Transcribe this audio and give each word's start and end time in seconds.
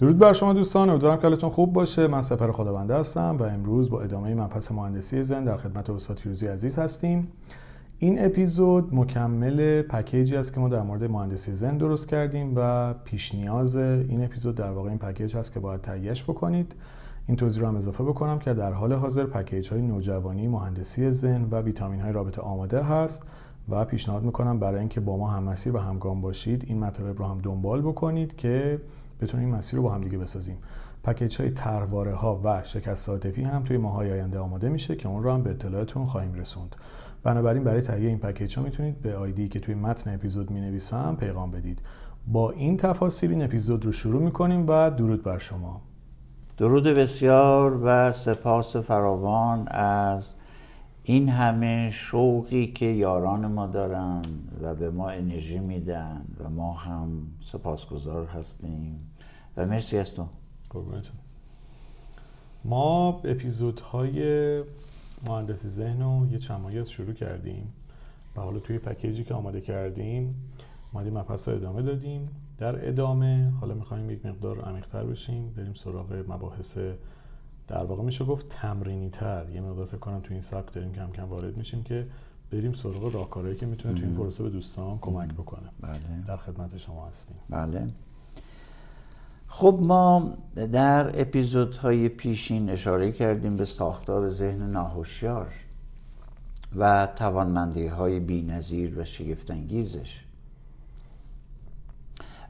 درود 0.00 0.18
بر 0.18 0.32
شما 0.32 0.52
دوستان 0.52 0.90
امیدوارم 0.90 1.16
که 1.16 1.22
حالتون 1.22 1.50
خوب 1.50 1.72
باشه. 1.72 2.06
من 2.06 2.22
سپر 2.22 2.52
خداونده 2.52 2.94
هستم 2.96 3.36
و 3.40 3.42
امروز 3.42 3.90
با 3.90 4.00
ادامه 4.00 4.34
مبحث 4.34 4.72
مهندسی 4.72 5.22
زن 5.22 5.44
در 5.44 5.56
خدمت 5.56 5.90
استاد 5.90 6.18
فیروزی 6.18 6.46
عزیز 6.46 6.78
هستیم. 6.78 7.28
این 7.98 8.24
اپیزود 8.24 8.94
مکمل 8.94 9.82
پکیجی 9.82 10.36
است 10.36 10.54
که 10.54 10.60
ما 10.60 10.68
در 10.68 10.82
مورد 10.82 11.04
مهندسی 11.04 11.54
زن 11.54 11.76
درست 11.76 12.08
کردیم 12.08 12.52
و 12.56 12.94
پیش 13.04 13.34
نیاز 13.34 13.76
این 13.76 14.24
اپیزود 14.24 14.54
در 14.54 14.70
واقع 14.70 14.88
این 14.88 14.98
پکیج 14.98 15.36
هست 15.36 15.52
که 15.52 15.60
باید 15.60 15.80
تهیهش 15.80 16.22
بکنید. 16.22 16.74
این 17.26 17.36
توضیح 17.36 17.62
رو 17.62 17.68
هم 17.68 17.76
اضافه 17.76 18.04
بکنم 18.04 18.38
که 18.38 18.54
در 18.54 18.72
حال 18.72 18.92
حاضر 18.92 19.24
پکیج 19.24 19.72
های 19.72 19.82
نوجوانی 19.82 20.48
مهندسی 20.48 21.10
زن 21.10 21.48
و 21.50 21.60
ویتامین 21.60 22.00
های 22.00 22.12
رابطه 22.12 22.42
آماده 22.42 22.82
هست 22.82 23.22
و 23.68 23.84
پیشنهاد 23.84 24.22
می‌کنم 24.22 24.58
برای 24.58 24.80
اینکه 24.80 25.00
با 25.00 25.16
ما 25.16 25.30
هم 25.30 25.42
مسیر 25.42 25.76
و 25.76 25.78
همگام 25.78 26.20
باشید 26.20 26.64
این 26.66 26.78
مطالب 26.78 27.18
رو 27.18 27.24
هم 27.24 27.38
دنبال 27.38 27.80
بکنید 27.80 28.36
که 28.36 28.80
بتونیم 29.20 29.46
این 29.46 29.56
مسیر 29.56 29.76
رو 29.76 29.82
با 29.82 29.90
هم 29.90 30.00
دیگه 30.00 30.18
بسازیم. 30.18 30.58
پکیج 31.04 31.40
های 31.40 31.50
ترواره 31.50 32.14
ها 32.14 32.40
و 32.44 32.62
شکست 32.62 33.08
عاطفی 33.08 33.42
هم 33.42 33.62
توی 33.64 33.76
ماهای 33.76 34.12
آینده 34.12 34.38
آماده 34.38 34.68
میشه 34.68 34.96
که 34.96 35.08
اون 35.08 35.22
رو 35.22 35.32
هم 35.32 35.42
به 35.42 35.50
اطلاعتون 35.50 36.06
خواهیم 36.06 36.34
رسوند. 36.34 36.76
بنابراین 37.22 37.64
برای 37.64 37.80
تهیه 37.80 38.08
این 38.08 38.18
پکیج 38.18 38.58
ها 38.58 38.64
می‌تونید 38.64 39.02
به 39.02 39.16
آیدی 39.16 39.48
که 39.48 39.60
توی 39.60 39.74
متن 39.74 40.14
اپیزود 40.14 40.50
می 40.50 40.60
نویسم 40.60 41.16
پیغام 41.20 41.50
بدید. 41.50 41.80
با 42.26 42.50
این 42.50 42.76
تفاصیل 42.76 43.30
این 43.30 43.42
اپیزود 43.42 43.84
رو 43.84 43.92
شروع 43.92 44.22
می‌کنیم 44.22 44.64
و 44.68 44.90
درود 44.90 45.22
بر 45.22 45.38
شما. 45.38 45.80
درود 46.56 46.84
بسیار 46.84 47.80
و 47.84 48.12
سپاس 48.12 48.76
فراوان 48.76 49.68
از 49.68 50.34
این 51.02 51.28
همه 51.28 51.90
شوقی 51.92 52.66
که 52.66 52.86
یاران 52.86 53.46
ما 53.46 53.66
دارن 53.66 54.22
و 54.62 54.74
به 54.74 54.90
ما 54.90 55.10
انرژی 55.10 55.58
میدن 55.58 56.22
و 56.40 56.50
ما 56.50 56.72
هم 56.72 57.08
سپاسگزار 57.40 58.26
هستیم. 58.26 59.09
و 59.56 59.66
مرسی 59.66 59.98
از 59.98 60.14
تو. 60.14 60.26
ما 62.64 63.08
اپیزودهای 63.24 64.62
مهندسی 65.26 65.68
ذهن 65.68 66.02
رو 66.02 66.26
یه 66.32 66.38
چمایی 66.38 66.78
از 66.78 66.90
شروع 66.90 67.12
کردیم. 67.12 67.72
و 68.36 68.40
حالا 68.40 68.58
توی 68.58 68.78
پکیجی 68.78 69.24
که 69.24 69.34
آماده 69.34 69.60
کردیم 69.60 70.34
مادی 70.92 71.10
مپس 71.10 71.48
ادامه 71.48 71.82
دادیم. 71.82 72.28
در 72.58 72.88
ادامه 72.88 73.50
حالا 73.60 73.74
می‌خوایم 73.74 74.10
یک 74.10 74.26
مقدار 74.26 74.60
عمیقتر 74.60 75.04
بشیم 75.04 75.52
بریم 75.56 75.74
سراغ 75.74 76.24
مباحث. 76.28 76.78
در 77.68 77.84
واقع 77.84 78.02
میشه 78.02 78.24
گفت 78.24 78.48
تمرینی 78.48 79.10
تر 79.10 79.50
یه 79.50 79.60
مقدار 79.60 79.86
فکر 79.86 79.96
کنم 79.96 80.20
تو 80.20 80.32
این 80.32 80.42
سبک 80.42 80.72
داریم 80.72 80.92
کم 80.92 81.10
کم 81.10 81.28
وارد 81.28 81.56
میشیم 81.56 81.82
که 81.82 82.06
بریم 82.50 82.72
سراغ 82.72 83.14
راهکارهایی 83.14 83.56
که 83.56 83.66
می‌تونه 83.66 84.00
تو 84.00 84.06
این 84.06 84.16
پروسه 84.16 84.42
به 84.42 84.50
دوستان 84.50 84.98
کمک 84.98 85.32
بکنه. 85.32 85.68
بله. 85.80 85.98
در 86.28 86.36
خدمت 86.36 86.76
شما 86.76 87.06
هستیم. 87.06 87.36
بله. 87.50 87.86
خب 89.52 89.78
ما 89.82 90.32
در 90.72 91.20
اپیزودهای 91.20 92.08
پیشین 92.08 92.70
اشاره 92.70 93.12
کردیم 93.12 93.56
به 93.56 93.64
ساختار 93.64 94.28
ذهن 94.28 94.70
ناهوشیار 94.70 95.46
و 96.76 97.08
توانمندی 97.16 97.86
های 97.86 98.20
بینظیر 98.20 98.98
و 98.98 99.04
شگفتانگیزش. 99.04 100.20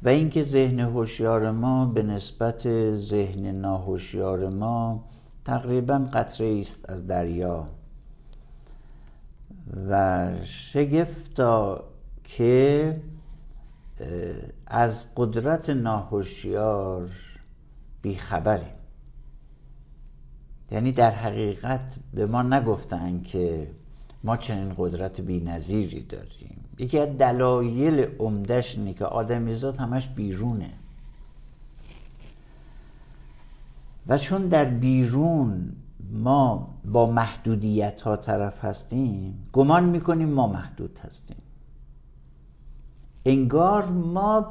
و 0.03 0.09
اینکه 0.09 0.43
ذهن 0.43 0.81
هوشیار 0.81 1.51
ما 1.51 1.87
به 1.87 2.03
نسبت 2.03 2.95
ذهن 2.97 3.47
ناهوشیار 3.47 4.49
ما 4.49 5.05
تقریبا 5.45 5.99
قطره 6.13 6.61
است 6.61 6.91
از 6.91 7.07
دریا. 7.07 7.67
و 9.89 10.29
شگفتا 10.45 11.85
که 12.25 12.97
از 14.67 15.07
قدرت 15.17 15.71
ناهوشیار 15.71 17.11
بیخبریم. 18.03 18.77
یعنی 20.71 20.93
در 20.93 21.11
حقیقت 21.11 21.97
به 22.15 22.27
ما 22.27 22.43
نگفتن 22.43 23.23
که 23.23 23.71
ما 24.25 24.37
چنین 24.37 24.75
قدرت 24.77 25.21
بینظیری 25.21 26.03
داریم. 26.03 26.63
یکی 26.79 26.99
از 26.99 27.19
دلایل 27.19 28.07
عمدش 28.19 28.77
اینه 28.79 28.95
که 28.95 29.05
آدمیزاد 29.05 29.77
همش 29.77 30.09
بیرونه. 30.09 30.71
و 34.07 34.19
چون 34.19 34.49
در 34.49 34.65
بیرون 34.65 35.73
ما 36.13 36.75
با 36.85 37.11
محدودیت 37.11 38.03
ها 38.03 38.17
طرف 38.17 38.65
هستیم 38.65 39.49
گمان 39.53 39.85
می‌کنیم 39.85 40.29
ما 40.29 40.47
محدود 40.47 41.01
هستیم. 41.05 41.37
انگار 43.25 43.85
ما 43.87 44.47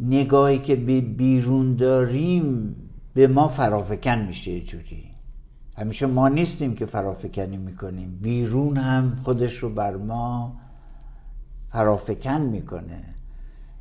نگاهی 0.00 0.58
که 0.58 0.76
به 0.76 1.00
بیرون 1.00 1.76
داریم 1.76 2.76
به 3.14 3.26
ما 3.26 3.48
فرافکن 3.48 4.18
میشه 4.18 4.60
جوری. 4.60 5.04
همیشه 5.76 6.06
ما 6.06 6.28
نیستیم 6.28 6.74
که 6.74 6.86
فرافکنی 6.86 7.56
می‌کنیم. 7.56 8.18
بیرون 8.22 8.76
هم 8.76 9.16
خودش 9.24 9.58
رو 9.58 9.68
بر 9.68 9.96
ما 9.96 10.56
فرافکن 11.72 12.40
می‌کنه. 12.40 13.04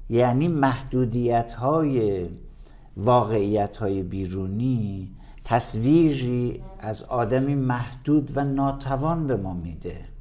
یعنی 0.10 0.48
محدودیت 0.48 1.54
های 1.54 2.28
واقعیت 2.98 3.78
های 3.78 4.04
بیرونی 4.04 5.10
تصویری 5.44 6.64
از 6.80 7.04
آدمی 7.04 7.56
محدود 7.56 8.32
و 8.38 8.44
ناتوان 8.44 9.28
به 9.28 9.38
ما 9.38 9.54
میده. 9.54 10.13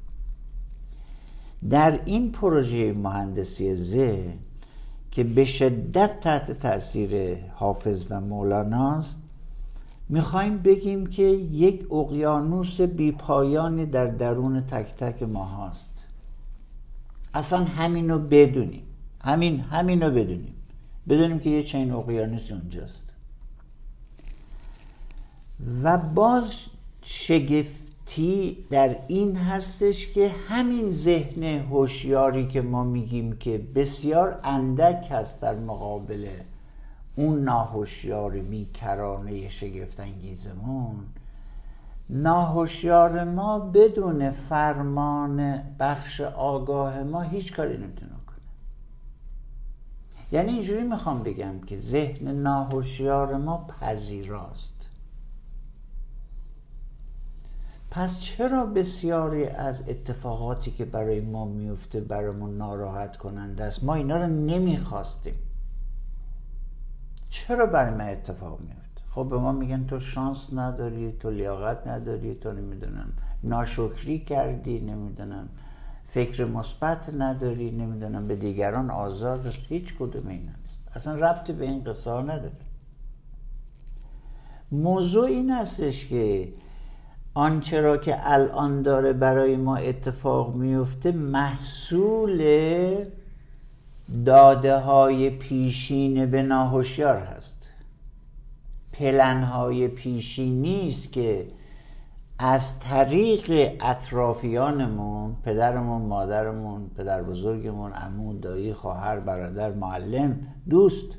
در 1.69 1.99
این 2.05 2.31
پروژه 2.31 2.93
مهندسی 2.93 3.75
ذهن 3.75 4.37
که 5.11 5.23
به 5.23 5.45
شدت 5.45 6.19
تحت 6.19 6.51
تاثیر 6.51 7.37
حافظ 7.55 8.05
و 8.09 8.21
مولاناست 8.21 9.23
می‌خوایم 10.09 10.57
بگیم 10.57 11.05
که 11.07 11.23
یک 11.23 11.93
اقیانوس 11.93 12.81
بیپایانی 12.81 13.85
در 13.85 14.07
درون 14.07 14.61
تک 14.61 14.95
تک 14.95 15.23
ما 15.23 15.45
هست 15.45 16.05
اصلا 17.33 17.63
همینو 17.63 18.19
بدونیم. 18.19 18.83
همین 19.21 19.59
همینو 19.59 20.11
بدونیم. 20.11 20.55
بدونیم 21.09 21.39
که 21.39 21.49
یه 21.49 21.63
چین 21.63 21.91
اقیانوس 21.91 22.51
اونجاست. 22.51 23.13
و 25.83 25.97
باز 25.97 26.65
شگفتی 28.05 28.65
در 28.69 28.95
این 29.07 29.35
هستش 29.35 30.07
که 30.07 30.31
همین 30.49 30.91
ذهن 30.91 31.43
هوشیاری 31.43 32.47
که 32.47 32.61
ما 32.61 32.83
میگیم 32.83 33.37
که 33.37 33.57
بسیار 33.75 34.39
اندک 34.43 35.07
هست 35.11 35.41
در 35.41 35.55
مقابل 35.55 36.27
اون 37.15 37.43
ناهوشیار 37.43 38.31
بیکرانه 38.31 39.47
شگفت 39.47 39.99
انگیزمون 39.99 40.95
ناهوشیار 42.09 43.23
ما 43.23 43.59
بدون 43.59 44.29
فرمان 44.29 45.61
بخش 45.79 46.21
آگاه 46.21 47.03
ما 47.03 47.21
هیچ 47.21 47.53
کاری 47.53 47.77
نمی‌تونه 47.77 48.11
کنه. 48.11 48.37
یعنی 50.31 50.51
اینجوری 50.51 50.83
می‌خوام 50.83 51.23
بگم 51.23 51.59
که 51.59 51.77
ذهن 51.77 52.27
ناهوشیار 52.27 53.37
ما 53.37 53.67
پذیراست. 53.67 54.72
پس 57.95 58.19
چرا 58.19 58.65
بسیاری 58.65 59.45
از 59.45 59.89
اتفاقاتی 59.89 60.71
که 60.71 60.85
برای 60.85 61.21
ما 61.21 61.45
میفته 61.45 62.01
برامون 62.01 62.57
ناراحت 62.57 63.17
کننده 63.17 63.63
است؟ 63.63 63.83
ما 63.83 63.95
اینا 63.95 64.17
رو 64.17 64.27
نمی‌خواستیم. 64.27 65.33
چرا 67.29 67.65
برای 67.65 67.93
من 67.93 68.09
اتفاق 68.09 68.59
میفته 68.59 69.01
خب 69.09 69.27
به 69.29 69.37
ما 69.37 69.51
میگن 69.51 69.85
تو 69.85 69.99
شانس 69.99 70.53
نداری 70.53 71.11
تو 71.11 71.29
لیاقت 71.29 71.87
نداری 71.87 72.35
تو 72.35 72.51
نمی‌دونم 72.51 73.13
ناشکری 73.43 74.19
کردی 74.19 74.79
نمی‌دونم 74.79 75.49
فکر 76.05 76.45
مثبت 76.45 77.13
نداری 77.13 77.71
نمی‌دونم 77.71 78.27
به 78.27 78.35
دیگران 78.35 78.89
آزار 78.89 79.37
رست 79.37 79.61
هیچ 79.69 79.95
کدوم 79.99 80.27
این 80.27 80.41
نیست. 80.41 80.79
اصلا 80.95 81.15
ربطی 81.15 81.53
به 81.53 81.65
این 81.65 81.83
قصه 81.83 82.11
نداره. 82.11 82.51
موضوع 84.71 85.25
این 85.25 85.51
هستش 85.51 86.07
که 86.07 86.53
آنچه 87.33 87.81
را 87.81 87.97
که 87.97 88.31
الان 88.31 88.81
داره 88.81 89.13
برای 89.13 89.55
ما 89.55 89.75
اتفاق 89.75 90.55
میفته 90.55 91.11
محصول 91.11 92.43
داده 94.25 94.77
های 94.77 95.29
پیشین 95.29 96.25
به 96.25 96.41
ناهوشیار 96.43 97.17
هست. 97.17 97.69
پلن 98.93 99.43
های 99.43 99.87
پیشینی 99.87 100.89
است 100.89 101.11
که 101.11 101.47
از 102.39 102.79
طریق 102.79 103.77
اطرافیانمون 103.81 105.35
پدرمون 105.43 106.01
مادرمون 106.01 106.89
پدر 106.97 107.23
بزرگمون 107.23 107.91
عمو 107.91 108.33
دایی 108.33 108.73
خواهر 108.73 109.19
برادر 109.19 109.71
معلم 109.71 110.39
دوست 110.69 111.17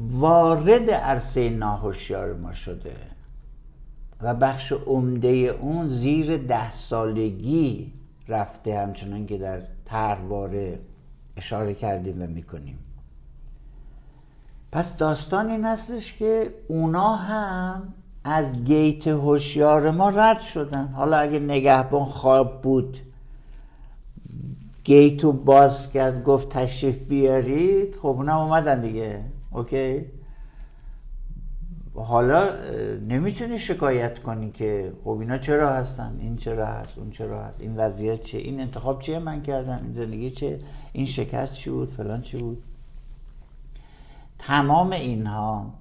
وارد 0.00 0.90
عرصه 0.90 1.50
ناهوشیار 1.50 2.34
ما 2.34 2.52
شده 2.52 2.96
و 4.22 4.34
بخش 4.34 4.72
عمده 4.72 5.28
اون 5.28 5.86
زیر 5.86 6.36
ده 6.36 6.70
سالگی 6.70 7.92
رفته 8.28 8.78
همچنان 8.78 9.26
که 9.26 9.38
در 9.38 9.62
ترواره 9.84 10.78
اشاره 11.36 11.74
کردیم 11.74 12.22
و 12.22 12.26
می‌کنیم. 12.26 12.78
پس 14.72 14.96
داستان 14.96 15.50
این 15.50 15.64
هستش 15.64 16.12
که 16.12 16.54
اونا 16.68 17.14
هم 17.14 17.94
از 18.24 18.64
گیت 18.64 19.06
هوشیار 19.08 19.90
ما 19.90 20.08
رد 20.08 20.40
شدن. 20.40 20.88
حالا 20.88 21.16
اگه 21.16 21.38
نگهبان 21.38 22.04
خواب 22.04 22.62
بود 22.62 22.98
گیتو 24.84 25.32
باز 25.32 25.92
کرد 25.92 26.24
گفت 26.24 26.48
تشریف 26.48 26.98
بیارید 26.98 27.96
خب 27.96 28.06
اونا 28.06 28.44
اومدن 28.44 28.80
دیگه. 28.80 29.24
اوکی 29.58 30.04
حالا 31.94 32.56
نمی‌تونی 33.08 33.58
شکایت 33.58 34.18
کنی 34.18 34.50
که 34.50 34.92
خب 35.04 35.10
اینا 35.10 35.38
چرا 35.38 35.70
هستن 35.70 36.16
این 36.20 36.36
چرا 36.36 36.66
هست 36.66 36.98
اون 36.98 37.10
چرا 37.10 37.44
هست 37.44 37.60
این 37.60 37.76
وضعیت 37.76 38.20
چه 38.20 38.38
این 38.38 38.60
انتخاب 38.60 39.00
چیه 39.02 39.18
من 39.18 39.42
کردم 39.42 39.80
این 39.84 39.92
زندگی 39.92 40.30
چه 40.30 40.58
این 40.92 41.06
شکست 41.06 41.52
چی 41.52 41.70
بود 41.70 41.90
فلان 41.90 42.22
چی 42.22 42.36
بود. 42.36 42.62
تمام 44.38 44.92
اینها 44.92 45.74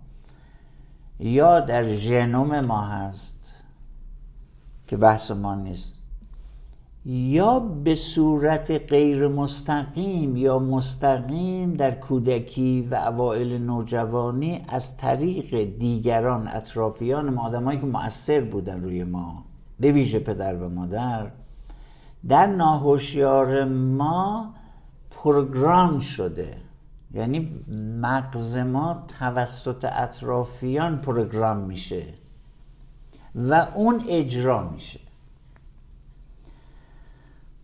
یا 1.19 1.59
در 1.59 1.95
ژنوم 1.95 2.59
ما 2.59 2.81
هست 2.81 3.53
که 4.88 4.97
بحث 4.97 5.31
ما 5.31 5.56
نیست. 5.56 5.96
یا 7.09 7.59
به 7.59 7.95
صورت 7.95 8.71
غیر 8.71 9.27
مستقیم 9.27 10.38
یا 10.38 10.59
مستقیم 10.59 11.74
در 11.74 11.92
کودکی 11.92 12.88
و 12.92 12.95
اوائل 12.95 13.57
نوجوانی 13.57 14.65
از 14.68 14.98
طریق 14.98 15.77
دیگران 15.80 16.48
اطرافیان 16.48 17.30
ما 17.30 17.45
آدمایی 17.45 17.80
که 17.80 17.86
مؤثر 17.86 18.42
بودن 18.42 18.83
روی 18.83 19.04
ما 19.04 19.44
به 19.80 19.92
ویژه 19.92 20.19
پدر 20.19 20.56
و 20.56 20.69
مادر 20.69 21.31
در 22.27 22.45
ناهوشیار 22.45 23.63
ما 23.65 24.54
پروگرام 25.12 26.00
شده. 26.00 26.57
یعنی 27.13 27.65
مغز 28.01 28.57
ما 28.57 29.04
توسط 29.19 29.86
اطرافیان 29.92 30.98
پروگرام 30.98 31.57
میشه 31.57 32.04
و 33.36 33.68
اون 33.75 34.01
اجرا 34.09 34.69
میشه. 34.69 35.06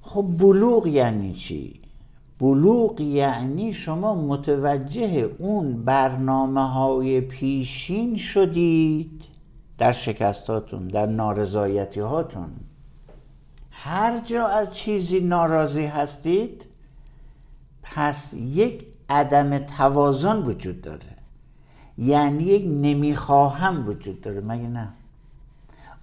خب 0.06 0.26
بلوغ 0.40 0.88
یعنی 0.88 1.34
چی؟ 1.34 1.80
بلوغ 2.40 3.02
یعنی 3.02 3.74
شما 3.74 4.16
متوجه 4.16 5.30
اون 5.40 5.84
برنامه 5.84 6.70
های 6.70 7.22
پیشین 7.22 8.16
شدید 8.16 9.24
در 9.78 9.92
شکستاتون 9.92 10.88
در 10.88 11.06
نارضایتی 11.06 12.00
هاتون 12.00 12.50
هر 13.72 14.20
جا 14.20 14.48
از 14.48 14.76
چیزی 14.76 15.20
ناراضی 15.20 15.86
هستید 15.86 16.68
پس 17.84 18.34
یک 18.34 18.86
عدم 19.10 19.58
توازن 19.58 20.38
وجود 20.38 20.82
داره. 20.82 21.16
یعنی 21.98 22.44
یک 22.44 22.64
نمی‌خواهم 22.66 23.88
وجود 23.88 24.22
داره. 24.22 24.42
مگه 24.42 24.68
نه؟ 24.68 24.94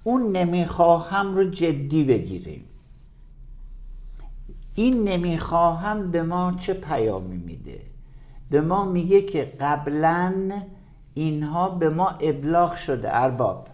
اون 0.04 0.36
نمی‌خواهم 0.36 1.34
رو 1.34 1.44
جدی 1.44 2.04
بگیریم. 2.04 2.64
این 4.80 5.04
نمی‌خواهم 5.08 6.10
به 6.10 6.22
ما 6.22 6.52
چه 6.58 6.74
پیامی 6.74 7.36
میده؟ 7.36 7.80
به 8.50 8.60
ما 8.60 8.84
میگه 8.84 9.22
که 9.22 9.52
قبلا 9.60 10.52
اینها 11.14 11.68
به 11.68 11.90
ما 11.90 12.08
ابلاغ 12.08 12.74
شده 12.74 13.08
ارباب 13.16 13.68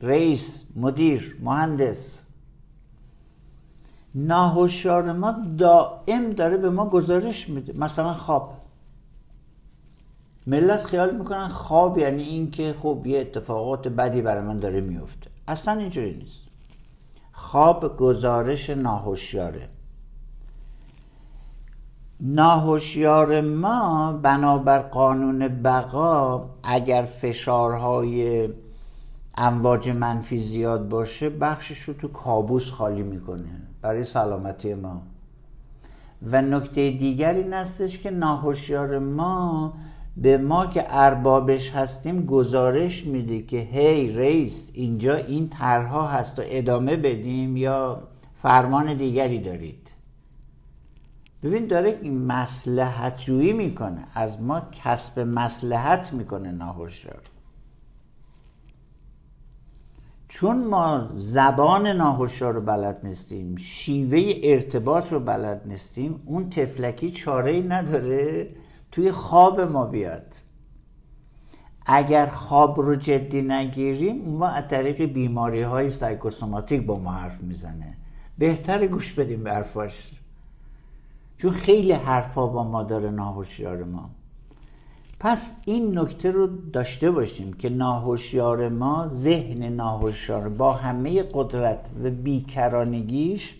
رئیس 0.00 0.64
مدیر 0.76 1.36
مهندس. 1.42 2.22
ناهوشیار 4.14 5.12
ما 5.12 5.34
دائم 5.58 6.30
داره 6.30 6.56
به 6.56 6.70
ما 6.70 6.88
گزارش 6.88 7.48
میده. 7.48 7.72
مثلا 7.78 8.12
خواب. 8.12 8.54
ملت 10.46 10.84
خیال 10.84 11.16
می‌کنن 11.16 11.48
خواب 11.48 11.98
یعنی 11.98 12.22
اینکه 12.22 12.74
خب 12.78 13.02
یه 13.06 13.20
اتفاقات 13.20 13.88
بدی 13.88 14.22
برای 14.22 14.42
من 14.42 14.58
داره 14.58 14.80
میفته. 14.80 15.30
اصلا 15.48 15.80
اینجوری 15.80 16.14
نیست. 16.14 16.48
خواب 17.32 17.96
گزارش 17.96 18.70
ناهوشیاره. 18.70 19.68
ناهوشیار 22.26 23.40
ما 23.40 24.12
بنابر 24.22 24.78
قانون 24.78 25.48
بقا 25.48 26.44
اگر 26.62 27.02
فشارهای 27.02 28.48
امواج 29.36 29.88
منفی 29.90 30.38
زیاد 30.38 30.88
باشه 30.88 31.30
بخشش 31.30 31.80
رو 31.80 31.94
تو 31.94 32.08
کابوس 32.08 32.70
خالی 32.70 33.02
می‌کنه 33.02 33.62
برای 33.82 34.02
سلامتی 34.02 34.74
ما. 34.74 35.02
و 36.22 36.42
نکته 36.42 36.90
دیگر 36.90 37.34
این 37.34 37.52
هستش 37.52 37.98
که 37.98 38.10
ناهوشیار 38.10 38.98
ما 38.98 39.72
به 40.16 40.38
ما 40.38 40.66
که 40.66 40.84
اربابش 40.88 41.70
هستیم 41.70 42.26
گزارش 42.26 43.04
میده 43.04 43.42
که 43.42 43.58
هی 43.58 44.12
رئیس 44.12 44.70
اینجا 44.74 45.16
این 45.16 45.48
طرها 45.48 46.06
هست 46.06 46.38
و 46.38 46.42
ادامه 46.44 46.96
بدیم 46.96 47.56
یا 47.56 48.02
فرمان 48.42 48.94
دیگری 48.94 49.38
دارید. 49.38 49.83
ببین 51.44 51.66
داره 51.66 52.10
مسلحت 52.10 53.20
جویی 53.24 53.52
می‌کنه. 53.52 54.04
از 54.14 54.42
ما 54.42 54.60
کسب 54.60 55.20
مسلحت 55.20 56.12
می‌کنه 56.12 56.50
ناهوشیار 56.50 57.22
چون 60.28 60.64
ما 60.64 61.08
زبان 61.14 61.86
ناهوشیار 61.86 62.54
رو 62.54 62.60
بلد 62.60 63.06
نیستیم 63.06 63.56
شیوه 63.56 64.40
ارتباط 64.42 65.12
رو 65.12 65.20
بلد 65.20 65.62
نیستیم 65.64 66.22
اون 66.24 66.50
تفلکی 66.50 67.10
چاره 67.10 67.52
ای 67.52 67.62
نداره. 67.62 68.48
توی 68.92 69.12
خواب 69.12 69.60
ما 69.60 69.86
بیاد. 69.86 70.34
اگر 71.86 72.26
خواب 72.26 72.80
رو 72.80 72.96
جدی 72.96 73.42
نگیریم 73.42 74.24
ما 74.24 74.48
از 74.48 74.68
طریق 74.68 75.02
بیماری 75.02 75.62
های 75.62 75.90
سایکوسوماتیک 75.90 76.86
با 76.86 76.98
ما 76.98 77.12
حرف 77.12 77.40
می‌زنه. 77.40 77.96
بهتر 78.38 78.86
گوش 78.86 79.12
بدیم 79.12 79.44
به 79.44 79.52
حرفاش. 79.52 80.10
چون 81.44 81.52
خیلی 81.52 81.92
حرفا 81.92 82.46
با 82.46 82.64
ما 82.64 82.82
داره 82.82 83.10
ناهوشیار 83.10 83.84
ما. 83.84 84.10
پس 85.20 85.56
این 85.64 85.98
نکته 85.98 86.30
رو 86.30 86.46
داشته 86.46 87.10
باشیم 87.10 87.52
که 87.52 87.68
ناهوشیار 87.68 88.68
ما 88.68 89.08
ذهن 89.08 89.62
ناهوشیار 89.62 90.48
با 90.48 90.72
همه 90.72 91.24
قدرت 91.32 91.90
و 92.04 92.10
بیکرانگیش 92.10 93.54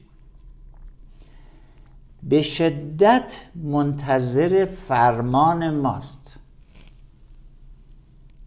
به 2.23 2.43
شدت 2.43 3.47
منتظر 3.55 4.65
فرمان 4.65 5.75
ماست. 5.75 6.37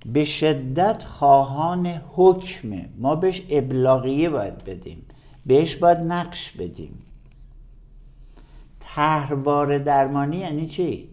به 0.05 0.23
شدت 0.23 1.03
خواهان 1.03 1.87
حکمه 1.87 2.89
ما 2.97 3.15
بهش 3.15 3.41
ابلاغیه 3.49 4.29
باید 4.29 4.63
بدیم. 4.63 5.05
بهش 5.45 5.75
باید 5.75 5.97
نقش 5.97 6.51
بدیم. 6.51 6.99
طرحوار 8.97 9.77
درمانی 9.77 10.37
یعنی 10.37 10.65
چی؟ 10.65 11.09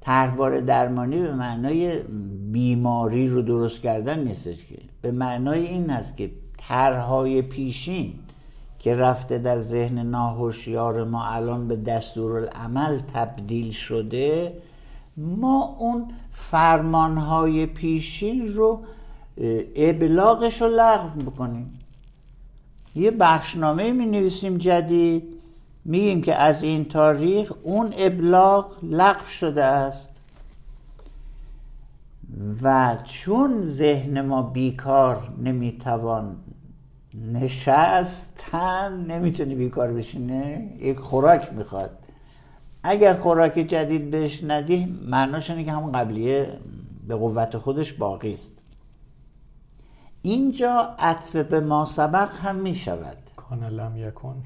طرحوار 0.00 0.60
درمانی 0.60 1.22
به 1.22 1.34
معنای 1.34 2.02
بیماری 2.52 3.28
رو 3.28 3.42
درست 3.42 3.80
کردن 3.80 4.24
نیستش 4.24 4.66
که. 4.66 4.78
به 5.02 5.10
معنای 5.10 5.66
این 5.66 5.90
هست 5.90 6.16
که 6.16 6.30
طرحهای 6.68 7.42
پیشین 7.42 8.14
که 8.78 8.94
رفته 8.94 9.38
در 9.38 9.60
ذهن 9.60 9.98
ناهوشیار 9.98 11.04
ما 11.04 11.24
الان 11.24 11.68
به 11.68 11.76
دستورالعمل 11.76 12.98
تبدیل 13.14 13.70
شده 13.70 14.52
ما 15.16 15.76
اون 15.78 16.08
فرمانهای 16.30 17.66
پیشین 17.66 18.46
رو 18.46 18.80
ابلاغش 19.76 20.62
رو 20.62 20.68
لغو 20.68 21.30
بکنیم 21.30 21.78
یه 22.94 23.10
بخشنامه 23.10 23.92
می 23.92 24.06
نویسیم 24.06 24.58
جدید. 24.58 25.35
میگیم 25.88 26.22
که 26.22 26.34
از 26.34 26.62
این 26.62 26.84
تاریخ 26.84 27.52
اون 27.62 27.94
ابلاغ 27.96 28.70
لغو 28.82 29.24
شده 29.24 29.64
است. 29.64 30.20
و 32.62 32.96
چون 33.04 33.62
ذهن 33.62 34.20
ما 34.20 34.42
بیکار 34.42 35.32
نمی‌توان 35.38 36.36
نشستن 37.32 39.04
نمی‌تونی 39.08 39.54
بیکار 39.54 39.92
بشینه 39.92 40.70
یک 40.78 40.98
خوراک 40.98 41.52
می‌خواد. 41.52 41.98
اگر 42.82 43.12
خوراک 43.12 43.54
جدید 43.58 44.10
بهش 44.10 44.44
ندی 44.44 44.98
معناش 45.06 45.50
اینه 45.50 45.64
که 45.64 45.72
همون 45.72 45.92
قبلیه 45.92 46.58
به 47.08 47.14
قوت 47.16 47.58
خودش 47.58 47.92
باقی 47.92 48.32
است. 48.32 48.62
اینجا 50.22 50.96
عطف 50.98 51.36
به 51.36 51.60
ما 51.60 51.84
سبق 51.84 52.30
هم 52.36 52.56
می‌شود. 52.56 53.16
کان 53.36 53.64
لم 53.64 53.96
یکن. 53.96 54.42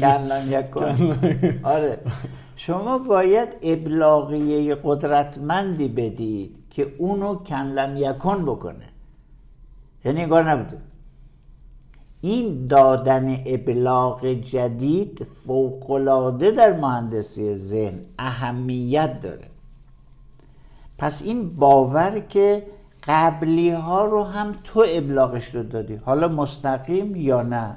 کنلم 0.00 0.44
یکن 0.50 1.16
آره. 1.62 1.98
شما 2.56 2.98
باید 2.98 3.48
ابلاغیه 3.62 4.74
قدرتمندی 4.84 5.88
بدید 5.88 6.58
که 6.70 6.92
اونو 6.98 7.34
کنلم 7.34 7.96
یکن 7.96 8.44
بکنه. 8.44 8.88
یعنی 10.04 10.22
انگار 10.22 10.50
نبوده. 10.50 10.78
این 12.20 12.66
دادن 12.66 13.36
ابلاغ 13.46 14.26
جدید 14.26 15.26
فوقلاده 15.46 16.50
در 16.50 16.72
مهندسی 16.72 17.56
ذهن 17.56 18.00
اهمیت 18.18 19.20
داره. 19.20 19.48
پس 20.98 21.22
این 21.22 21.56
باور 21.56 22.20
که 22.20 22.66
قبلی 23.06 23.70
ها 23.70 24.04
رو 24.04 24.24
هم 24.24 24.54
تو 24.64 24.84
ابلاغش 24.88 25.54
رو 25.54 25.62
دادی. 25.62 25.94
حالا 25.94 26.28
مستقیم 26.28 27.16
یا 27.16 27.42
نه؟ 27.42 27.76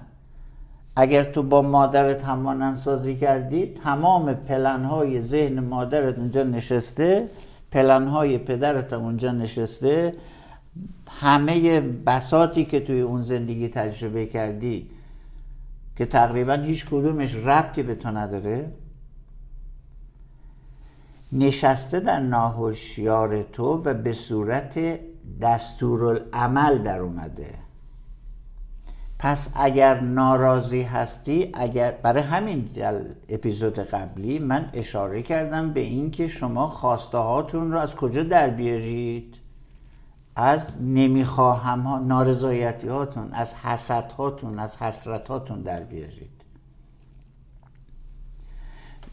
اگر 1.00 1.24
تو 1.24 1.44
با 1.44 1.62
مادرت 1.62 2.24
همانند 2.24 2.76
سازی 2.76 3.16
کردی 3.16 3.66
تمام 3.66 4.34
پلن 4.34 4.86
های 4.86 5.22
ذهن 5.22 5.60
مادرت 5.60 6.18
اونجا 6.18 6.44
نشسته 6.44 7.30
پلن 7.72 8.08
های 8.08 8.38
پدرت 8.38 8.94
هم 8.94 9.02
اونجا 9.02 9.32
نشسته 9.32 10.14
همه 11.10 11.80
بساتی 11.80 12.66
که 12.66 12.80
توی 12.80 13.02
اون 13.02 13.22
زندگی 13.22 13.70
تجربه 13.70 14.26
کردی 14.26 14.90
که 15.96 16.06
تقریبا 16.06 16.54
هیچ 16.54 16.86
کدومش 16.86 17.36
ربطی 17.36 17.84
به 17.84 17.96
تو 17.96 18.10
نداره. 18.10 18.72
نشسته 21.32 22.00
در 22.00 22.20
ناهوشیار 22.20 23.42
تو 23.42 23.82
و 23.86 23.94
به 23.94 24.14
صورت 24.14 25.00
دستورالعمل 25.42 26.78
در 26.78 27.00
اومده. 27.00 27.67
پس 29.20 29.50
اگر 29.56 30.00
ناراضی 30.00 30.82
هستی 30.82 31.50
اگر 31.54 31.92
برای 31.92 32.24
همین 32.24 32.70
اپیزود 33.30 33.80
قبلی 33.80 34.40
من 34.40 34.70
اشاره 34.74 35.22
کردم 35.22 35.74
به 35.74 35.80
اینکه 35.80 36.28
شما 36.28 36.68
خواسته 36.68 37.18
هاتون 37.18 37.72
رو 37.72 37.80
از 37.80 37.96
کجا 37.96 38.24
در 38.24 38.50
بیارید؟ 38.50 39.36
از 40.36 40.82
نمی‌خواهم 40.82 41.80
ها 41.80 42.00
نارضایتی 42.00 42.88
هاتون 42.88 43.34
از 43.34 43.56
حسد 43.56 44.12
هاتون 44.12 44.60
از 44.60 44.78
حسرت 44.78 45.28
هاتون 45.28 45.62
در 45.62 45.84
بیارید. 45.84 46.38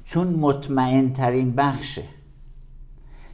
چون 0.04 0.28
مطمئن 0.28 1.12
ترین 1.12 1.54
بخشه. 1.54 2.04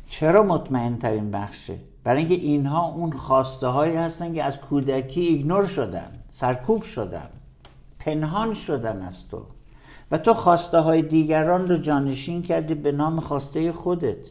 چرا 0.08 0.42
مطمئن 0.42 0.96
ترین 0.96 1.30
بخشه؟ 1.30 1.78
برای 2.04 2.18
اینکه 2.18 2.34
اینها 2.34 2.86
اون 2.86 3.12
خواسته 3.12 3.66
هایی 3.66 3.96
هستن 3.96 4.34
که 4.34 4.44
از 4.44 4.60
کودکی 4.60 5.20
ایگنور 5.20 5.66
شدن. 5.66 6.19
سرکوب 6.30 6.82
شدن 6.82 7.30
پنهان 7.98 8.54
شدن 8.54 9.02
از 9.02 9.28
تو. 9.28 9.42
و 10.10 10.18
تو 10.18 10.34
خواسته 10.34 10.78
های 10.78 11.02
دیگران 11.02 11.68
رو 11.68 11.76
جانشین 11.76 12.42
کردی 12.42 12.74
به 12.74 12.92
نام 12.92 13.20
خواسته 13.20 13.72
خودت. 13.72 14.30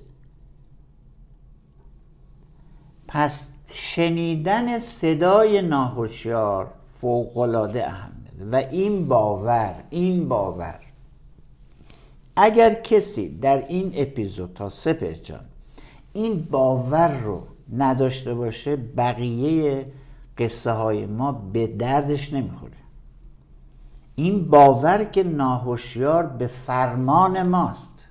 پس 3.08 3.52
شنیدن 3.66 4.80
صدای 4.80 5.62
ناهوشیار 5.62 6.72
فوقالعاده 7.02 7.88
اهمیت 7.88 8.34
و 8.52 8.56
این 8.56 9.08
باور 9.08 9.76
این 9.90 10.28
باور. 10.28 10.80
اگر 12.36 12.74
کسی 12.74 13.40
در 13.40 13.66
این 13.68 13.92
اپیزود 13.96 14.54
تا 14.54 14.70
سپر 14.70 15.12
جان 15.12 15.46
این 16.14 16.48
باور 16.52 17.18
رو 17.18 17.44
نداشته 17.78 18.34
باشه 18.34 18.76
بقیه 18.76 19.86
قصه 20.40 20.72
های 20.72 21.06
ما 21.06 21.32
به 21.32 21.68
دردش 21.68 22.34
نمی‌خوره. 22.34 22.74
این 24.16 24.50
باور 24.50 25.04
که 25.04 25.24
ناهوشیار 25.24 26.26
به 26.28 26.48
فرمان 26.48 27.44
ماست 27.44 28.08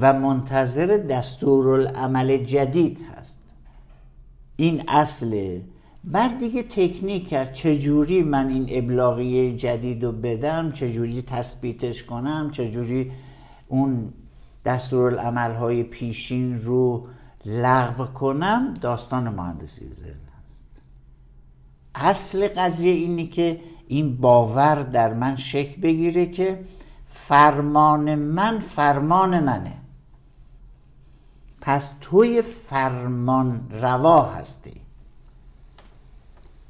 و 0.00 0.12
منتظر 0.12 0.86
دستورالعمل 0.86 2.36
جدید 2.36 3.04
هست. 3.16 3.42
این 4.56 4.84
اصله 4.88 5.64
بعد 6.04 6.38
دیگه 6.38 6.62
تکنیک 6.62 7.28
کرد 7.28 7.52
چجوری 7.52 8.22
من 8.22 8.48
این 8.48 8.66
ابلاغیه 8.70 9.56
جدید 9.56 10.04
رو 10.04 10.12
بدم؟ 10.12 10.72
چجوری 10.72 11.22
تثبیتش 11.22 12.04
کنم؟ 12.04 12.50
چجوری 12.52 13.12
اون 13.68 14.12
دستورالعمل 14.64 15.54
های 15.54 15.82
پیشین 15.82 16.62
رو 16.62 17.06
لغو 17.44 18.04
کنم 18.04 18.74
داستان 18.74 19.28
مهندسی 19.28 19.88
ذهن 19.94 20.28
است. 20.44 20.68
اصل 21.94 22.48
قضیه 22.48 22.92
اینی 22.92 23.26
که 23.26 23.60
این 23.88 24.16
باور 24.16 24.82
در 24.82 25.12
من 25.14 25.36
شکل 25.36 25.80
بگیره 25.80 26.26
که 26.26 26.62
فرمان 27.06 28.14
من 28.14 28.58
فرمان 28.58 29.40
منه. 29.40 29.76
پس 31.60 31.90
توی 32.00 32.42
فرمان 32.42 33.70
روا 33.70 34.22
هستی. 34.22 34.80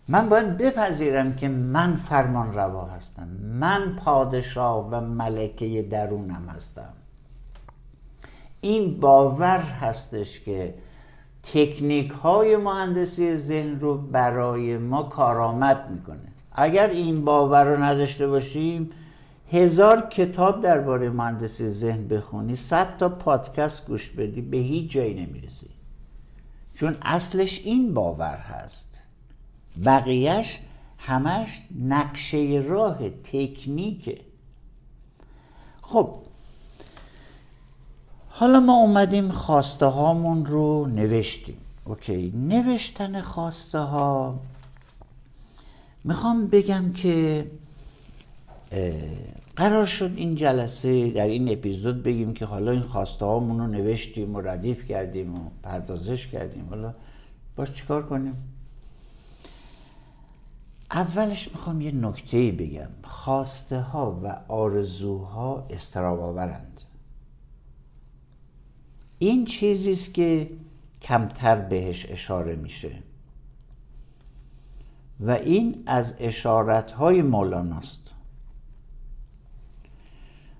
من 0.08 0.28
باید 0.28 0.56
بپذیرم 0.56 1.34
که 1.34 1.48
من 1.48 1.96
فرمان 1.96 2.54
روا 2.54 2.86
هستم. 2.86 3.28
من 3.42 3.96
پادشاه 3.96 4.88
و 4.90 5.00
ملکه 5.00 5.82
درونم 5.82 6.48
هستم. 6.48 6.92
این 8.60 9.00
باور 9.00 9.58
هستش 9.58 10.40
که 10.40 10.74
تکنیک 11.42 12.10
های 12.10 12.56
مهندسی 12.56 13.36
ذهن 13.36 13.78
رو 13.78 13.98
برای 13.98 14.78
ما 14.78 15.02
کارآمد 15.02 15.90
می‌کنه. 15.90 16.32
اگر 16.52 16.88
این 16.88 17.24
باور 17.24 17.64
رو 17.64 17.82
نداشته 17.82 18.28
باشیم 18.28 18.90
هزار 19.52 20.00
کتاب 20.00 20.62
درباره 20.62 21.10
مهندسی 21.10 21.68
ذهن 21.68 22.08
بخونی 22.08 22.56
صد 22.56 22.96
تا 22.96 23.08
پادکست 23.08 23.86
گوش 23.86 24.10
بدی 24.10 24.40
به 24.40 24.56
هیچ 24.56 24.90
جایی 24.90 25.14
نمی‌رسی. 25.14 25.66
چون 26.74 26.96
اصلش 27.02 27.60
این 27.64 27.94
باور 27.94 28.36
هست. 28.36 29.02
بقیهش 29.84 30.58
همش 30.98 31.62
نقشه 31.80 32.62
راه 32.68 33.10
تکنیکه. 33.10 34.20
خب 35.82 36.14
حالا 38.40 38.60
ما 38.60 38.76
اومدیم 38.76 39.28
خواسته 39.28 39.86
هامون 39.86 40.46
رو 40.46 40.86
نوشتیم. 40.86 41.56
اوکی 41.84 42.32
نوشتن 42.36 43.20
خواسته 43.20 43.78
ها. 43.78 44.38
می‌خوام 46.04 46.46
بگم 46.46 46.92
که 46.92 47.46
قرار 49.56 49.84
شد 49.84 50.12
این 50.16 50.34
جلسه 50.34 51.10
در 51.10 51.26
این 51.26 51.52
اپیزود 51.52 52.02
بگیم 52.02 52.34
که 52.34 52.44
حالا 52.44 52.70
این 52.70 52.82
خواسته 52.82 53.24
هامون 53.24 53.58
رو 53.58 53.66
نوشتیم 53.66 54.34
و 54.34 54.40
ردیف 54.40 54.88
کردیم 54.88 55.34
و 55.34 55.50
پردازش 55.62 56.26
کردیم. 56.26 56.66
حالا 56.70 56.94
باش 57.56 57.74
چیکار 57.74 58.06
کنیم؟ 58.06 58.36
اولش 60.90 61.48
می‌خوام 61.48 61.80
یه 61.80 61.92
نکته 61.92 62.52
بگم. 62.52 62.90
خواسته 63.04 63.80
ها 63.80 64.20
و 64.22 64.40
آرزوها 64.48 65.66
استراب 65.70 66.20
آورند 66.20 66.69
این 69.22 69.44
چیزی 69.44 69.90
است 69.90 70.14
که 70.14 70.50
کمتر 71.02 71.56
بهش 71.56 72.06
اشاره 72.08 72.56
میشه. 72.56 72.90
و 75.20 75.30
این 75.30 75.82
از 75.86 76.14
اشارت 76.18 76.92
های 76.92 77.22
مولاناست 77.22 78.00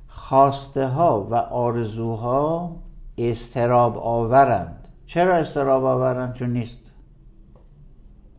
خواسته 0.09 0.87
ها 0.87 1.27
و 1.31 1.35
آرزوها 1.35 2.77
استراب 3.19 3.99
آورند. 3.99 4.89
چرا 5.07 5.37
استراب 5.37 5.85
آورند؟ 5.85 6.35
چون 6.35 6.51
نیست. 6.51 6.81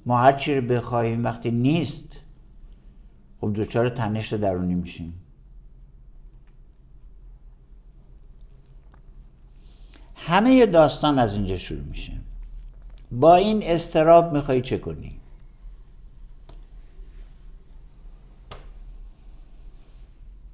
ما 0.06 0.18
هر 0.18 0.34
چی 0.34 0.56
رو 0.56 0.68
بخواهیم 0.68 1.24
وقتی 1.24 1.52
نیست 1.52 2.06
خب 3.42 3.54
دوچار 3.54 3.90
تنش 3.90 4.34
درونی 4.34 4.76
میشیم. 4.76 5.14
همه 10.26 10.66
داستان 10.66 11.20
از 11.20 11.34
اینجا 11.34 11.58
شروع 11.58 11.84
میشه. 11.84 12.14
با 13.12 13.36
این 13.36 13.64
استراب 13.64 14.34
می‌خوای 14.34 14.62
چه 14.62 14.78
کنی؟ 14.78 15.18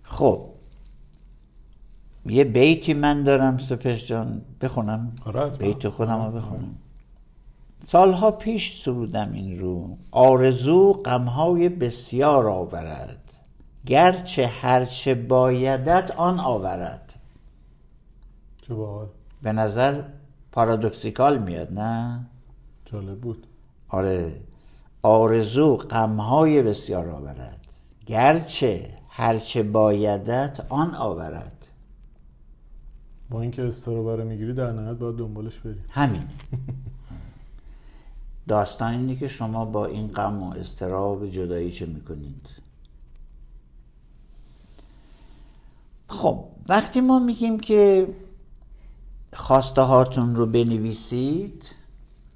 خب 0.04 0.46
یه 2.26 2.44
بیتی 2.44 2.94
من 2.94 3.24
دارم 3.24 3.58
سپش 3.58 4.08
جان 4.08 4.42
بخونم؟ 4.62 5.12
آره، 5.26 5.50
بیت 5.50 5.90
خودم 5.90 6.26
رو 6.26 6.32
بخونم. 6.32 6.76
سالها 7.80 8.32
پیش 8.32 8.82
سرودم 8.82 9.32
این 9.34 9.60
رو. 9.60 9.98
آرزو 10.12 10.94
غمهای 10.94 11.70
بسیار 11.70 12.48
آورد. 12.48 13.34
گرچه 13.86 14.48
هرچه 14.48 15.16
بایدت 15.16 16.12
آن 16.12 16.40
آورد. 16.40 17.14
چه 18.62 18.74
باحال. 18.74 19.08
به 19.41 19.51
نظر 19.51 20.03
پارادوکسیکال 20.51 21.38
میاد 21.38 21.74
نه؟ 21.74 22.25
جالب 22.86 23.22
بود. 23.22 23.48
آره. 23.89 24.41
آرزو 25.01 25.75
غمهای 25.75 26.63
بسیار 26.63 27.10
آورد. 27.10 27.65
گرچه 28.06 28.94
هرچه 29.10 29.63
بایدت 29.63 30.65
آن 30.70 30.96
آورد. 30.96 31.67
با 33.29 33.41
اینکه 33.41 33.63
استرابره 33.63 34.24
می‌گیری 34.24 34.53
در 34.53 34.72
نهایت 34.72 34.98
باید 34.98 35.15
دنبالش 35.15 35.58
بری. 35.58 35.79
همین. 35.89 36.24
داستان 38.48 38.94
اینه 38.94 39.15
که 39.15 39.27
شما 39.27 39.65
با 39.65 39.86
این 39.86 40.08
غم 40.08 40.44
و 40.44 40.53
استراب 40.53 41.29
جدایی 41.29 41.72
چه 41.72 41.86
می‌کنید. 41.86 42.48
خب 46.08 46.46
وقتی 46.70 47.01
ما 47.01 47.20
میگیم 47.20 47.60
که 47.60 48.08
خواسته 49.34 49.82
هاتون 49.82 50.36
رو 50.36 50.46
بنویسید 50.46 51.76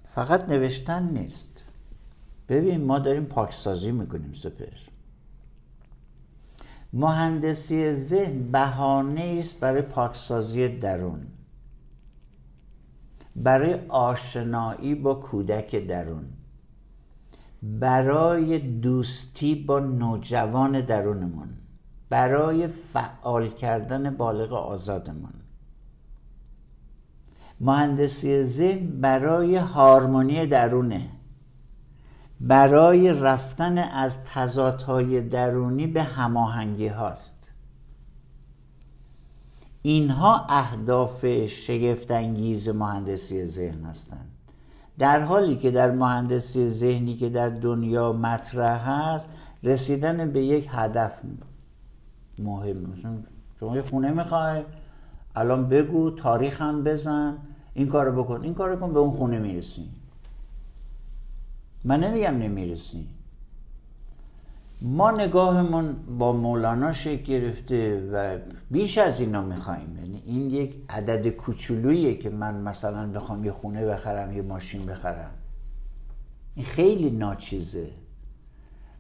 فقط 0.08 0.50
نوشتن 0.50 1.04
نیست. 1.04 1.66
ببین 2.50 2.86
ما 2.86 3.00
داریم 3.00 3.26
پاکسازی 3.26 3.92
می‌کنیم 3.92 4.34
سپر. 4.34 4.78
مهندسی 6.94 7.94
ذهن 7.94 8.52
بهانه 8.52 9.38
است 9.40 9.60
برای 9.60 9.82
پاکسازی 9.82 10.68
درون. 10.68 11.28
برای 13.36 13.74
آشنایی 13.90 14.96
با 14.96 15.14
کودک 15.14 15.76
درون. 15.76 16.26
برای 17.64 18.60
دوستی 18.60 19.56
با 19.56 19.80
نوجوان 19.80 20.82
درونمون. 20.82 21.50
برای 22.10 22.68
فعال 22.68 23.50
کردن 23.50 24.10
بالغ 24.18 24.54
آزادمون. 24.54 25.34
مهندسی 27.63 28.44
ذهن 28.44 29.01
برای 29.01 29.56
هارمونی 29.56 30.46
درونه. 30.46 31.10
برای 32.39 33.13
رفتن 33.13 33.77
از 33.77 34.24
تضادهای 34.24 35.22
درونی 35.22 35.88
به 35.88 36.03
هماهنگی 36.03 36.88
هاست. 36.88 37.51
اینها 39.82 40.46
اهداف 40.50 41.25
شگفتانگیز 41.46 42.70
مهندسی 42.70 43.46
ذهن 43.46 43.86
هستند. 43.86 44.32
در 44.98 45.20
حالی 45.20 45.58
که 45.58 45.72
در 45.72 45.91
مهندسی 45.91 46.68
ذهنی 46.68 47.15
که 47.15 47.30
در 47.30 47.50
دنیا 47.50 48.13
مطرح 48.13 48.89
هست 48.89 49.30
رسیدن 49.63 50.32
به 50.32 50.46
یک 50.46 50.68
هدف 50.72 51.20
مهم 52.39 52.94
شما 53.60 53.75
یه 53.75 53.82
خونه 53.82 54.12
می‌خوای؟ 54.12 54.63
الان 55.36 55.70
بگو 55.70 56.12
تاریخ 56.12 56.62
هم 56.62 56.84
بزن. 56.84 57.38
این 57.74 57.88
کارو 57.88 58.24
بکن 58.24 58.42
این 58.42 58.54
کارو 58.54 58.75
کن 58.75 58.94
به 58.94 59.00
اون 59.00 59.12
خونه 59.12 59.40
می‌رسی. 59.40 59.90
من 61.84 62.04
نمیگم 62.04 62.38
نمی‌رسی. 62.38 63.08
ما 64.82 65.12
نگاهمون 65.12 65.96
با 66.20 66.34
مولانا 66.34 66.92
شکل 66.92 67.24
گرفته 67.24 68.10
و 68.13 68.38
بیش 68.72 68.98
از 68.98 69.22
اینا 69.22 69.42
می‌خوایم 69.42 69.98
یعنی 69.98 70.24
این 70.25 70.50
یک 70.50 70.75
عدد 70.90 71.30
کوچولویه 71.30 72.16
که 72.16 72.30
من 72.30 72.62
مثلا 72.62 73.12
بخوام 73.12 73.46
یه 73.46 73.51
خونه 73.51 73.86
بخرم 73.86 74.34
یه 74.34 74.42
ماشین 74.42 74.86
بخرم. 74.86 75.32
این 76.56 76.66
خیلی 76.66 77.10
ناچیزه. 77.10 77.90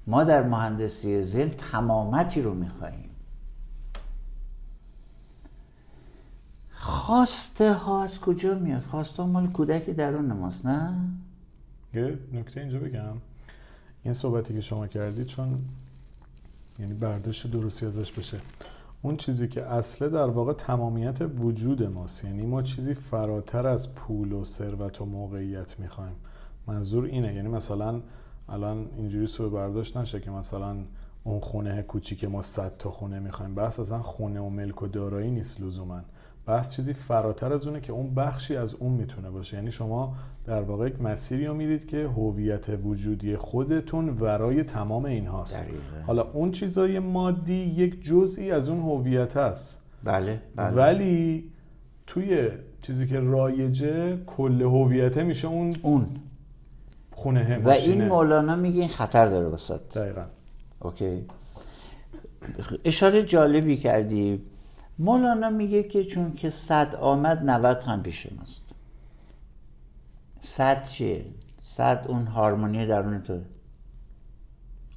ما 0.07 0.23
در 0.23 0.43
مهندسی 0.43 1.21
ذهن 1.21 1.49
تمامتی 1.49 2.41
رو 2.41 2.53
می‌خواهیم 2.53 3.10
خواسته 6.81 7.73
ها 7.73 8.03
از 8.03 8.19
کجا 8.19 8.53
میاد؟ 8.53 8.81
خواسته 8.81 9.23
مال 9.23 9.47
کودک 9.47 9.89
درون 9.89 10.33
ماست 10.33 10.65
نه؟ 10.65 10.95
یه 11.93 12.19
نکته 12.33 12.61
اینجا 12.61 12.79
بگم. 12.79 13.17
این 14.03 14.13
صحبتی 14.13 14.53
که 14.53 14.61
شما 14.61 14.87
کردید 14.87 15.25
چون 15.25 15.59
یعنی 16.79 16.93
برداشت 16.93 17.51
درستی 17.51 17.85
ازش 17.85 18.11
بشه. 18.11 18.39
اون 19.01 19.17
چیزی 19.17 19.47
که 19.47 19.65
اصله 19.65 20.09
در 20.09 20.27
واقع 20.27 20.53
تمامیت 20.53 21.21
وجود 21.21 21.83
ماست. 21.83 22.25
یعنی 22.25 22.45
ما 22.45 22.61
چیزی 22.61 22.93
فراتر 22.93 23.67
از 23.67 23.95
پول 23.95 24.31
و 24.31 24.45
ثروت 24.45 25.01
و 25.01 25.05
موقعیت 25.05 25.79
می‌خوایم. 25.79 26.15
منظور 26.67 27.05
اینه. 27.05 27.35
یعنی 27.35 27.49
مثلا 27.49 28.01
الان 28.49 28.89
اینجوری 28.97 29.27
سوء 29.27 29.49
برداشت 29.49 29.97
نشه 29.97 30.19
که 30.19 30.31
مثلا 30.31 30.77
اون 31.23 31.39
خونه 31.39 31.83
کوچیک 31.83 32.23
ما 32.23 32.41
صد 32.41 32.77
تا 32.77 32.91
خونه 32.91 33.19
می‌خوایم. 33.19 33.55
بس 33.55 33.79
اصلا 33.79 34.01
خونه 34.01 34.39
و 34.39 34.49
ملک 34.49 34.81
و 34.81 34.87
دارایی 34.87 35.31
نیست 35.31 35.61
لزوما. 35.61 36.01
بحث 36.45 36.75
چیزی 36.75 36.93
فراتر 36.93 37.53
از 37.53 37.67
اونه 37.67 37.81
که 37.81 37.93
اون 37.93 38.15
بخشی 38.15 38.55
از 38.55 38.73
اون 38.73 38.91
می‌تونه 38.91 39.29
باشه. 39.29 39.57
یعنی 39.57 39.71
شما 39.71 40.15
در 40.45 40.61
واقع 40.61 40.87
یک 40.87 41.01
مسیری 41.01 41.45
رو 41.45 41.53
میرید 41.53 41.87
که 41.87 42.07
هویت 42.07 42.69
وجودی 42.83 43.37
خودتون 43.37 44.09
ورای 44.09 44.63
تمام 44.63 45.05
این 45.05 45.27
هاست 45.27 45.61
حالا 46.07 46.21
اون 46.21 46.51
چیزای 46.51 46.99
مادی 46.99 47.53
یک 47.53 48.03
جزئی 48.03 48.51
از 48.51 48.69
اون 48.69 48.79
هویت 48.79 49.37
است 49.37 49.81
بله, 50.03 50.41
بله. 50.55 50.75
ولی 50.75 51.51
توی 52.07 52.49
چیزی 52.79 53.07
که 53.07 53.19
رایجه 53.19 54.17
کل 54.25 54.61
هویته 54.61 55.23
میشه 55.23 55.47
اون 55.47 55.75
اون. 55.81 56.07
خونه 57.11 57.61
و 57.63 57.69
این 57.69 58.07
مولانا 58.07 58.55
میگه 58.55 58.79
این 58.79 58.89
خطر 58.89 59.25
داره 59.25 59.47
وسط 59.47 59.97
دقیقا. 59.97 60.25
اوکی. 60.79 61.25
اشاره 62.85 63.23
جالبی 63.23 63.77
کردی. 63.77 64.41
مولانا 64.99 65.49
میگه 65.49 65.83
که 65.83 66.03
چون 66.03 66.33
که 66.33 66.49
صد 66.49 66.95
آمد 66.95 67.49
نوت 67.49 67.83
هم 67.83 68.03
پیش 68.03 68.27
ماست. 68.37 68.63
صد 70.39 70.83
چیه؟ 70.83 71.25
صد 71.59 72.05
اون 72.07 72.27
هارمونی 72.27 72.85
درون 72.85 73.21
توه 73.21 73.41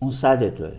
اون 0.00 0.10
صد 0.10 0.54
توه. 0.54 0.76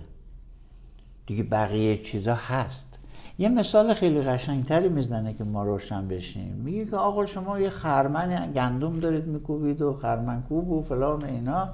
دیگه 1.27 1.43
بقیه 1.43 1.97
چیزا 1.97 2.35
هست. 2.35 2.99
یه 3.37 3.49
مثال 3.49 3.93
خیلی 3.93 4.21
قشنگتری 4.21 4.89
می‌زنه 4.89 5.33
که 5.33 5.43
ما 5.43 5.63
روشن 5.63 6.07
بشیم. 6.07 6.53
میگه 6.53 6.85
که 6.85 6.95
آقا 6.95 7.25
شما 7.25 7.59
یه 7.59 7.69
خرمن 7.69 8.51
گندم 8.51 8.99
دارید 8.99 9.25
میکوبید 9.25 9.81
و 9.81 9.93
خرمن 9.93 10.41
کوب 10.41 10.71
و 10.71 10.81
فلان 10.81 11.23
اینا 11.23 11.69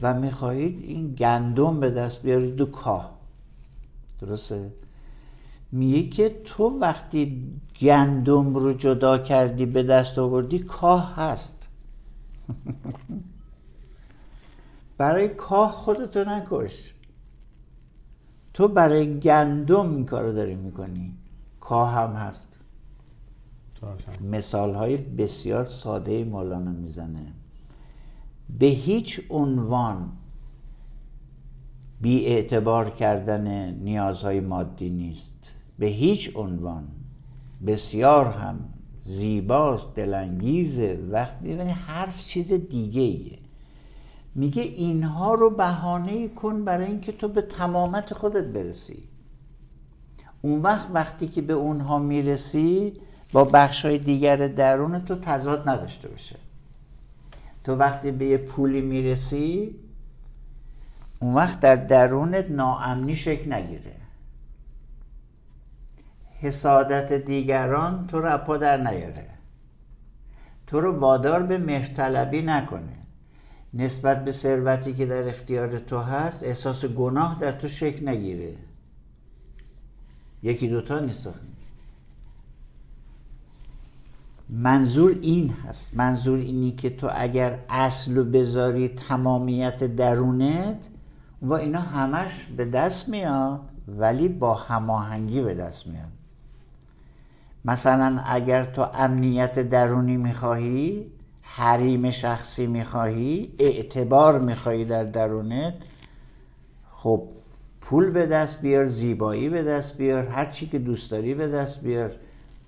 و 0.00 0.14
می‌خواهید 0.14 0.82
این 0.82 1.14
گندم 1.14 1.80
به 1.80 1.90
دست 1.90 2.22
بیارید 2.22 2.60
و 2.60 2.66
کاه. 2.66 3.10
درسته؟ 4.20 4.70
میگه 5.72 6.08
که 6.08 6.40
تو 6.44 6.64
وقتی 6.64 7.52
گندم 7.80 8.54
رو 8.54 8.72
جدا 8.72 9.18
کردی 9.18 9.66
به 9.66 9.82
دست 9.82 10.18
آوردی 10.18 10.58
کاه 10.58 11.14
هست. 11.16 11.68
برای 14.98 15.28
کاه 15.28 15.70
خودتو 15.70 16.24
نکش. 16.24 16.92
تو 18.54 18.68
برای 18.68 19.20
گندم 19.20 19.94
این 19.94 20.06
کارو 20.06 20.32
داری 20.32 20.54
می‌کنی. 20.54 21.14
کاه 21.60 21.92
هم 21.92 22.10
هست. 22.10 22.58
مثال 24.30 24.74
های 24.74 24.96
بسیار 24.96 25.64
ساده 25.64 26.24
مولانا 26.24 26.70
می‌زنه. 26.70 27.32
به 28.58 28.66
هیچ 28.66 29.20
عنوان 29.30 30.12
بی 32.00 32.24
اعتبار 32.24 32.90
کردن 32.90 33.74
نیازهای 33.74 34.40
مادی 34.40 34.90
نیست. 34.90 35.31
به 35.82 35.88
هیچ 35.88 36.36
عنوان. 36.36 36.84
بسیار 37.66 38.26
هم 38.26 38.60
زیباست 39.04 39.94
دلانگیزه 39.94 40.98
وقتی 41.10 41.48
یعنی 41.48 41.70
حرف 41.70 42.22
چیز 42.22 42.52
دیگه 42.52 43.00
ایه. 43.00 43.38
میگه 44.34 44.62
اینها 44.62 45.34
رو 45.34 45.50
بهانه 45.50 46.28
کن 46.28 46.64
برای 46.64 46.86
اینکه 46.86 47.12
تو 47.12 47.28
به 47.28 47.42
تمامت 47.42 48.14
خودت 48.14 48.44
برسی. 48.44 49.02
اون 50.42 50.62
وقت 50.62 50.88
وقتی 50.94 51.28
که 51.28 51.42
به 51.42 51.52
اونها 51.52 51.98
می‌رسی 51.98 52.92
با 53.32 53.44
بخش 53.44 53.84
های 53.84 53.98
دیگر 53.98 54.36
درون 54.36 55.04
تو 55.04 55.14
تضاد 55.14 55.68
نداشته 55.68 56.08
باشه. 56.08 56.36
تو 57.64 57.74
وقتی 57.74 58.10
به 58.10 58.26
یه 58.26 58.36
پولی 58.36 58.80
می‌رسی 58.80 59.76
اون 61.20 61.34
وقت 61.34 61.60
در 61.60 61.76
درونت 61.76 62.50
ناامنی 62.50 63.16
شکل 63.16 63.52
نگیره. 63.52 64.01
حسادت 66.42 67.12
دیگران 67.12 68.06
تو 68.06 68.20
رو 68.20 68.34
اپا 68.34 68.56
در 68.56 68.76
نیاره. 68.76 69.26
تو 70.66 70.80
رو 70.80 70.98
وادار 70.98 71.42
به 71.42 71.58
مهرطلبی 71.58 72.42
نکنه. 72.42 72.98
نسبت 73.74 74.24
به 74.24 74.32
ثروتی 74.32 74.94
که 74.94 75.06
در 75.06 75.28
اختیار 75.28 75.78
تو 75.78 75.98
هست 75.98 76.44
احساس 76.44 76.84
گناه 76.84 77.38
در 77.40 77.52
تو 77.52 77.68
شکل 77.68 78.08
نگیره. 78.08 78.54
یکی 80.42 80.68
دوتا 80.68 80.98
نیست 80.98 81.28
منظور 84.48 85.18
این 85.20 85.50
هست. 85.50 85.96
منظور 85.96 86.38
اینی 86.38 86.72
که 86.72 86.90
تو 86.90 87.10
اگر 87.14 87.58
اصل 87.68 88.18
و 88.18 88.24
بذاری 88.24 88.88
تمامیت 88.88 89.84
درونت 89.84 90.88
و 91.42 91.52
اینا 91.52 91.80
همش 91.80 92.44
به 92.56 92.64
دست 92.64 93.08
میاد 93.08 93.60
ولی 93.88 94.28
با 94.28 94.54
هماهنگی 94.54 95.40
به 95.40 95.54
دست 95.54 95.86
میاد. 95.86 96.21
مثلا 97.64 98.20
اگر 98.26 98.64
تو 98.64 98.82
امنیت 98.94 99.58
درونی 99.58 100.16
می‌خواهی 100.16 101.12
حریم 101.42 102.10
شخصی 102.10 102.66
می‌خواهی 102.66 103.54
اعتبار 103.58 104.38
می‌خواهی 104.38 104.84
در 104.84 105.04
درونت 105.04 105.74
خب 106.92 107.28
پول 107.80 108.10
به 108.10 108.26
دست 108.26 108.62
بیار 108.62 108.84
زیبایی 108.84 109.48
به 109.48 109.62
دست 109.62 109.98
بیار 109.98 110.26
هر 110.26 110.46
چی 110.46 110.66
که 110.66 110.78
دوست 110.78 111.10
داری 111.10 111.34
به 111.34 111.48
دست 111.48 111.82
بیار. 111.82 112.12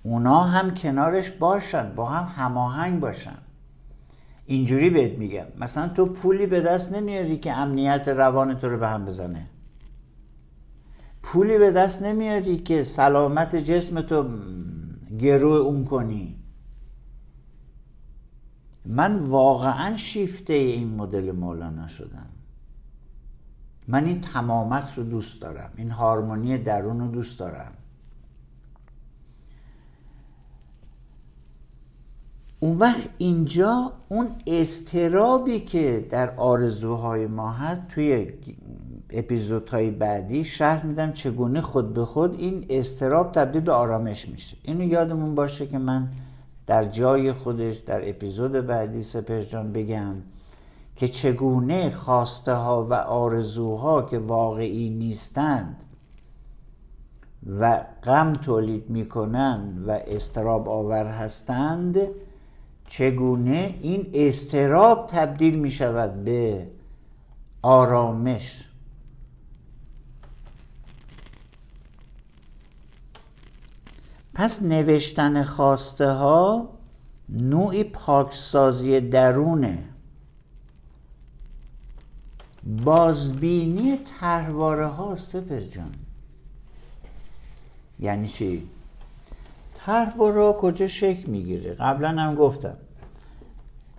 اونا 0.02 0.40
هم 0.40 0.74
کنارش 0.74 1.30
باشن 1.30 1.94
با 1.94 2.06
هم 2.06 2.42
هماهنگ 2.44 3.00
باشن. 3.00 3.38
اینجوری 4.46 4.90
بهت 4.90 5.18
میگم. 5.18 5.44
مثلا 5.60 5.88
تو 5.88 6.06
پولی 6.06 6.46
به 6.46 6.60
دست 6.60 6.92
نمیاری 6.92 7.38
که 7.38 7.52
امنیت 7.52 8.08
روان 8.08 8.54
تو 8.54 8.68
رو 8.68 8.78
به 8.78 8.88
هم 8.88 9.04
بزنه. 9.04 9.46
پولی 11.22 11.58
به 11.58 11.70
دست 11.70 12.02
نمیاری 12.02 12.58
که 12.58 12.82
سلامت 12.82 13.56
جسم 13.56 14.00
تو 14.00 14.28
گرو 15.18 15.50
اون 15.50 15.84
کنی. 15.84 16.36
من 18.86 19.16
واقعا 19.18 19.96
شیفته 19.96 20.52
این 20.52 20.94
مدل 20.94 21.32
مولانا 21.32 21.86
شدم. 21.86 22.26
من 23.88 24.04
این 24.04 24.20
تمامت 24.20 24.98
رو 24.98 25.04
دوست 25.04 25.42
دارم. 25.42 25.70
این 25.76 25.90
هارمونی 25.90 26.58
درون 26.58 27.00
رو 27.00 27.08
دوست 27.08 27.38
دارم. 27.38 27.72
اون 32.60 32.78
وقت 32.78 33.08
اینجا 33.18 33.92
اون 34.08 34.28
استرابی 34.46 35.60
که 35.60 36.06
در 36.10 36.36
آرزوهای 36.36 37.26
ما 37.26 37.50
هست 37.50 37.88
توی 37.88 38.32
اپیزودهای 39.18 39.90
بعدی 39.90 40.44
شرح 40.44 40.86
میدم 40.86 41.12
چگونه 41.12 41.60
خود 41.60 41.94
به 41.94 42.04
خود 42.04 42.38
این 42.38 42.66
استراب 42.70 43.32
تبدیل 43.32 43.60
به 43.60 43.72
آرامش 43.72 44.28
میشه. 44.28 44.56
اینو 44.62 44.84
یادمون 44.84 45.34
باشه 45.34 45.66
که 45.66 45.78
من 45.78 46.08
در 46.66 46.84
جای 46.84 47.32
خودش 47.32 47.78
در 47.78 48.08
اپیزود 48.08 48.52
بعدی 48.52 49.02
سپر 49.02 49.40
جان 49.40 49.72
بگم 49.72 50.14
که 50.96 51.08
چگونه 51.08 51.90
خواسته 51.90 52.52
ها 52.52 52.86
و 52.90 52.94
آرزوها 52.94 54.02
که 54.02 54.18
واقعی 54.18 54.90
نیستند 54.90 55.76
و 57.60 57.84
غم 58.04 58.32
تولید 58.32 58.90
می‌کنند 58.90 59.88
و 59.88 59.90
استراب 59.90 60.68
آور 60.68 61.06
هستند 61.06 61.98
چگونه 62.86 63.74
این 63.80 64.10
استراب 64.14 65.06
تبدیل 65.06 65.58
می 65.58 65.70
شود 65.70 66.24
به 66.24 66.66
آرامش. 67.62 68.64
پس 74.34 74.62
نوشتن 74.62 75.42
خواسته 75.42 76.10
ها 76.10 76.68
نوعی 77.28 77.84
پاکسازی 77.84 79.00
درونه. 79.00 79.78
بازبینی 82.84 83.98
ترواره 84.20 84.86
ها 84.86 85.14
سپر 85.14 85.60
جان. 85.60 85.94
یعنی 87.98 88.26
چی؟ 88.26 88.68
ترواره 89.74 90.52
کجا 90.52 90.86
شکل 90.86 91.30
می‌گیره؟ 91.30 91.72
قبلا 91.72 92.08
هم 92.08 92.34
گفتم. 92.34 92.76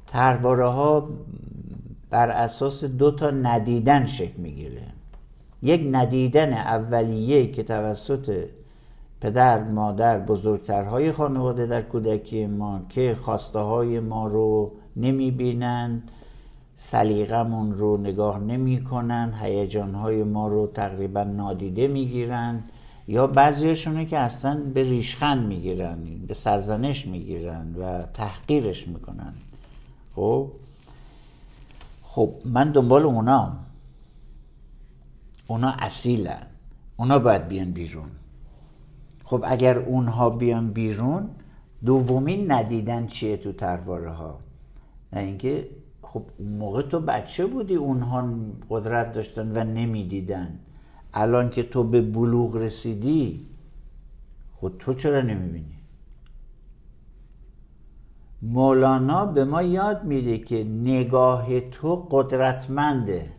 ترواره 0.07 0.67
ها 0.67 1.09
بر 2.09 2.29
اساس 2.29 2.83
دو 2.83 3.11
تا 3.11 3.31
ندیدن 3.31 4.05
شکل 4.05 4.41
می‌گیره. 4.41 4.87
یک 5.61 5.87
ندیدن 5.91 6.53
اولیه 6.53 7.51
که 7.51 7.63
توسط 7.63 8.45
پدر 9.21 9.63
مادر 9.63 10.19
بزرگترهای 10.19 11.11
خانواده 11.11 11.65
در 11.65 11.81
کودکی 11.81 12.45
ما 12.45 12.81
که 12.89 13.17
خواسته 13.21 13.59
های 13.59 13.99
ما 13.99 14.27
رو 14.27 14.71
نمی 14.95 15.31
بینند 15.31 16.11
سلیقمون 16.75 17.73
رو 17.73 17.97
نگاه 17.97 18.39
نمی 18.39 18.83
کنن 18.83 19.33
هیجان 19.41 19.95
های 19.95 20.23
ما 20.23 20.47
رو 20.47 20.67
تقریبا 20.67 21.23
نادیده 21.23 21.87
می 21.87 22.05
گیرن 22.05 22.63
یا 23.07 23.27
بعضیشونه 23.27 24.05
که 24.05 24.17
اصلا 24.17 24.61
به 24.73 24.83
ریشخند 24.83 25.47
می 25.47 25.61
گیرن 25.61 25.97
به 26.27 26.33
سرزنش 26.33 27.07
می 27.07 27.19
گیرن 27.19 27.75
و 27.75 28.01
تحقیرش 28.01 28.87
می 28.87 28.99
کنن 28.99 29.33
خب؟ 30.15 30.51
خب 32.03 32.29
من 32.45 32.71
دنبال 32.71 33.03
اونا 33.03 33.53
اونا 35.47 35.73
اصیلن. 35.79 36.47
اونا 36.97 37.19
باید 37.19 37.47
بیان 37.47 37.71
بیرون. 37.71 38.11
خب 39.25 39.43
اگر 39.47 39.79
اونها 39.79 40.29
بیان 40.29 40.71
بیرون 40.71 41.29
دومین 41.85 42.51
ندیدن 42.51 43.07
چیه 43.07 43.37
تو 43.37 43.51
ترواره 43.51 44.09
ها 44.11 44.39
نه 45.13 45.19
اینکه 45.19 45.69
خب 46.01 46.23
اون 46.37 46.57
موقع 46.57 46.81
تو 46.81 46.99
بچه 46.99 47.45
بودی 47.45 47.75
اونها 47.75 48.29
قدرت 48.69 49.13
داشتن 49.13 49.51
و 49.51 49.63
نمی‌دیدن. 49.63 50.59
الان 51.13 51.49
که 51.49 51.63
تو 51.63 51.83
به 51.83 52.01
بلوغ 52.01 52.55
رسیدی 52.55 53.47
خود 54.53 54.75
تو 54.79 54.93
چرا 54.93 55.21
نمی‌بینی؟ 55.21 55.75
مولانا 58.41 59.25
به 59.25 59.45
ما 59.45 59.61
یاد 59.61 60.03
میده 60.03 60.37
که 60.37 60.63
نگاه 60.63 61.59
تو 61.59 62.07
قدرتمنده. 62.11 63.31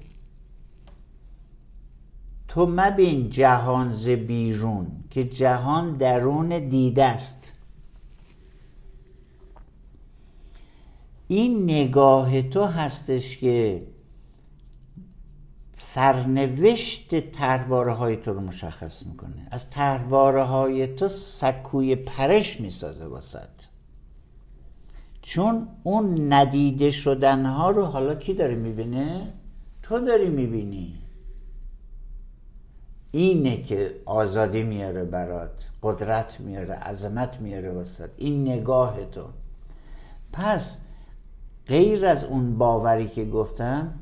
تو 2.49 2.67
مبین 2.71 3.31
جهان 3.31 3.93
ز 3.93 4.09
بیرون. 4.09 4.87
که 5.17 5.25
جهان 5.25 5.97
درون 5.97 6.69
دیده 6.69 7.05
است. 7.05 7.53
این 11.29 11.65
نگاه 11.65 12.43
تو 12.43 12.65
هستش 12.65 13.39
که 13.39 13.87
سرنوشت 15.73 17.31
ترواره 17.31 17.93
های 17.93 18.17
تو 18.17 18.33
رو 18.33 18.41
مشخص 18.41 19.07
می‌کنه. 19.07 19.49
از 19.51 19.71
ترواره 19.71 20.43
های 20.43 20.87
تو 20.87 21.09
سکوی 21.09 21.97
پرش 21.97 22.61
می‌سازه 22.61 23.05
واسد 23.05 23.51
چون 25.23 25.69
اون 25.83 26.33
ندیده 26.33 26.91
شدن 26.91 27.47
ها 27.47 27.71
رو 27.71 27.85
حالا 27.85 28.15
کی 28.15 28.35
داره 28.35 28.55
می‌بینه؟ 28.55 29.33
تو 29.83 29.99
داری 29.99 30.29
می‌بینی. 30.29 31.06
اینه 33.13 33.63
که 33.63 33.95
آزادی 34.05 34.63
میاره 34.63 35.05
برات 35.05 35.71
قدرت 35.83 36.41
میاره 36.41 36.75
عظمت 36.75 37.41
میاره 37.41 37.71
واسد 37.71 38.11
این 38.17 38.49
نگاه 38.49 39.05
تو. 39.05 39.25
پس 40.33 40.81
غیر 41.67 42.07
از 42.07 42.25
اون 42.25 42.59
باوری 42.59 43.09
که 43.09 43.25
گفتم 43.25 43.95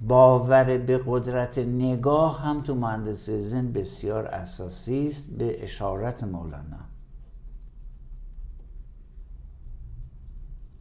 باور 0.00 0.78
به 0.78 1.00
قدرت 1.06 1.58
نگاه 1.58 2.42
هم 2.42 2.60
تو 2.62 2.74
مهندسی 2.74 3.42
زن 3.42 3.72
بسیار 3.72 4.26
اساسی 4.26 5.06
است 5.06 5.30
به 5.30 5.62
اشارت 5.62 6.24
مولانا. 6.24 6.92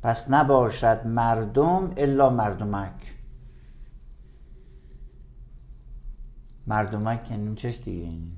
پس 0.02 0.32
نباشد 0.32 1.02
مردم 1.06 1.92
الا 1.98 2.30
مردمک. 2.30 3.21
مردمک 6.68 7.32
یعنی 7.32 7.56
چش 7.56 7.80
دیگه 7.84 8.04
این 8.04 8.32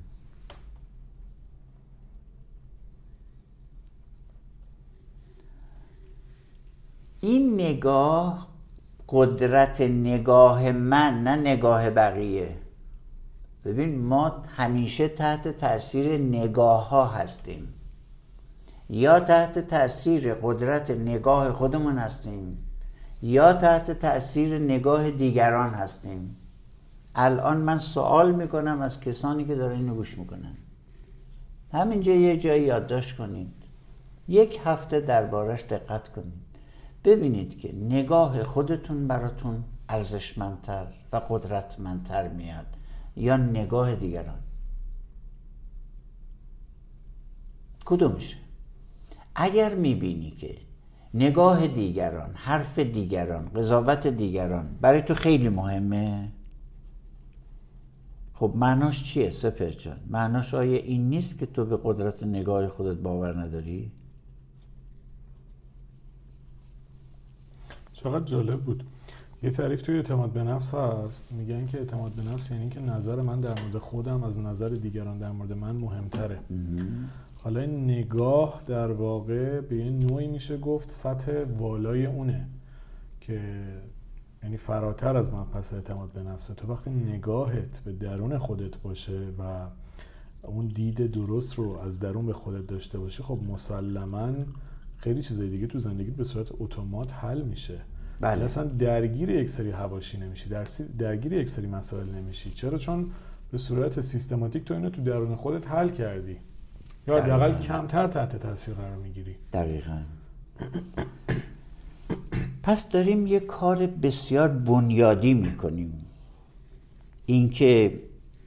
این 7.20 7.54
نگاه 7.54 8.48
قدرت 9.08 9.80
نگاه 9.80 10.72
من 10.72 11.22
نه 11.22 11.36
نگاه 11.36 11.90
بقیه. 11.90 12.56
ببین 13.64 14.04
ما 14.04 14.42
همیشه 14.56 15.08
تحت 15.08 15.48
تاثیر 15.48 16.18
نگاه 16.18 16.88
ها 16.88 17.06
هستیم. 17.06 17.74
یا 18.88 19.20
تحت 19.20 19.58
تاثیر 19.58 20.34
قدرت 20.34 20.90
نگاه 20.90 21.52
خودمون 21.52 21.98
هستیم 21.98 22.58
یا 23.22 23.52
تحت 23.52 23.90
تاثیر 23.90 24.58
نگاه 24.58 25.10
دیگران 25.10 25.70
هستیم. 25.70 26.36
الان 27.14 27.56
من 27.56 27.78
سوال 27.78 28.34
می‌کنم 28.34 28.82
از 28.82 29.00
کسانی 29.00 29.44
که 29.44 29.54
دارن 29.54 29.76
اینو 29.76 29.94
گوش 29.94 30.18
می‌کنن. 30.18 30.56
همینجا 31.72 32.12
یه 32.12 32.36
جایی 32.36 32.62
یادداشت 32.62 33.16
کنید. 33.16 33.52
یک 34.28 34.60
هفته 34.64 35.00
دربارش 35.00 35.62
دقت 35.62 36.08
کنید. 36.08 36.44
ببینید 37.04 37.58
که 37.58 37.74
نگاه 37.74 38.44
خودتون 38.44 39.08
براتون 39.08 39.64
ارزشمندتر 39.88 40.86
و 41.12 41.16
قدرتمندتر 41.28 42.28
میاد 42.28 42.66
یا 43.16 43.36
نگاه 43.36 43.94
دیگران. 43.94 44.38
کدومشه 47.84 48.36
اگر 49.34 49.74
می‌بینی 49.74 50.30
که 50.30 50.56
نگاه 51.14 51.66
دیگران 51.66 52.30
حرف 52.34 52.78
دیگران 52.78 53.50
قضاوت 53.54 54.06
دیگران 54.06 54.78
برای 54.80 55.02
تو 55.02 55.14
خیلی 55.14 55.48
مهمه 55.48 56.28
خب 58.44 58.52
معناش 58.56 59.04
چیه 59.04 59.30
سفر 59.30 59.70
جان؟ 59.70 59.96
معناش 60.10 60.54
آیا 60.54 60.76
این 60.76 61.08
نیست 61.08 61.38
که 61.38 61.46
تو 61.46 61.64
به 61.64 61.78
قدرت 61.84 62.22
نگاه 62.22 62.68
خودت 62.68 62.96
باور 62.96 63.38
نداری؟ 63.38 63.90
چقدر 67.92 68.24
جالب 68.24 68.60
بود. 68.60 68.84
یه 69.42 69.50
تعریف 69.50 69.82
توی 69.82 69.96
اعتماد 69.96 70.32
به 70.32 70.44
نفس 70.44 70.74
هست. 70.74 71.32
میگن 71.32 71.66
که 71.66 71.78
اعتماد 71.78 72.12
به 72.12 72.22
نفس 72.22 72.50
یعنی 72.50 72.68
که 72.68 72.80
نظر 72.80 73.20
من 73.20 73.40
در 73.40 73.62
مورد 73.62 73.78
خودم 73.78 74.22
از 74.24 74.38
نظر 74.38 74.68
دیگران 74.68 75.18
در 75.18 75.30
مورد 75.30 75.52
من 75.52 75.76
مهمتره. 75.76 76.38
حالا 77.36 77.60
این 77.60 77.84
نگاه 77.84 78.62
در 78.66 78.92
واقع 78.92 79.60
به 79.60 79.76
یه 79.76 79.90
نوعی 79.90 80.26
میشه 80.26 80.56
گفت 80.56 80.90
سطح 80.90 81.44
والای 81.58 82.06
اونه 82.06 82.48
که 83.20 83.40
یعنی 84.44 84.56
فراتر 84.56 85.16
از 85.16 85.30
پس 85.30 85.72
اعتماد 85.72 86.12
به 86.12 86.22
نفسه 86.22 86.54
تو 86.54 86.72
وقتی 86.72 86.90
نگاهت 86.90 87.80
به 87.84 87.92
درون 87.92 88.38
خودت 88.38 88.76
باشه 88.76 89.20
و 89.38 89.66
اون 90.42 90.66
دید 90.66 91.12
درست 91.12 91.54
رو 91.54 91.78
از 91.78 91.98
درون 91.98 92.26
به 92.26 92.32
خودت 92.32 92.66
داشته 92.66 92.98
باشی 92.98 93.22
خب 93.22 93.38
مسلما 93.52 94.32
خیلی 94.96 95.22
چیزای 95.22 95.50
دیگه 95.50 95.66
تو 95.66 95.78
زندگی 95.78 96.10
به 96.10 96.24
صورت 96.24 96.48
اتومات 96.58 97.14
حل 97.14 97.42
میشه. 97.42 97.80
بله. 98.20 98.44
اصلا 98.44 98.64
درگیر 98.64 99.30
یک 99.30 99.50
سری 99.50 99.70
هواشی 99.70 100.18
نمیشی 100.18 100.50
درگیر 100.98 101.32
یک 101.32 101.48
سری 101.48 101.66
مسائل 101.66 102.08
نمیشی. 102.08 102.50
چرا؟ 102.50 102.78
چون 102.78 103.10
به 103.52 103.58
صورت 103.58 104.00
سیستماتیک 104.00 104.64
تو 104.64 104.74
اینو 104.74 104.90
تو 104.90 105.02
درون 105.02 105.36
خودت 105.36 105.68
حل 105.68 105.88
کردی. 105.88 106.36
یا 107.08 107.22
حداقل 107.22 107.52
کمتر 107.58 108.06
تحت 108.06 108.36
تاثیر 108.36 108.74
قرار 108.74 108.96
می‌گیری. 108.96 109.36
دقیقا. 109.52 109.98
پس 112.64 112.88
داریم 112.88 113.26
یه 113.26 113.40
کار 113.40 113.86
بسیار 113.86 114.48
بنیادی 114.48 115.34
می‌کنیم. 115.34 116.06
اینکه 117.26 118.00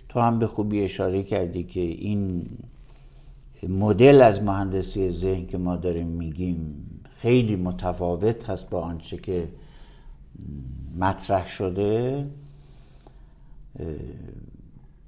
تو 0.10 0.20
هم 0.20 0.40
به 0.40 0.48
خوبی 0.48 0.84
اشاره 0.84 1.24
کردی 1.24 1.64
که 1.64 1.80
این 1.80 2.50
مدل 3.70 4.22
از 4.22 4.44
مهندسی 4.44 5.10
ذهن 5.10 5.46
که 5.46 5.58
ما 5.58 5.76
داریم 5.76 6.08
میگیم 6.08 6.90
خیلی 7.22 7.56
متفاوت 7.56 8.50
هست 8.50 8.70
با 8.70 8.82
آنچه 8.82 9.18
که 9.18 9.50
مطرح 11.00 11.48
شده. 11.48 12.28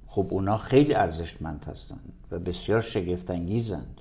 خب 0.06 0.26
اونا 0.30 0.56
خیلی 0.56 0.94
ارزشمند 0.94 1.64
هستند 1.68 2.12
و 2.30 2.38
بسیار 2.38 2.80
شگفتانگیزند 2.80 4.00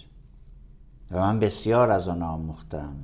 و 1.12 1.20
من 1.20 1.40
بسیار 1.40 1.92
از 1.92 2.08
آن 2.08 2.24
آموختم. 2.24 2.96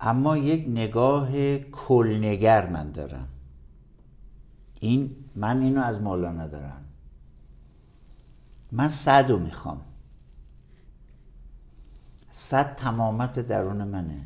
اما 0.00 0.36
یک 0.36 0.68
نگاه 0.68 1.58
کلنگر 1.58 2.66
من 2.66 2.92
دارم. 2.92 3.28
این 4.80 5.16
من 5.36 5.62
اینو 5.62 5.80
از 5.80 6.00
مولانا 6.00 6.46
دارم. 6.46 6.84
من 8.72 8.88
صد 8.88 9.30
رو 9.30 9.38
می‌خوام. 9.38 9.80
صد 12.30 12.74
تمامت 12.74 13.38
درون 13.38 13.84
منه. 13.84 14.20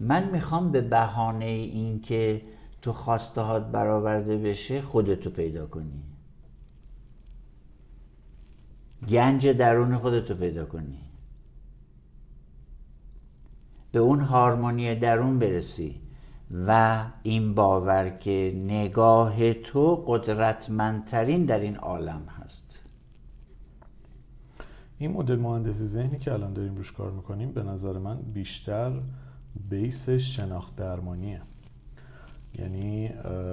من 0.00 0.30
می‌خوام 0.30 0.72
به 0.72 0.80
بهانه 0.80 1.44
این 1.44 2.00
که 2.00 2.42
تو 2.82 2.92
خواسته 2.92 3.40
هات 3.40 3.66
برآورده 3.66 4.38
بشه 4.38 4.82
خودتو 4.82 5.30
پیدا 5.30 5.66
کنی. 5.66 6.02
گنج 9.08 9.46
درون 9.48 9.98
خودتو 9.98 10.34
پیدا 10.34 10.64
کنی. 10.64 10.98
به 13.92 13.98
اون 13.98 14.20
هارمونی 14.20 14.94
درون 14.94 15.38
برسی 15.38 16.00
و 16.66 17.04
این 17.22 17.54
باور 17.54 18.10
که 18.10 18.52
نگاه 18.56 19.54
تو 19.54 20.04
قدرتمندترین 20.06 21.44
در 21.44 21.60
این 21.60 21.76
عالم 21.76 22.22
هست. 22.42 22.78
این 24.98 25.12
مدل 25.12 25.36
مهندسی 25.36 25.84
ذهنی 25.84 26.18
که 26.18 26.32
الان 26.32 26.52
داریم 26.52 26.74
روش 26.74 26.92
کار 26.92 27.10
می‌کنیم 27.10 27.52
به 27.52 27.62
نظر 27.62 27.98
من 27.98 28.16
بیشتر 28.16 28.92
بیس 29.70 30.10
شناخت 30.10 30.76
درمانیه. 30.76 31.40
یعنی 32.58 33.08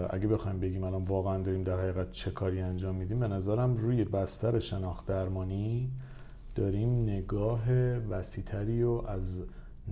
اگه 0.10 0.28
بخوایم 0.28 0.60
بگیم 0.60 0.84
الان 0.84 1.04
واقعا 1.04 1.38
داریم 1.38 1.63
در 1.63 1.80
حقیقت 1.80 2.12
چه 2.12 2.32
کاری 2.32 2.62
انجام 2.62 2.95
میدیم 2.95 3.19
به 3.19 3.28
نظرم 3.28 3.75
روی 3.75 4.04
بستر 4.04 4.60
شناخت 4.60 5.06
درمانی 5.06 5.91
داریم 6.56 7.04
نگاه 7.04 7.71
وسیتری 8.10 8.84
و 8.84 9.02
از 9.08 9.43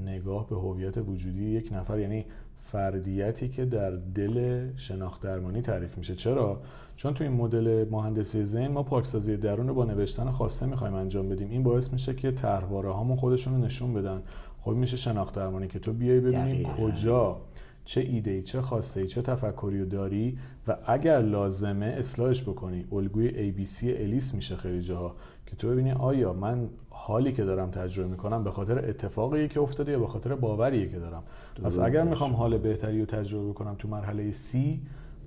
نگاه 0.06 0.50
به 0.50 0.56
هویت 0.56 0.98
وجودی 0.98 1.50
یک 1.50 1.70
نفر 1.74 2.00
یعنی 2.00 2.26
فردیتی 2.58 3.50
که 3.50 3.66
در 3.66 3.92
دل 3.92 4.68
شناخت 4.76 5.22
درمانی 5.22 5.62
تعریف 5.62 5.98
میشه. 5.98 6.16
چرا؟ 6.16 6.62
چون 6.96 7.14
تو 7.14 7.24
این 7.24 7.34
مدل 7.34 7.86
مهندسی 7.92 8.44
ذهن 8.44 8.68
ما 8.68 8.84
پاکسازی 8.84 9.38
درون 9.38 9.68
رو 9.68 9.74
با 9.74 9.86
نوشتن 9.86 10.32
خواسته 10.32 10.66
می‌خوایم 10.66 10.94
انجام 10.94 11.30
بدیم. 11.30 11.50
این 11.50 11.64
باعث 11.64 11.94
میشه 11.94 12.14
که 12.14 12.32
طرحواره 12.32 12.92
هامون 12.92 13.18
خودشون 13.18 13.54
رو 13.54 13.60
نشون 13.60 13.94
بدن. 13.94 14.22
خب 14.62 14.72
میشه 14.72 14.98
شناخت 14.98 15.36
درمانی 15.36 15.68
که 15.68 15.80
تو 15.80 15.94
بیای 15.94 16.20
ببینی 16.20 16.68
کجا 16.78 17.38
چه 17.86 18.02
ایده 18.02 18.32
ای 18.32 18.42
چه 18.42 18.62
خواسته 18.62 19.02
ای 19.02 19.08
چه 19.08 19.22
تفکری 19.22 19.86
داری 19.86 20.38
و 20.68 20.78
اگر 20.86 21.22
لازمه 21.22 21.86
اصلاحش 21.86 22.44
بکنی. 22.44 22.86
الگوی 22.92 23.52
ABC 23.52 23.84
الیس 23.84 24.34
میشه 24.34 24.56
خیلی 24.56 24.82
جاها 24.82 25.16
که 25.46 25.56
تو 25.56 25.70
ببینی 25.70 25.92
آیا 25.92 26.34
من 26.34 26.70
حالی 27.00 27.34
که 27.34 27.44
دارم 27.44 27.72
تجربه 27.72 28.10
می‌کنم 28.10 28.44
به 28.44 28.52
خاطر 28.52 28.90
اتفاقی 28.90 29.48
که 29.48 29.60
افتاده 29.60 29.92
یا 29.92 30.00
به 30.00 30.08
خاطر 30.08 30.36
باوری 30.36 30.90
که 30.90 31.00
دارم. 31.00 31.24
پس 31.64 31.80
اگر 31.80 32.04
می‌خوام 32.04 32.34
حال 32.34 32.58
بهتری 32.58 33.00
رو 33.00 33.06
تجربه 33.06 33.50
بکنم 33.50 33.76
تو 33.80 33.88
مرحله 33.88 34.32
C 34.32 34.58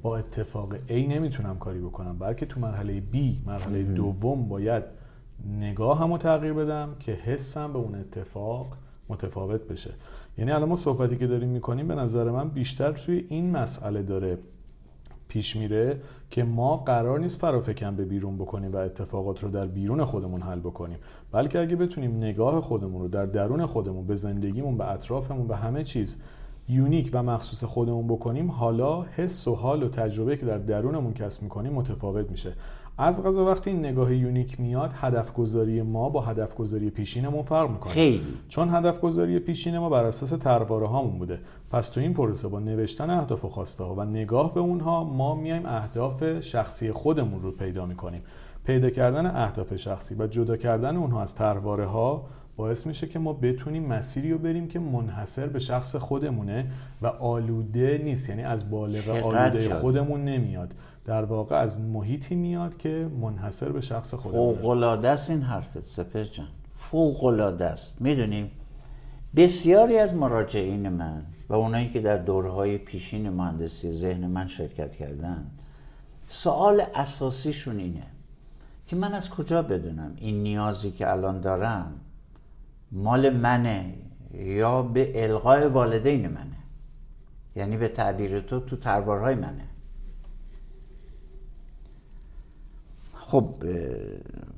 با 0.02 0.16
اتفاق 0.16 0.76
A 0.88 0.92
نمی‌تونم 0.92 1.58
کاری 1.58 1.80
بکنم 1.80 2.18
بلکه 2.18 2.46
تو 2.46 2.60
مرحله 2.60 3.02
B 3.12 3.16
مرحله 3.46 3.82
دوم 3.82 4.48
باید 4.48 4.84
نگاه 5.60 5.98
همو 5.98 6.18
تغییر 6.18 6.52
بدم 6.52 6.96
که 7.00 7.12
حسم 7.12 7.72
به 7.72 7.78
اون 7.78 7.94
اتفاق 7.94 8.76
متفاوت 9.08 9.60
بشه. 9.60 9.90
یعنی 10.38 10.50
الان 10.50 10.68
ما 10.68 10.76
صحبتی 10.76 11.16
که 11.16 11.26
داریم 11.26 11.48
می‌کنیم 11.48 11.88
به 11.88 11.94
نظر 11.94 12.30
من 12.30 12.48
بیشتر 12.48 12.92
توی 12.92 13.26
این 13.28 13.50
مسئله 13.50 14.02
داره 14.02 14.38
پیش 15.30 15.56
میره 15.56 16.00
که 16.30 16.44
ما 16.44 16.76
قرار 16.76 17.20
نیست 17.20 17.40
فرافکن 17.40 17.96
به 17.96 18.04
بیرون 18.04 18.36
بکنیم 18.36 18.72
و 18.72 18.76
اتفاقات 18.76 19.42
رو 19.42 19.50
در 19.50 19.66
بیرون 19.66 20.04
خودمون 20.04 20.42
حل 20.42 20.60
بکنیم 20.60 20.98
بلکه 21.32 21.60
اگه 21.60 21.76
بتونیم 21.76 22.16
نگاه 22.16 22.60
خودمون 22.60 23.02
رو 23.02 23.08
در 23.08 23.26
درون 23.26 23.66
خودمون 23.66 24.06
به 24.06 24.14
زندگیمون 24.14 24.78
به 24.78 24.90
اطرافمون 24.90 25.48
به 25.48 25.56
همه 25.56 25.84
چیز 25.84 26.22
unique 26.68 27.10
و 27.12 27.22
مخصوص 27.22 27.64
خودمون 27.64 28.06
بکنیم 28.06 28.50
حالا 28.50 29.02
حس 29.02 29.48
و 29.48 29.54
حال 29.54 29.82
و 29.82 29.88
تجربه 29.88 30.36
که 30.36 30.46
در 30.46 30.58
درونمون 30.58 31.12
کسب 31.12 31.42
می‌کنیم 31.42 31.72
متفاوت 31.72 32.30
میشه. 32.30 32.52
از 33.00 33.22
قضا 33.22 33.44
وقتی 33.44 33.70
این 33.70 33.78
نگاه 33.78 34.14
unique 34.14 34.60
میاد 34.60 34.90
هدف 34.94 35.32
گذاری 35.32 35.82
ما 35.82 36.08
با 36.08 36.20
هدف 36.20 36.54
گذاری 36.54 36.90
پیشینمون 36.90 37.42
فرق 37.42 37.70
می‌کنه. 37.70 37.92
خیلی. 37.92 38.22
چون 38.48 38.74
هدف 38.74 39.00
گذاری 39.00 39.38
پیشین 39.38 39.78
ما 39.78 39.88
بر 39.88 40.04
اساس 40.04 40.30
طرحواره 40.30 40.86
هامون 40.86 41.18
بوده. 41.18 41.38
پس 41.70 41.88
تو 41.88 42.00
این 42.00 42.14
پروسه 42.14 42.48
با 42.48 42.60
نوشتن 42.60 43.10
اهداف 43.10 43.44
و 43.44 43.48
خواسته 43.48 43.84
ها 43.84 43.94
و 43.94 44.04
نگاه 44.04 44.54
به 44.54 44.60
اونها 44.60 45.04
ما 45.04 45.34
میایم 45.34 45.66
اهداف 45.66 46.40
شخصی 46.40 46.92
خودمون 46.92 47.42
رو 47.42 47.50
پیدا 47.50 47.86
می‌کنیم. 47.86 48.20
پیدا 48.64 48.90
کردن 48.90 49.26
اهداف 49.26 49.76
شخصی 49.76 50.14
و 50.14 50.26
جدا 50.26 50.56
کردن 50.56 50.96
اونها 50.96 51.22
از 51.22 51.34
طرحواره 51.34 51.86
ها 51.86 52.26
باعث 52.56 52.86
میشه 52.86 53.06
که 53.06 53.18
ما 53.18 53.32
بتونیم 53.32 53.86
مسیری 53.86 54.32
رو 54.32 54.38
بریم 54.38 54.68
که 54.68 54.78
منحصر 54.78 55.46
به 55.46 55.58
شخص 55.58 55.96
خودمونه 55.96 56.66
و 57.02 57.06
آلوده 57.06 58.00
نیست. 58.04 58.28
یعنی 58.28 58.42
از 58.42 58.70
بالغ 58.70 59.24
آلوده 59.24 59.74
خودمون 59.74 60.24
نمیاد. 60.24 60.74
در 61.10 61.24
واقع 61.24 61.56
از 61.56 61.80
محیطی 61.80 62.34
میاد 62.34 62.76
که 62.76 63.10
منحصر 63.20 63.68
به 63.68 63.80
شخص 63.80 64.14
خودمونه 64.14 64.62
فوق 64.62 65.04
است 65.04 65.30
این 65.30 65.42
حرفت 65.42 65.80
سفر 65.80 66.24
جان. 66.24 66.48
فوق 66.74 67.24
است. 67.60 68.02
می‌دونیم 68.02 68.50
بسیاری 69.36 69.98
از 69.98 70.14
مراجعین 70.14 70.88
من 70.88 71.22
و 71.48 71.54
اونایی 71.54 71.88
که 71.88 72.00
در 72.00 72.16
دورهای 72.16 72.78
پیشین 72.78 73.30
مهندسی 73.30 73.92
ذهن 73.92 74.26
من 74.26 74.46
شرکت 74.46 74.96
کردن 74.96 75.50
سوال 76.28 76.82
اساسیشون 76.94 77.78
اینه 77.78 78.06
که 78.86 78.96
من 78.96 79.12
از 79.12 79.30
کجا 79.30 79.62
بدونم 79.62 80.12
این 80.16 80.42
نیازی 80.42 80.90
که 80.90 81.10
الان 81.10 81.40
دارم 81.40 81.92
مال 82.92 83.30
منه 83.30 83.94
یا 84.34 84.82
به 84.82 85.24
القای 85.24 85.66
والدین 85.66 86.28
منه؟ 86.28 86.60
یعنی 87.56 87.76
به 87.76 87.88
تعبیر 87.88 88.40
تو 88.40 88.60
تو 88.60 88.76
تروارهای 88.76 89.34
منه. 89.34 89.69
خب 93.30 93.64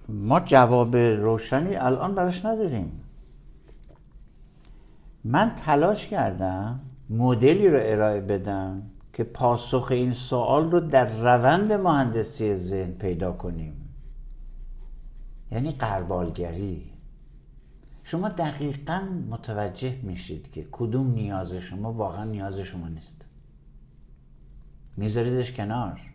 ما 0.08 0.40
جواب 0.40 0.96
روشنی 0.96 1.76
الان 1.76 2.14
براش 2.14 2.44
نداریم. 2.44 3.00
من 5.24 5.54
تلاش 5.54 6.08
کردم 6.08 6.80
مدلی 7.10 7.68
رو 7.68 7.78
ارائه 7.82 8.20
بدم 8.20 8.82
که 9.12 9.24
پاسخ 9.24 9.88
این 9.90 10.12
سوال 10.12 10.70
رو 10.70 10.80
در 10.80 11.04
روند 11.04 11.72
مهندسی 11.72 12.54
ذهن 12.54 12.92
پیدا 12.92 13.32
کنیم. 13.32 13.94
یعنی 15.50 15.72
قربالگری. 15.72 16.92
شما 18.04 18.28
دقیقا 18.28 19.02
متوجه 19.30 19.98
میشید 20.02 20.50
که 20.50 20.66
کدوم 20.72 21.10
نیاز 21.10 21.52
شما 21.52 21.92
واقعا 21.92 22.24
نیاز 22.24 22.58
شما 22.58 22.88
نیست. 22.88 23.26
میذاریدش 24.96 25.52
کنار. 25.52 26.11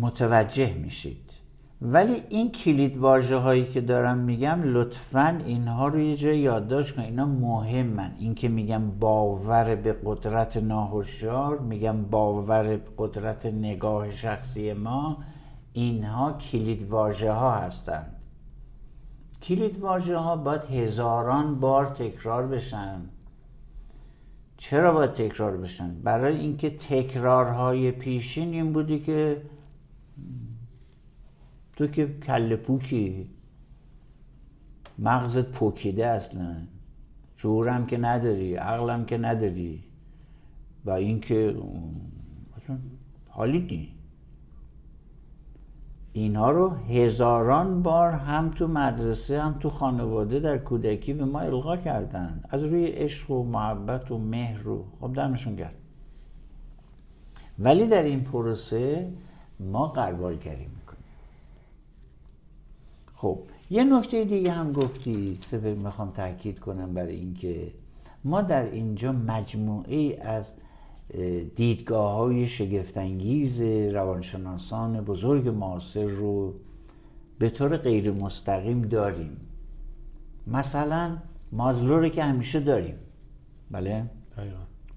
متوجه 0.00 0.74
میشید. 0.74 1.30
ولی 1.82 2.22
این 2.28 2.52
کلید 2.52 2.96
واژه 2.96 3.36
هایی 3.36 3.64
که 3.64 3.80
دارم 3.80 4.18
میگم 4.18 4.60
لطفا 4.64 5.40
اینها 5.46 5.88
رو 5.88 6.00
یه 6.00 6.16
جای 6.16 6.38
یادداشت 6.38 6.96
کن 6.96 7.02
اینا 7.02 7.26
مهمن. 7.26 8.14
این 8.18 8.34
که 8.34 8.48
میگم 8.48 8.90
باور 8.90 9.74
به 9.74 9.96
قدرت 10.04 10.56
ناهوشیار 10.56 11.58
میگم 11.58 12.02
باور 12.02 12.62
به 12.62 12.80
قدرت 12.98 13.46
نگاه 13.46 14.10
شخصی 14.10 14.72
ما 14.72 15.16
اینها 15.72 16.32
کلید 16.32 16.88
واژه 16.88 17.32
ها 17.32 17.50
هستند. 17.50 18.16
کلید 19.42 19.80
واژه 19.80 20.16
ها 20.16 20.36
باید 20.36 20.64
هزاران 20.64 21.60
بار 21.60 21.86
تکرار 21.86 22.46
بشن. 22.46 23.00
چرا 24.56 24.92
باید 24.92 25.12
تکرار 25.12 25.56
بشن؟ 25.56 25.94
برای 26.02 26.36
اینکه 26.36 26.70
تکرارهای 26.70 27.90
پیشین 27.90 28.52
این 28.52 28.72
بودی 28.72 28.98
که 28.98 29.42
تو 31.80 31.86
که 31.86 32.06
کل 32.06 32.56
پوکی. 32.56 33.30
مغزت 34.98 35.46
پوکیده 35.52 36.06
اصلا. 36.06 36.56
شعورم 37.34 37.86
که 37.86 37.98
نداری 37.98 38.54
عقلم 38.54 39.04
که 39.04 39.18
نداری. 39.18 39.84
و 40.84 40.90
اینکه 40.90 41.56
حالی 43.28 43.60
نی. 43.60 43.94
اینها 46.12 46.50
رو 46.50 46.70
هزاران 46.70 47.82
بار 47.82 48.10
هم 48.10 48.50
تو 48.50 48.66
مدرسه 48.66 49.42
هم 49.42 49.52
تو 49.52 49.70
خانواده 49.70 50.40
در 50.40 50.58
کودکی 50.58 51.12
به 51.12 51.24
ما 51.24 51.40
القا 51.40 51.76
کردن. 51.76 52.40
از 52.50 52.62
روی 52.62 52.86
عشق 52.86 53.30
و 53.30 53.44
محبت 53.44 54.10
و 54.10 54.18
مهر 54.18 54.58
رو 54.58 54.84
خب 55.00 55.12
دمشون 55.14 55.56
گرد 55.56 55.74
ولی 57.58 57.88
در 57.88 58.02
این 58.02 58.24
پروسه 58.24 59.12
ما 59.60 59.86
قربالگری 59.88 60.62
می‌کنیم 60.64 60.79
خب 63.20 63.38
یه 63.70 63.84
نکته 63.84 64.24
دیگه 64.24 64.52
هم 64.52 64.72
گفتی 64.72 65.38
سبب 65.40 65.82
می‌خوام 65.82 66.10
تاکید 66.10 66.58
کنم 66.58 66.94
برای 66.94 67.16
اینکه 67.16 67.72
ما 68.24 68.42
در 68.42 68.70
اینجا 68.70 69.12
مجموعه 69.12 70.18
از 70.22 70.54
دیدگاه 71.56 72.14
های 72.14 72.46
شگفتانگیز 72.46 73.62
روانشناسان 73.94 75.00
بزرگ 75.00 75.48
معاصر 75.48 76.04
رو 76.04 76.54
به 77.38 77.50
طور 77.50 77.76
غیر 77.76 78.12
مستقیم 78.12 78.82
داریم. 78.82 79.36
مثلا 80.46 81.16
مازلو 81.52 81.98
رو 81.98 82.08
که 82.08 82.24
همیشه 82.24 82.60
داریم. 82.60 82.94
بله؟ 83.70 84.10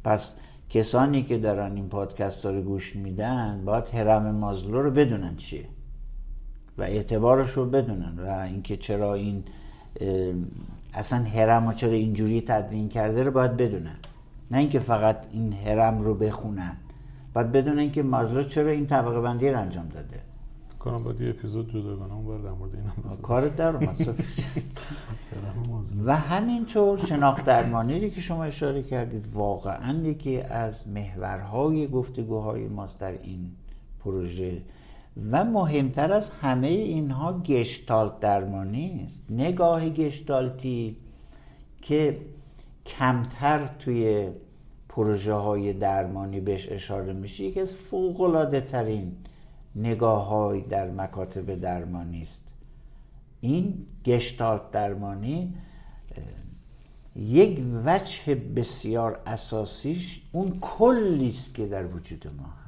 پس 0.03 0.35
کسانی 0.69 1.23
که 1.23 1.37
دارن 1.37 1.75
این 1.75 1.89
پادکست 1.89 2.45
رو 2.45 2.61
گوش 2.61 2.95
میدن 2.95 3.65
باید 3.65 3.89
هرم 3.89 4.35
مازلو 4.35 4.81
رو 4.81 4.91
بدونن 4.91 5.35
چیه. 5.35 5.65
و 6.77 6.81
اعتبارش 6.81 7.51
رو 7.51 7.65
بدونن 7.65 8.19
و 8.19 8.29
اینکه 8.29 8.77
چرا 8.77 9.13
این 9.13 9.43
اصلا 10.93 11.23
هرم 11.23 11.73
چرا 11.73 11.91
اینجوری 11.91 12.41
تدوین 12.41 12.89
کرده 12.89 13.23
رو 13.23 13.31
باید 13.31 13.57
بدونن. 13.57 13.95
نه 14.51 14.57
اینکه 14.57 14.79
فقط 14.79 15.17
این 15.31 15.53
هرم 15.53 16.01
رو 16.01 16.15
بخونن 16.15 16.77
باید 17.33 17.51
بدونن 17.51 17.91
که 17.91 18.03
مازلو 18.03 18.43
چرا 18.43 18.71
این 18.71 18.87
طبقه 18.87 19.21
بندی 19.21 19.49
رو 19.49 19.59
انجام 19.59 19.87
داده. 19.87 20.19
کنم 20.83 21.03
باید 21.03 21.21
یه 21.21 21.29
اپیزود 21.29 21.69
جداگانه 21.69 22.13
اون 22.13 22.41
در 22.41 22.49
مورد 22.49 22.75
این 22.75 23.17
کار 23.21 23.47
در 23.47 23.75
و 26.05 26.15
همینطور 26.15 26.97
شناخت 26.97 27.45
درمانی 27.45 28.09
که 28.09 28.21
شما 28.21 28.43
اشاره 28.43 28.83
کردید 28.83 29.27
واقعا 29.33 29.93
یکی 29.93 30.41
از 30.41 30.87
محورهای 30.87 31.87
گفتگوهای 31.87 32.67
ماست 32.67 32.99
در 32.99 33.11
این 33.11 33.51
پروژه. 33.99 34.61
و 35.31 35.43
مهمتر 35.43 36.11
از 36.13 36.29
همه 36.29 36.67
اینها 36.67 37.39
گشتالت 37.39 38.19
درمانی 38.19 39.03
است 39.05 39.23
نگاه 39.29 39.89
گشتالتی 39.89 40.97
که 41.81 42.17
کمتر 42.85 43.69
توی 43.79 44.29
پروژه 44.89 45.33
های 45.33 45.73
درمانی 45.73 46.39
بهش 46.39 46.69
اشاره 46.69 47.13
میشه 47.13 47.43
یکی 47.43 47.59
از 47.59 47.73
فوق 47.73 48.63
ترین 48.67 49.15
نگاه 49.75 50.27
های 50.27 50.61
در 50.61 50.91
مکاتب 50.91 51.55
درمانی 51.55 52.21
است. 52.21 52.43
این 53.41 53.85
گشتالت 54.05 54.71
درمانی 54.71 55.53
یک 57.15 57.61
وجه 57.85 58.35
بسیار 58.35 59.19
اساسیش 59.25 60.21
اون 60.31 60.59
کلی 60.61 61.27
است 61.27 61.55
که 61.55 61.65
در 61.65 61.85
وجود 61.85 62.27
ما 62.37 62.62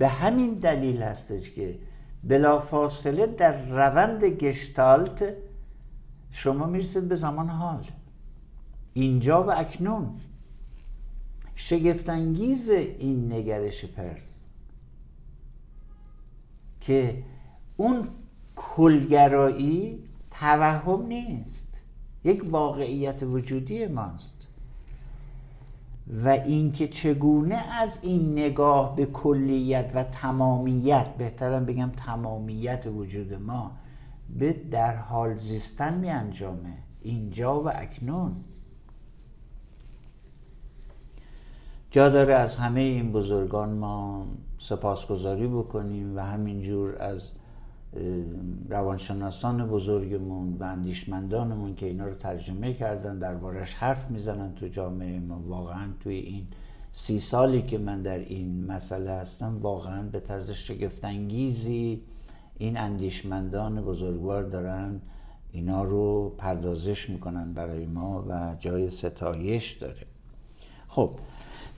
به 0.00 0.08
همین 0.08 0.54
دلیل 0.54 1.02
هستش 1.02 1.50
که 1.50 1.78
بلافاصله 2.24 3.26
در 3.26 3.66
روند 3.68 4.24
گشتالت 4.24 5.34
شما 6.30 6.66
می‌رسید 6.66 7.08
به 7.08 7.14
زمان 7.14 7.48
حال. 7.48 7.86
اینجا 8.92 9.42
و 9.42 9.50
اکنون 9.50 10.20
شگفتانگیز 11.54 12.70
این 12.70 13.32
نگرش 13.32 13.84
پرس 13.84 14.36
که 16.80 17.22
اون 17.76 18.08
کلگرایی 18.56 20.04
توهم 20.30 21.06
نیست. 21.06 21.80
یک 22.24 22.42
واقعیت 22.50 23.22
وجودی 23.22 23.86
ماست. 23.86 24.39
و 26.12 26.28
اینکه 26.28 26.86
چگونه 26.86 27.54
از 27.54 28.00
این 28.02 28.32
نگاه 28.32 28.96
به 28.96 29.06
کلیت 29.06 29.90
و 29.94 30.04
تمامیت 30.04 31.06
بهترم 31.18 31.66
بگم 31.66 31.90
تمامیت 31.96 32.86
وجود 32.86 33.34
ما 33.34 33.70
به 34.38 34.52
در 34.52 34.96
حال 34.96 35.34
زیستن 35.34 35.94
می 35.98 36.10
انجامه. 36.10 36.78
اینجا 37.02 37.60
و 37.60 37.68
اکنون. 37.68 38.36
جا 41.90 42.08
داره 42.08 42.34
از 42.34 42.56
همه 42.56 42.80
این 42.80 43.12
بزرگان 43.12 43.72
ما 43.72 44.26
سپاسگزاری 44.58 45.46
بکنیم 45.46 46.16
و 46.16 46.20
همینجور 46.20 47.02
از 47.02 47.32
روانشناسان 48.68 49.66
بزرگمون 49.66 50.56
و 50.60 50.62
اندیشمندانمون 50.62 51.74
که 51.74 51.86
اینا 51.86 52.06
رو 52.06 52.14
ترجمه 52.14 52.74
کردن 52.74 53.18
دربارش 53.18 53.74
حرف 53.74 54.10
می‌زنن 54.10 54.54
تو 54.54 54.68
جامعه 54.68 55.20
ما. 55.20 55.42
واقعا 55.46 55.88
توی 56.00 56.14
این 56.14 56.46
سی 56.92 57.20
سالی 57.20 57.62
که 57.62 57.78
من 57.78 58.02
در 58.02 58.18
این 58.18 58.66
مسئله 58.66 59.10
هستم 59.10 59.58
واقعا 59.62 60.02
به 60.02 60.20
طرز 60.20 60.50
شگفتانگیزی 60.50 62.02
این 62.58 62.76
اندیشمندان 62.76 63.82
بزرگوار 63.82 64.42
دارن 64.42 65.00
اینا 65.52 65.84
رو 65.84 66.28
پردازش 66.38 67.10
می‌کنن 67.10 67.52
برای 67.52 67.86
ما 67.86 68.24
و 68.28 68.56
جای 68.58 68.90
ستایش 68.90 69.72
داره. 69.72 70.04
خب 70.88 71.10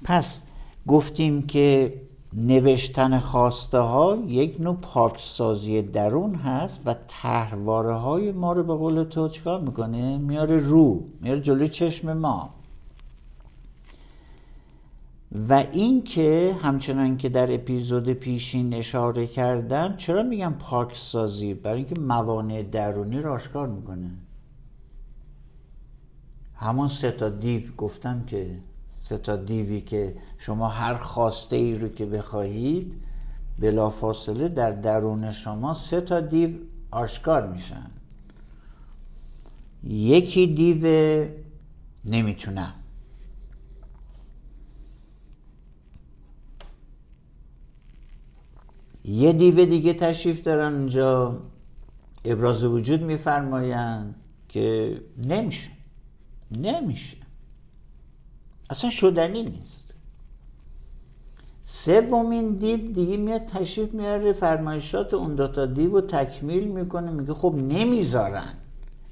پس 0.05 0.42
گفتیم 0.87 1.42
که 1.42 1.94
نوشتن 2.35 3.18
خواسته 3.18 3.79
ها 3.79 4.18
یک 4.27 4.61
نوع 4.61 4.77
پاکسازی 4.83 5.83
درون 5.83 6.35
هست 6.35 6.81
و 6.87 6.95
تحواره 7.09 7.95
های 7.95 8.33
ما 8.33 8.53
رو 8.53 8.62
به 8.62 8.75
قول 8.75 9.05
تو 9.05 9.29
چکار 9.29 9.61
می‌کنه؟ 9.61 10.18
میاره 10.18 10.57
رو 10.57 11.03
میاره 11.21 11.40
جلوی 11.40 11.68
چشم 11.68 12.12
ما. 12.12 12.51
و 15.49 15.64
این 15.73 16.03
که 16.03 16.57
همچنان 16.62 17.16
که 17.16 17.29
در 17.29 17.55
اپیزود 17.55 18.12
پیشین 18.12 18.75
اشاره 18.75 19.27
کردم 19.27 19.97
چرا 19.97 20.23
میگم 20.23 20.55
پاکسازی 20.59 21.55
برای 21.55 21.77
اینکه 21.77 22.01
موانع 22.01 22.62
درونی 22.62 23.21
رو 23.21 23.33
آشکار 23.33 23.68
می‌کنه. 23.68 24.11
همون 26.55 26.88
سه 26.88 27.11
تا 27.11 27.29
دیو 27.29 27.62
گفتم 27.77 28.25
که 28.27 28.59
سه 29.03 29.19
تا 29.19 29.37
دیوی 29.37 29.81
که 29.81 30.17
شما 30.38 30.69
هر 30.69 30.95
خواسته 30.95 31.57
ای 31.57 31.79
رو 31.79 31.88
که 31.88 32.07
بخواهید 32.07 33.05
بلافاصله 33.59 34.49
در 34.49 34.71
درون 34.71 35.31
شما 35.31 35.75
سه 35.75 36.01
تا 36.01 36.21
دیو 36.21 36.51
آشکار 36.91 37.47
میشن. 37.47 37.91
یکی 39.85 40.47
دیو 40.47 40.87
نمی‌تونم 42.05 42.75
یه 49.05 49.33
دیو 49.33 49.67
دیگه 49.67 49.95
تشریف 49.95 50.43
دارن 50.43 50.75
اونجا. 50.75 51.41
ابراز 52.25 52.65
وجود 52.65 53.03
میفرمایند 53.03 54.15
که 54.49 54.97
نمیشه. 55.27 55.71
نمیشه. 56.51 57.21
اصلا 58.73 58.90
شدنی 58.90 59.42
نیست. 59.42 59.94
سومین 61.62 62.52
دیو 62.52 62.77
دیگه 62.77 63.16
میاد 63.16 63.46
تشریف 63.46 63.94
میاره 63.94 64.33
فرمایشات 64.33 65.14
اون 65.14 65.35
دوتا 65.35 65.66
دیو 65.66 65.90
رو 65.90 66.00
تکمیل 66.00 66.68
می‌کنه 66.68 67.10
میگه 67.10 67.35
خب 67.35 67.54
نمی‌ذارن. 67.54 68.54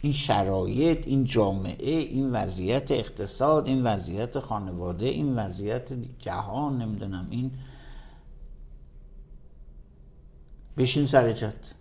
این 0.00 0.12
شرایط 0.12 1.06
این 1.06 1.24
جامعه 1.24 1.90
این 1.90 2.32
وضعیت 2.32 2.92
اقتصاد 2.92 3.66
این 3.66 3.82
وضعیت 3.82 4.38
خانواده 4.38 5.06
این 5.06 5.36
وضعیت 5.36 5.92
جهان 6.18 6.82
نمی‌دونم 6.82 7.26
این. 7.30 7.50
بشین 10.76 11.06
سر 11.06 11.32
جات. 11.32 11.74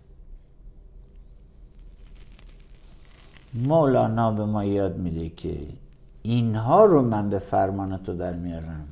مولانا 3.54 4.32
به 4.32 4.44
ما 4.44 4.64
یاد 4.64 4.96
میده 4.96 5.28
که 5.28 5.79
اینها 6.22 6.84
رو 6.84 7.02
من 7.02 7.30
به 7.30 7.38
فرمان 7.38 7.96
تو 7.96 8.14
در 8.14 8.32
میارم. 8.32 8.88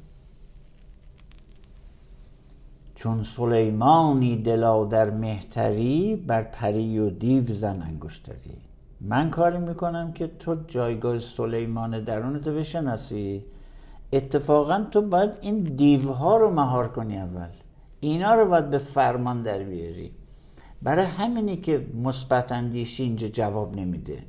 چون 2.95 3.23
سلیمانی 3.23 4.43
دلا 4.43 4.85
در 4.85 5.11
مهتری 5.11 6.17
بر 6.17 6.43
پری 6.43 6.99
و 6.99 7.11
دیو 7.11 7.53
زن 7.53 7.83
انگشتری. 7.83 8.57
من 9.01 9.31
کاری 9.31 9.59
می‌کنم 9.59 10.13
که 10.13 10.27
تو 10.27 10.57
جایگاه 10.69 11.19
سلیمان 11.19 12.05
درونتو 12.05 12.55
بشناسی. 12.55 13.45
اتفاقا 14.13 14.87
تو 14.91 15.03
باید 15.03 15.31
این 15.41 15.63
دیوها 15.63 16.37
رو 16.37 16.51
مهار 16.51 16.89
کنی 16.89 17.19
اول. 17.19 17.49
اینا 18.01 18.35
رو 18.35 18.49
باید 18.49 18.71
به 18.71 18.79
فرمان 18.79 19.43
در 19.43 19.59
بیاری. 19.59 20.11
برای 20.83 21.07
همینی 21.07 21.57
که 21.57 21.87
مثبت 22.03 22.53
اندیشی 22.53 23.03
اینجا 23.03 23.29
جواب 23.29 23.77
نمیده. 23.77 24.23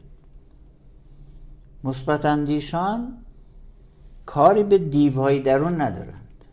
مثبت 1.84 2.26
اندیشان 2.26 3.18
کاری 4.26 4.64
به 4.64 4.78
دیوهای 4.78 5.40
درون 5.40 5.82
ندارند. 5.82 6.46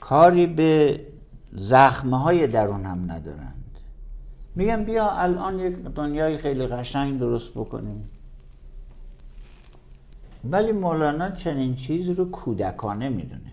کاری 0.00 0.46
به 0.46 1.00
زخمه 1.52 2.18
های 2.18 2.46
درون 2.46 2.84
هم 2.86 3.12
ندارند. 3.12 3.78
میگم 4.54 4.84
بیا 4.84 5.10
الان 5.10 5.58
یک 5.58 5.76
دنیای 5.76 6.38
خیلی 6.38 6.66
قشنگ 6.66 7.18
درست 7.18 7.52
بکنیم. 7.52 8.08
ولی 10.44 10.72
مولانا 10.72 11.30
چنین 11.30 11.74
چیزی 11.74 12.14
رو 12.14 12.30
کودکانه 12.30 13.08
می‌دونه. 13.08 13.52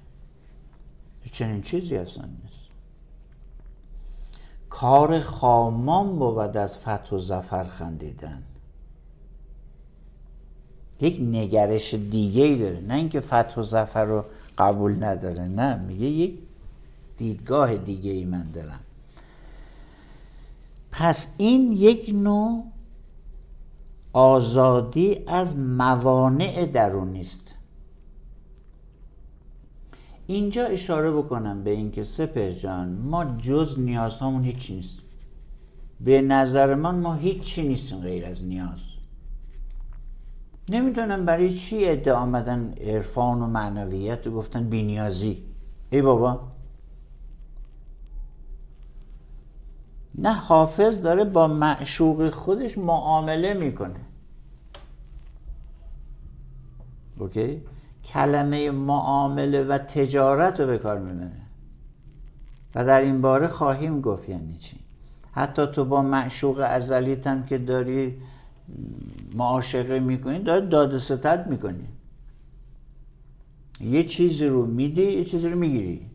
چنین 1.32 1.62
چیزی 1.62 1.98
اصلا 1.98 2.26
نیست. 2.26 2.66
کار 4.70 5.20
خامان 5.20 6.20
بود 6.20 6.58
از 6.58 6.78
فتح 6.78 7.16
و 7.16 7.18
زفر 7.18 7.64
خندیدن. 7.64 8.44
یک 11.02 11.18
نگرش 11.22 11.94
دیگه 11.94 12.44
ای 12.44 12.56
داره. 12.56 12.80
نه 12.80 12.94
اینکه 12.94 13.20
فتح 13.20 13.60
و 13.60 13.62
زفر 13.62 14.06
رو 14.06 14.26
قبول 14.58 15.04
نداره. 15.04 15.44
نه 15.44 15.76
میگه 15.76 16.06
یک 16.06 16.34
دیدگاه 17.18 17.76
دیگه 17.76 18.12
ای 18.12 18.26
من 18.26 18.52
دارم. 18.54 18.80
پس 20.92 21.34
این 21.38 21.72
یک 21.72 22.10
نوع 22.14 22.64
آزادی 24.14 25.18
از 25.28 25.58
موانع 25.58 26.66
درونی 26.66 27.20
است 27.20 27.56
اینجا 30.28 30.66
اشاره 30.66 31.12
بکنم 31.12 31.64
به 31.64 31.70
اینکه 31.70 32.04
سپر 32.04 32.50
جان 32.50 32.90
ما 32.90 33.26
جز 33.38 33.80
نیازهامون 33.80 34.44
هیچی 34.44 34.76
نیست. 34.76 35.00
به 36.02 36.22
نظر 36.22 36.76
من 36.76 37.00
ما 37.00 37.14
هیچی 37.14 37.68
نیستیم 37.68 38.00
غیر 38.00 38.26
از 38.26 38.44
نیاز. 38.44 38.95
نمی‌دونم 40.70 41.26
برای 41.26 41.54
چی 41.54 41.90
ادعا 41.90 42.18
آمدن 42.18 42.74
عرفان 42.82 43.42
و 43.42 43.48
معنویت 43.48 44.28
و 44.28 44.32
گفتن 44.32 44.70
بینیازی. 44.70 45.44
ای 45.90 46.02
بابا. 46.02 46.42
نه 50.18 50.34
حافظ 50.34 51.02
داره 51.02 51.24
با 51.24 51.48
معشوق 51.48 52.30
خودش 52.30 52.78
معامله 52.78 53.54
می‌کنه. 53.54 54.00
اوکی؟ 57.20 57.62
کلمه 58.06 58.72
معامله 58.72 59.64
و 59.64 59.78
تجارت 59.78 60.60
رو 60.60 60.68
به 60.68 60.78
کار 60.78 61.00
می‌بره. 61.00 61.32
و 62.76 62.86
در 62.86 63.02
این 63.02 63.22
باره 63.22 63.48
خواهیم 63.48 64.02
گفت 64.02 64.30
یعنی 64.30 64.58
چی؟ 64.58 64.80
حتی 65.32 65.68
تو 65.68 65.86
با 65.86 66.02
معشوق 66.02 66.60
ازلیت 66.68 67.48
که 67.48 67.58
داری 67.58 68.22
معاشقه 69.36 70.00
می‌کنی 70.00 70.40
داری 70.40 70.68
داد 70.68 70.94
و 70.94 71.00
ستد 71.00 71.48
می‌کنی. 71.50 71.88
یه 73.82 74.04
چیزی 74.04 74.48
رو 74.48 74.66
میدی 74.66 75.04
یه 75.04 75.24
چیزی 75.24 75.50
رو 75.50 75.60
می‌گیری. 75.60 76.10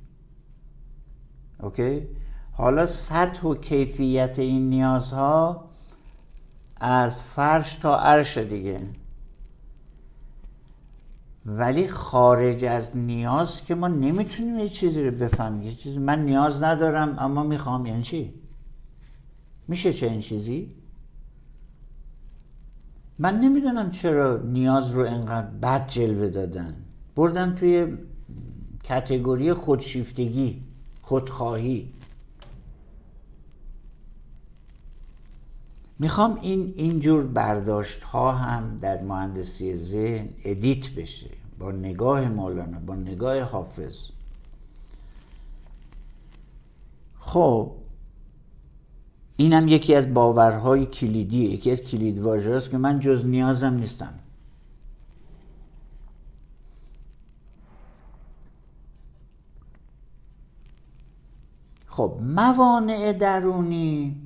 اوکی؟ 1.62 2.03
حالا 2.53 2.86
سطح 2.86 3.48
و 3.48 3.55
کیفیت 3.55 4.38
این 4.38 4.70
نیازها 4.70 5.70
از 6.76 7.22
فرش 7.22 7.76
تا 7.76 7.98
عرش 7.98 8.38
دیگه. 8.38 8.80
ولی 11.46 11.88
خارج 11.88 12.64
از 12.64 12.96
نیاز 12.96 13.64
که 13.64 13.74
ما 13.74 13.88
نمی‌تونیم 13.88 14.59
یه 14.59 14.68
چیزی 14.68 15.05
رو 15.05 15.16
بفهمیم. 15.16 15.62
یه 15.62 15.74
چیزی 15.74 15.98
من 15.98 16.24
نیاز 16.24 16.62
ندارم 16.62 17.18
اما 17.18 17.42
می‌خوام. 17.42 17.86
یعنی 17.86 18.03
چی؟ 18.03 18.34
میشه 19.68 19.92
چه 19.92 20.07
این 20.07 20.20
چیزی؟ 20.20 20.74
من 23.22 23.40
نمی‌دونم 23.40 23.90
چرا 23.90 24.36
نیاز 24.36 24.90
رو 24.90 25.06
انقدر 25.06 25.46
بد 25.46 25.88
جلوه 25.88 26.28
دادن. 26.28 26.76
بردن 27.16 27.54
توی 27.54 27.98
کتگوری 28.84 29.52
خودشیفتگی 29.52 30.62
خودخواهی. 31.02 31.92
می‌خوام 35.98 36.38
این 36.42 36.74
اینجور 36.76 37.26
برداشت 37.26 38.02
ها 38.02 38.32
هم 38.32 38.78
در 38.78 39.02
مهندسی 39.02 39.76
ذهن 39.76 40.28
ادیت 40.44 40.90
بشه. 40.90 41.30
با 41.58 41.72
نگاه 41.72 42.28
مولانا 42.28 42.80
با 42.80 42.96
نگاه 42.96 43.40
حافظ. 43.40 44.06
خب 47.20 47.72
اینم 49.41 49.68
یکی 49.68 49.95
از 49.95 50.14
باورهای 50.14 50.86
کلیدی 50.86 51.45
یکی 51.45 51.70
از 51.70 51.80
کلید 51.80 52.26
است 52.26 52.70
که 52.70 52.78
من 52.78 53.01
جز 53.01 53.26
نیازم 53.26 53.74
نیستم. 53.74 54.14
خب 61.86 62.18
موانع 62.20 63.12
درونی 63.12 64.16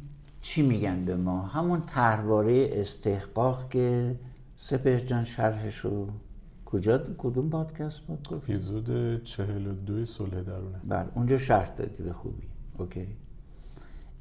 چی 0.43 0.63
میگن 0.63 1.05
به 1.05 1.17
ما؟ 1.17 1.43
همون 1.43 1.81
طرحواره 1.81 2.69
استحقاق 2.73 3.71
که 3.71 4.17
سپر 4.57 4.99
جان 4.99 5.25
شرحشو 5.25 6.07
کجا 6.65 6.99
کدوم 7.19 7.51
پادکست 7.51 8.01
بود؟ 8.01 8.29
گفت 8.29 8.33
اپیزود 8.33 9.23
42 9.25 10.07
صلح 10.07 10.41
درونه. 10.43 10.81
بله 10.89 11.09
اونجا 11.15 11.39
شرح 11.39 11.69
دادی 11.69 12.03
به 12.03 12.13
خوبی. 12.13 12.43
اوکی. 12.79 13.07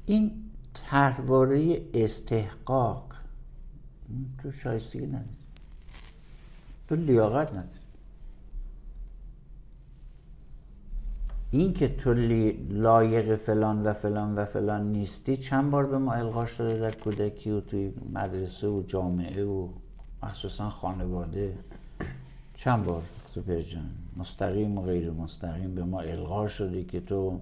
این 0.06 0.30
طرحواره 0.74 1.82
استحقاق. 1.94 3.14
تو 4.42 4.52
شایستگی 4.52 5.06
نداری. 5.06 5.24
تو 6.88 6.96
لیاقت 6.96 7.50
نداری. 7.52 7.84
این 11.50 11.72
که 11.72 11.88
تو 11.88 12.14
لایق 12.70 13.36
فلان 13.36 13.82
و 13.82 13.92
فلان 13.92 14.34
و 14.34 14.44
فلان 14.44 14.92
نیستی 14.92 15.36
چند 15.36 15.70
بار 15.70 15.86
به 15.86 15.98
ما 15.98 16.12
القا 16.12 16.46
شده 16.46 16.78
در 16.78 16.90
کودکی 16.90 17.50
و 17.50 17.60
توی 17.60 17.92
مدرسه 18.12 18.68
و 18.68 18.82
جامعه 18.82 19.44
و 19.44 19.68
مخصوصا 20.22 20.70
خانواده؟ 20.70 21.54
چند 22.54 22.84
بار 22.84 23.02
سوپر 23.34 23.62
جان؟ 23.62 23.90
مستقیم 24.16 24.78
و 24.78 24.82
غیر 24.82 25.10
مستقیم 25.10 25.74
به 25.74 25.84
ما 25.84 26.00
القا 26.00 26.48
شده 26.48 26.84
که 26.84 27.00
تو 27.00 27.40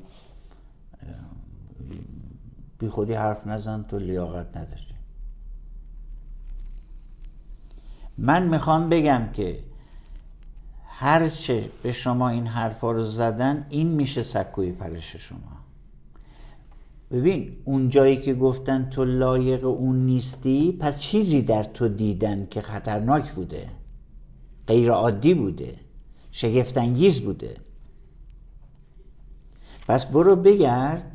بی 2.82 2.88
خودی 2.88 3.12
حرف 3.12 3.46
نزن 3.46 3.82
تو 3.82 3.98
لیاقت 3.98 4.56
نداری. 4.56 4.82
من 8.18 8.48
می‌خوام 8.48 8.88
بگم 8.88 9.28
که 9.32 9.58
هر 10.86 11.28
چه 11.28 11.70
به 11.82 11.92
شما 11.92 12.28
این 12.28 12.46
حرفا 12.46 12.92
رو 12.92 13.02
زدن 13.02 13.66
این 13.70 13.88
میشه 13.88 14.22
سکوی 14.22 14.72
پرش 14.72 15.16
شما. 15.16 15.38
ببین 17.10 17.56
اون 17.64 17.88
جایی 17.88 18.16
که 18.16 18.34
گفتن 18.34 18.90
تو 18.90 19.04
لایق 19.04 19.64
اون 19.64 19.96
نیستی 19.96 20.72
پس 20.72 21.00
چیزی 21.00 21.42
در 21.42 21.62
تو 21.62 21.88
دیدن 21.88 22.46
که 22.50 22.60
خطرناک 22.60 23.32
بوده 23.32 23.68
غیر 24.66 24.90
عادی 24.90 25.34
بوده 25.34 25.74
شگفتانگیز 26.30 27.20
بوده. 27.20 27.56
پس 29.88 30.06
برو 30.06 30.36
بگرد 30.36 31.11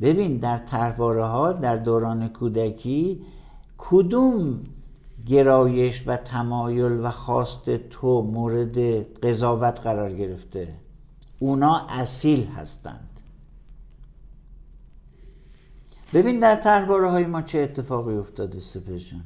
ببین 0.00 0.36
در 0.36 0.58
تحواره 0.58 1.24
ها 1.24 1.52
در 1.52 1.76
دوران 1.76 2.28
کودکی 2.28 3.22
کدوم 3.78 4.60
گرایش 5.26 6.02
و 6.06 6.16
تمایل 6.16 6.92
و 6.92 7.10
خواست 7.10 7.70
تو 7.70 8.22
مورد 8.22 8.78
قضاوت 9.20 9.80
قرار 9.80 10.12
گرفته؟ 10.12 10.68
اونا 11.38 11.86
اصیل 11.88 12.46
هستند. 12.46 13.10
ببین 16.14 16.40
در 16.40 16.54
تحواره 16.54 17.10
های 17.10 17.26
ما 17.26 17.42
چه 17.42 17.58
اتفاقی 17.58 18.16
افتاده 18.16 18.60
سپشان 18.60 19.20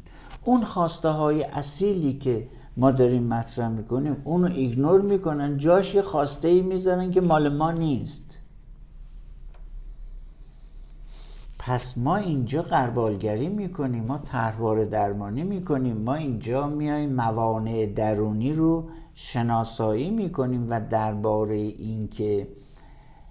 اون 0.44 0.64
خواسته 0.64 1.08
های 1.08 1.42
اصیلی 1.42 2.18
که 2.18 2.48
ما 2.76 2.90
داریم 2.90 3.22
مطرح 3.22 3.68
می‌کنیم 3.68 4.16
اونو 4.24 4.46
ایگنور 4.46 5.00
می‌کنن 5.00 5.58
جاش 5.58 5.94
یه 5.94 6.02
خواسته 6.02 6.48
ای 6.48 6.60
می‌ذارن 6.60 7.10
که 7.10 7.20
مال 7.20 7.48
ما 7.48 7.72
نیست. 7.72 8.23
پس 11.66 11.98
ما 11.98 12.16
اینجا 12.16 12.62
قربالگری 12.62 13.48
می‌کنیم 13.48 14.04
ما 14.04 14.18
طرحواره 14.18 14.84
درمانی 14.84 15.42
می‌کنیم 15.42 15.96
ما 15.96 16.14
اینجا 16.14 16.66
میایم 16.66 17.12
موانع 17.12 17.86
درونی 17.86 18.52
رو 18.52 18.88
شناسایی 19.14 20.10
می‌کنیم 20.10 20.66
و 20.70 20.80
درباره 20.90 21.56
اینکه 21.56 22.48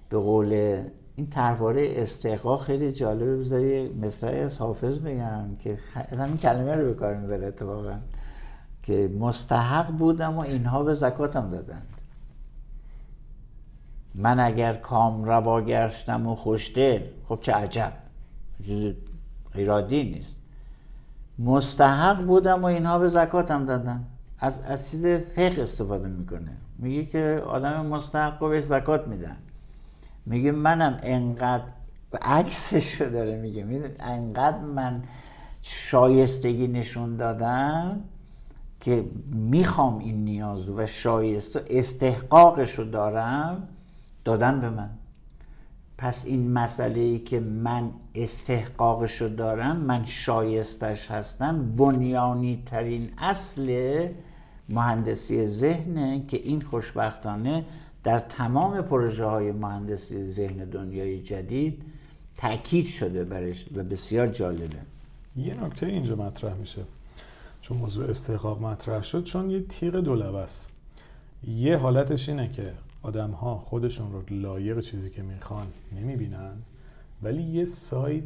به 0.10 0.18
قول 0.18 0.84
این 1.16 1.30
تحواره 1.30 1.94
استحقاق 1.96 2.62
خیلی 2.62 2.92
جالبه 2.92 3.38
بذاری 3.38 3.94
مصرعی 3.94 4.40
از 4.40 4.58
حافظ 4.58 5.00
بگم 5.00 5.56
که 5.60 5.78
همین 6.20 6.38
کلمه 6.38 6.76
رو 6.76 6.86
به 6.86 6.94
کار 6.94 7.16
می‌بره 7.16 7.48
اتفاقا 7.48 7.96
که 8.84 9.12
مستحق 9.20 9.92
بودم 9.92 10.38
و 10.38 10.40
اینها 10.40 10.84
به 10.84 10.94
زکاتم 10.94 11.50
دادند. 11.50 11.88
من 14.16 14.40
اگر 14.40 14.74
کام 14.74 15.24
روا 15.24 15.62
گشتم 15.62 16.28
و 16.28 16.36
خوشده 16.36 17.12
خب 17.30 17.40
چه 17.42 17.54
عجب. 17.54 18.03
چیز 18.66 18.94
غیرادی 19.54 20.04
نیست. 20.04 20.40
مستحق 21.40 22.26
بودم 22.26 22.62
و 22.62 22.66
اینها 22.66 23.00
به 23.00 23.08
زکاتم 23.08 23.66
دادن. 23.66 24.06
از, 24.40 24.60
از 24.68 24.92
چیز 24.92 25.08
فقه 25.08 25.62
استفاده 25.62 26.08
می‌کنه. 26.08 26.52
میگه 26.80 27.06
که 27.06 27.44
آدم 27.48 27.86
مستحق 27.86 28.44
رو 28.44 28.50
بهش 28.50 28.64
زکات 28.64 29.08
میدن. 29.08 29.38
میگه 30.26 30.52
منم 30.52 31.00
انقدر 31.04 31.64
عکسش 32.22 33.02
رو 33.02 33.10
داره 33.10 33.42
میگه. 33.42 33.64
میدون 33.64 33.92
انقدر 34.00 34.60
من 34.60 35.04
شایستگی 35.62 36.68
نشون 36.68 37.18
دادم 37.18 38.02
که 38.80 39.06
می‌خوام 39.32 40.00
این 40.00 40.26
نیاز 40.26 40.70
و 40.70 40.86
شایسته 40.86 41.66
استحقاقش 41.70 42.80
رو 42.80 42.86
دارم 42.86 43.68
دادن 44.26 44.62
به 44.62 44.70
من. 44.70 44.90
پس 45.98 46.26
این 46.26 46.52
مسئله 46.52 47.00
ای 47.00 47.20
که 47.20 47.40
من 47.40 47.92
استحقاقش 48.16 49.22
رو 49.22 49.30
دارم 49.30 49.78
من 49.78 50.06
شایستش 50.06 51.12
هستم 51.12 51.76
بنیانی 51.76 52.64
ترین 52.66 53.10
اصل 53.18 54.08
مهندسی 54.70 55.46
ذهنه 55.46 56.26
که 56.28 56.38
این 56.38 56.62
خوشبختانه 56.62 57.66
در 58.04 58.20
تمام 58.20 58.82
پروژه 58.82 59.26
های 59.26 59.52
مهندسی 59.52 60.32
ذهن 60.32 60.66
دنیای 60.66 61.20
جدید 61.20 61.84
تاکید 62.38 62.86
شده 62.86 63.24
برش 63.24 63.66
و 63.76 63.84
بسیار 63.84 64.28
جالبه. 64.28 64.78
یه 65.36 65.64
نکته 65.64 65.86
اینجا 65.86 66.16
مطرح 66.16 66.54
میشه. 66.54 66.82
چون 67.62 67.78
موضوع 67.78 68.10
استحقاق 68.10 68.62
مطرح 68.62 69.04
شد 69.04 69.24
چون 69.24 69.50
یه 69.50 69.62
تیغ 69.62 69.96
دولبه 69.96 70.38
است. 70.38 70.72
یه 71.48 71.78
حالتش 71.78 72.30
اینه 72.30 72.50
که 72.50 72.74
آدم 73.04 73.32
ها 73.32 73.56
خودشون 73.56 74.12
رو 74.12 74.24
لایق 74.30 74.80
چیزی 74.80 75.10
که 75.10 75.22
می‌خوان 75.22 75.68
نمی‌بینن 75.96 76.54
ولی 77.24 77.44
یه 77.44 77.66
ساید 77.66 78.26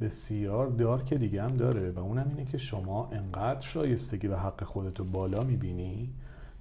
بسیار 0.00 0.66
دار 0.66 1.04
که 1.04 1.18
دیگه 1.18 1.42
هم 1.42 1.56
داره 1.56 1.90
و 1.90 1.98
اونم 1.98 2.26
اینه 2.36 2.50
که 2.50 2.58
شما 2.58 3.10
انقدر 3.12 3.60
شایستگی 3.60 4.26
و 4.26 4.36
حق 4.36 4.64
خودتو 4.64 5.04
بالا 5.04 5.42
می‌بینی 5.44 6.08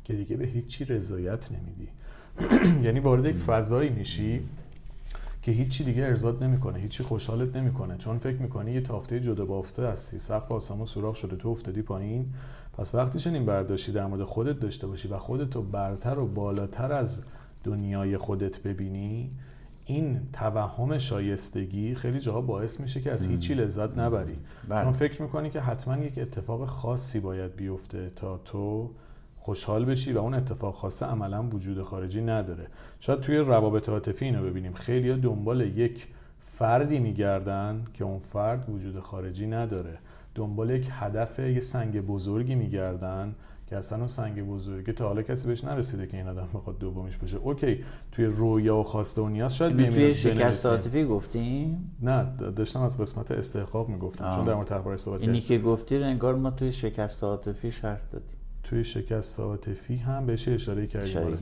که 0.03 0.13
دیگه 0.13 0.37
به 0.37 0.45
هیچی 0.45 0.85
رضایت 0.85 1.49
نمیدی. 1.51 1.87
یعنی 2.85 2.99
وارد 2.99 3.25
یک 3.25 3.35
فضایی 3.35 3.89
میشی 3.89 4.41
که 5.41 5.51
هیچی 5.51 5.83
دیگه 5.83 6.03
ارزاد 6.03 6.43
نمی‌کنه 6.43 6.79
هیچی 6.79 7.03
خوشحالت 7.03 7.55
نمی‌کنه 7.55 7.97
چون 7.97 8.19
فکر 8.19 8.37
می‌کنی 8.37 8.71
یه 8.71 8.81
تافته 8.81 9.19
جدا 9.19 9.45
بافته 9.45 9.87
هستی 9.87 10.19
سقف 10.19 10.51
آسمون 10.51 10.85
سوراخ 10.85 11.15
شده 11.15 11.35
تو 11.35 11.49
افتادی 11.49 11.81
پایین. 11.81 12.33
پس 12.77 12.95
وقتی 12.95 13.19
چنین 13.19 13.45
برداشتی 13.45 13.91
در 13.91 14.05
مورد 14.05 14.23
خودت 14.23 14.59
داشته 14.59 14.87
باشی 14.87 15.07
و 15.07 15.17
خودتو 15.17 15.61
برتر 15.61 16.19
و 16.19 16.27
بالاتر 16.27 16.93
از 16.93 17.23
دنیای 17.63 18.17
خودت 18.17 18.59
ببینی 18.59 19.31
این 19.85 20.19
توهم 20.33 20.97
شایستگی 20.97 21.95
خیلی 21.95 22.19
جاها 22.19 22.41
باعث 22.41 22.79
میشه 22.79 23.01
که 23.01 23.11
از 23.11 23.27
هیچی 23.27 23.53
لذت 23.53 23.97
نبری. 23.97 24.37
بله. 24.69 24.83
چون 24.83 24.91
فکر 24.91 25.21
می‌کنی 25.21 25.49
که 25.49 25.59
حتما 25.59 25.97
یک 25.97 26.17
اتفاق 26.17 26.65
خاصی 26.65 27.19
باید 27.19 27.55
بیفته 27.55 28.11
تا 28.15 28.37
تو 28.37 28.89
خوشحال 29.39 29.85
بشی 29.85 30.13
و 30.13 30.17
اون 30.17 30.33
اتفاق 30.33 30.75
خاصه 30.75 31.05
عملا 31.05 31.43
وجود 31.43 31.83
خارجی 31.83 32.21
نداره. 32.21 32.67
شاید 32.99 33.19
توی 33.19 33.37
روابط 33.37 33.89
عاطفی 33.89 34.25
اینو 34.25 34.43
ببینیم. 34.43 34.73
خیلی 34.73 35.15
دنبال 35.15 35.61
یک 35.61 36.07
فردی 36.39 36.99
میگردن 36.99 37.85
که 37.93 38.03
اون 38.03 38.19
فرد 38.19 38.69
وجود 38.69 38.99
خارجی 38.99 39.47
نداره. 39.47 39.97
دنبال 40.35 40.69
یک 40.69 40.87
هدف 40.91 41.39
یه 41.39 41.59
سنگ 41.59 42.01
بزرگی 42.01 42.55
میگردن 42.55 43.35
که 43.67 43.77
اصلا 43.77 43.97
اون 43.97 44.07
سنگ 44.07 44.47
بزرگی 44.47 44.91
تا 44.91 45.07
حالا 45.07 45.21
کسی 45.21 45.47
بهش 45.47 45.63
نرسیده 45.63 46.07
که 46.07 46.17
این 46.17 46.27
آدم 46.27 46.47
بخواد 46.53 46.79
دومیش 46.79 47.17
باشه. 47.17 47.37
اوکی 47.37 47.83
توی 48.11 48.25
رویا 48.25 48.77
و 48.77 48.83
خواسته 48.83 49.21
و 49.21 49.29
نیاز 49.29 49.55
شاید 49.55 49.75
بیمیر 49.75 49.91
توی 49.91 50.15
شکست 50.15 50.65
عاطفی 50.65 51.05
گفتیم 51.05 51.91
نه 52.01 52.23
داشتم 52.55 52.81
از 52.81 53.01
قسمت 53.01 53.31
استحقاق 53.31 53.89
می‌گفتم 53.89 54.29
چون 54.35 54.45
در 54.45 54.53
مورد 54.53 54.67
تحوار 54.67 54.97
صحبت 54.97 55.21
اینی 55.21 55.41
که 55.41 55.57
گفتی 55.57 55.95
انگار 55.95 56.35
ما 56.35 56.51
توی 56.51 56.71
شکست 56.71 57.23
عاطفی 57.23 57.71
شرط 57.71 58.09
دادیم. 58.11 58.37
توی 58.63 58.83
شکست 58.83 59.39
عاطفی 59.39 59.95
هم 59.95 60.25
بهش 60.25 60.47
اشاره 60.47 60.87
کردیم. 60.87 61.17
آره. 61.17 61.37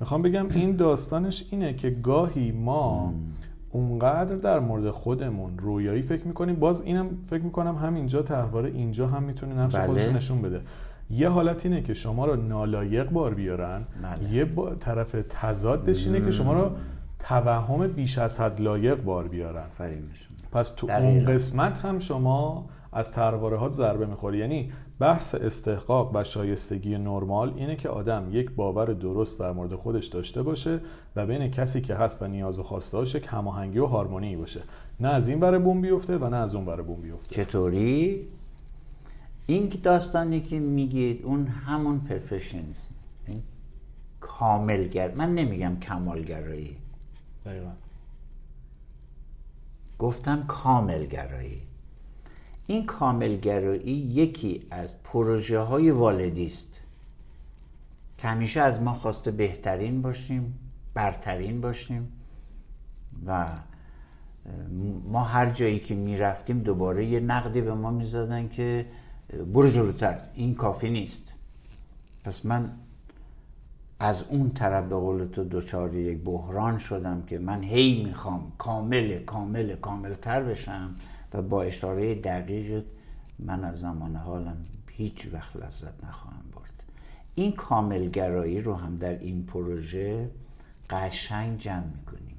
می‌خوام 0.00 0.22
بگم 0.22 0.46
این 0.54 0.76
داستانش 0.76 1.44
اینه 1.50 1.74
که 1.74 1.90
گاهی 1.90 2.52
ما 2.52 3.14
اونقدر 3.76 4.36
در 4.36 4.60
مورد 4.60 4.90
خودمون 4.90 5.58
رویایی 5.58 6.02
فکر 6.02 6.26
می‌کنیم. 6.26 6.56
باز 6.56 6.82
اینم 6.82 7.08
فکر 7.22 7.42
می‌کنم 7.42 7.76
همینجا 7.76 8.22
تحوار 8.22 8.64
اینجا 8.64 9.06
هم 9.06 9.22
می‌تونه 9.22 9.54
نقش 9.54 9.76
بله. 9.76 9.86
خودش 9.86 10.08
نشون 10.08 10.42
بده. 10.42 10.60
یه 11.10 11.28
حالت 11.28 11.66
اینه 11.66 11.82
که 11.82 11.94
شما 11.94 12.26
رو 12.26 12.36
نالایق 12.36 13.10
بار 13.10 13.34
بیارن. 13.34 13.82
بله. 14.02 14.32
یه 14.32 14.44
با 14.44 14.74
طرف 14.74 15.16
تضادش 15.28 16.06
اینه 16.06 16.20
که 16.20 16.30
شما 16.30 16.52
رو 16.52 16.70
توهم 17.18 17.86
بیش 17.86 18.18
از 18.18 18.40
حد 18.40 18.60
لایق 18.60 19.02
بار 19.02 19.28
بیارن. 19.28 19.66
پس 20.52 20.70
تو 20.70 20.90
اون 20.90 21.24
قسمت 21.24 21.78
هم 21.78 21.98
شما 21.98 22.66
از 22.92 23.12
ترواره 23.12 23.56
ها 23.56 23.70
ضربه 23.70 24.06
می‌خوری. 24.06 24.38
یعنی 24.38 24.72
بحث 24.98 25.34
استحقاق 25.34 26.10
و 26.14 26.24
شایستگی 26.24 26.98
نرمال 26.98 27.52
اینه 27.56 27.76
که 27.76 27.88
آدم 27.88 28.28
یک 28.30 28.50
باور 28.50 28.86
درست 28.86 29.40
در 29.40 29.52
مورد 29.52 29.74
خودش 29.74 30.06
داشته 30.06 30.42
باشه 30.42 30.80
و 31.16 31.26
بین 31.26 31.50
کسی 31.50 31.80
که 31.80 31.94
هست 31.94 32.22
و 32.22 32.26
نیاز 32.26 32.58
و 32.58 32.62
خواسته 32.62 32.96
هاش 32.96 33.14
یک 33.14 33.26
هماهنگی 33.30 33.78
و 33.78 33.86
هارمونی 33.86 34.36
باشه. 34.36 34.62
نه 35.00 35.08
از 35.08 35.28
این 35.28 35.40
بره 35.40 35.58
بوم 35.58 35.80
بیفته 35.80 36.18
و 36.18 36.28
نه 36.28 36.36
از 36.36 36.54
اون 36.54 36.64
بره 36.64 36.82
بوم 36.82 37.00
بیفته. 37.00 37.44
چطوری؟ 37.44 38.28
این 39.46 39.72
داستانی 39.82 40.40
که 40.40 40.58
میگید 40.58 41.24
اون 41.24 41.46
همون 41.46 42.00
پرفشنز 42.00 42.84
کاملگر 44.20 45.14
من 45.14 45.34
نمیگم 45.34 45.76
کمالگرایی. 45.80 46.76
دقیقا. 47.44 47.70
گفتم 49.98 50.44
کاملگرایی. 50.46 51.62
این 52.66 52.86
کاملگرایی 52.86 53.92
یکی 53.92 54.66
از 54.70 55.02
پروژه 55.02 55.58
های 55.58 55.90
والدی 55.90 56.46
است. 56.46 56.80
که 58.18 58.28
همیشه 58.28 58.60
از 58.60 58.82
ما 58.82 58.92
خواسته 58.92 59.30
بهترین 59.30 60.02
باشیم 60.02 60.58
برترین 60.94 61.60
باشیم 61.60 62.12
و 63.26 63.46
ما 65.04 65.24
هر 65.24 65.50
جایی 65.50 65.78
که 65.78 65.94
می‌رفتیم 65.94 66.58
دوباره 66.58 67.06
یه 67.06 67.20
نقدی 67.20 67.60
به 67.60 67.74
ما 67.74 67.90
می‌زدن 67.90 68.48
که 68.48 68.86
برو 69.54 69.70
جلوتر 69.70 70.18
این 70.34 70.54
کافی 70.54 70.90
نیست. 70.90 71.22
پس 72.24 72.46
من 72.46 72.72
از 73.98 74.24
اون 74.28 74.50
طرف 74.50 74.84
به 74.84 74.96
قول 74.96 75.24
تو 75.24 75.44
دوچار 75.44 75.94
یک 75.94 76.18
بحران 76.24 76.78
شدم 76.78 77.22
که 77.22 77.38
من 77.38 77.62
هی 77.62 78.04
می‌خوام 78.04 78.52
کامل 78.58 79.18
کامل 79.18 79.76
کامل 79.76 80.14
تر 80.14 80.42
بشم. 80.42 80.94
با 81.42 81.62
اشاره 81.62 82.14
دقیق 82.14 82.84
من 83.38 83.64
از 83.64 83.80
زمان 83.80 84.16
حالم 84.16 84.56
هیچ 84.90 85.28
وقت 85.32 85.56
لذت 85.56 86.04
نخواهم 86.04 86.44
برد. 86.54 86.84
این 87.34 87.52
کاملگرایی 87.52 88.60
رو 88.60 88.74
هم 88.74 88.96
در 88.96 89.18
این 89.18 89.46
پروژه 89.46 90.30
قشنگ 90.90 91.58
جمع 91.58 91.84
می‌کنیم. 91.96 92.36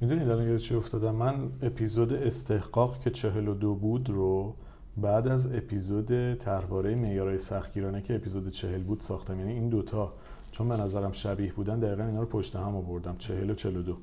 می‌دونید 0.00 0.28
الان 0.28 0.58
چی 0.58 0.74
افتادم؟ 0.74 1.14
من 1.14 1.50
اپیزود 1.62 2.12
استحقاق 2.12 2.98
که 2.98 3.10
چهل 3.10 3.48
و 3.48 3.54
دو 3.54 3.74
بود 3.74 4.10
رو 4.10 4.54
بعد 4.96 5.28
از 5.28 5.52
اپیزود 5.52 6.34
طرحواره 6.34 6.94
معیارهای 6.94 7.38
سختگیرانه 7.38 8.02
که 8.02 8.14
اپیزود 8.14 8.50
چهل 8.50 8.82
بود 8.82 9.00
ساختم. 9.00 9.38
یعنی 9.40 9.52
این 9.52 9.68
دوتا 9.68 10.12
چون 10.50 10.68
به 10.68 10.76
نظرم 10.76 11.12
شبیه 11.12 11.52
بودن 11.52 11.80
دقیقا 11.80 12.04
اینا 12.04 12.20
رو 12.20 12.26
پشت 12.26 12.56
هم 12.56 12.76
آوردم. 12.76 13.16
چهل 13.18 13.50
و 13.50 13.54
چهل 13.54 13.82
دو. 13.82 13.96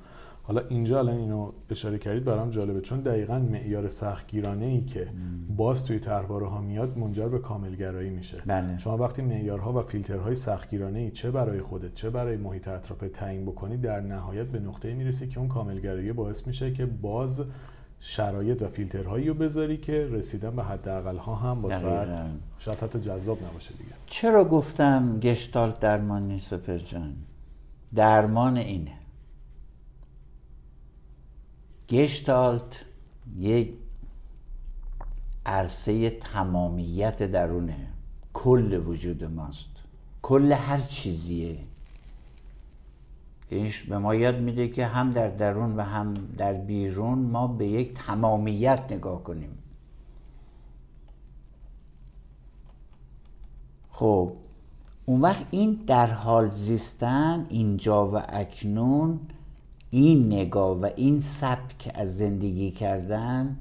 حالا 0.48 0.62
اینجا 0.70 1.00
الان 1.00 1.18
اینو 1.18 1.52
اشاره 1.70 1.98
کردید 1.98 2.24
برام 2.24 2.50
جالبه 2.50 2.82
چون 2.82 3.00
دقیقا 3.00 3.40
معیار 3.40 3.90
سختگیرانه 3.90 4.66
ای 4.66 4.82
که 4.82 5.08
باز 5.58 5.86
توی 5.86 6.00
طرحواره 6.00 6.48
ها 6.48 6.62
میاد 6.62 6.98
منجر 6.98 7.28
به 7.28 7.40
کاملگرایی 7.40 8.10
میشه. 8.10 8.42
بله. 8.46 8.78
شما 8.78 8.98
وقتی 8.98 9.22
معیارها 9.22 9.74
و 9.74 9.82
فیلترهای 9.82 10.36
سختگیرانه 10.36 11.00
ای 11.00 11.12
چه 11.12 11.32
برای 11.32 11.62
خودت 11.62 11.94
چه 11.94 12.10
برای 12.10 12.38
محیط 12.38 12.68
اطراف 12.68 13.04
تعیین 13.14 13.46
بکنی 13.46 13.78
در 13.78 14.00
نهایت 14.00 14.46
به 14.46 14.60
نقطه 14.60 14.94
می‌رسی 14.94 15.28
که 15.28 15.40
اون 15.40 15.48
کاملگرایی 15.48 16.14
باعث 16.14 16.48
میشه 16.48 16.74
که 16.74 16.86
باز 16.86 17.44
شرایط 18.00 18.62
و 18.62 18.68
فیلترهایی 18.68 19.28
رو 19.28 19.34
بذاری 19.34 19.78
که 19.78 20.08
رسیدن 20.12 20.56
به 20.56 20.64
حداقل 20.64 21.18
ها 21.18 21.36
هم 21.36 21.62
با 21.62 21.70
ساعت 21.70 22.18
شاید 22.58 22.80
حتی 22.80 23.00
جذاب 23.00 23.38
نباشه 23.50 23.74
دیگه. 23.74 23.92
چرا 24.06 24.46
گفتم 24.46 25.20
گشتالت 25.20 25.80
درمان 25.80 26.28
نیست 26.28 26.48
سپر 26.48 26.78
جان؟ 26.78 27.14
درمان 27.96 28.58
اینه. 28.58 28.92
گشتالت 31.90 32.86
یک 33.38 33.74
عرصه 35.46 36.10
تمامیت 36.10 37.24
درونه 37.24 37.88
کل 38.34 38.74
وجود 38.86 39.24
ماست. 39.24 39.70
کل 40.22 40.52
هر 40.52 40.80
چیزیه. 40.80 41.58
اینش 43.50 43.84
به 43.84 43.98
ما 43.98 44.16
یاد 44.16 44.42
میده 44.42 44.68
که 44.68 44.86
هم 44.86 45.12
در 45.12 45.28
درون 45.28 45.78
و 45.78 45.82
هم 45.82 46.14
در 46.38 46.54
بیرون 46.54 47.20
ما 47.20 47.48
به 47.48 47.68
یک 47.68 47.94
تمامیت 47.94 48.92
نگاه 48.92 49.24
کنیم. 49.24 49.58
خب 53.92 54.34
اون 55.06 55.22
وقت 55.22 55.46
این 55.52 55.84
در 55.88 56.12
حال 56.12 56.50
زیستن 56.50 57.46
اینجا 57.50 58.08
و 58.08 58.22
اکنون 58.28 59.20
این 59.90 60.28
نگاه 60.34 60.78
و 60.82 60.90
این 60.96 61.20
سبک 61.20 61.92
از 61.96 62.18
زندگی 62.18 62.72
کردن 62.72 63.58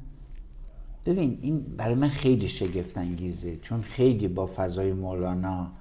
ببین 1.07 1.39
این 1.43 1.61
برای 1.77 1.95
من 1.95 2.09
خیلی 2.09 2.49
شگفت 2.49 2.99
انگیزه 2.99 3.57
چون 3.57 3.83
خیلی 3.83 4.29
با 4.29 4.51
فضای 4.57 4.93
مولانا 4.93 5.73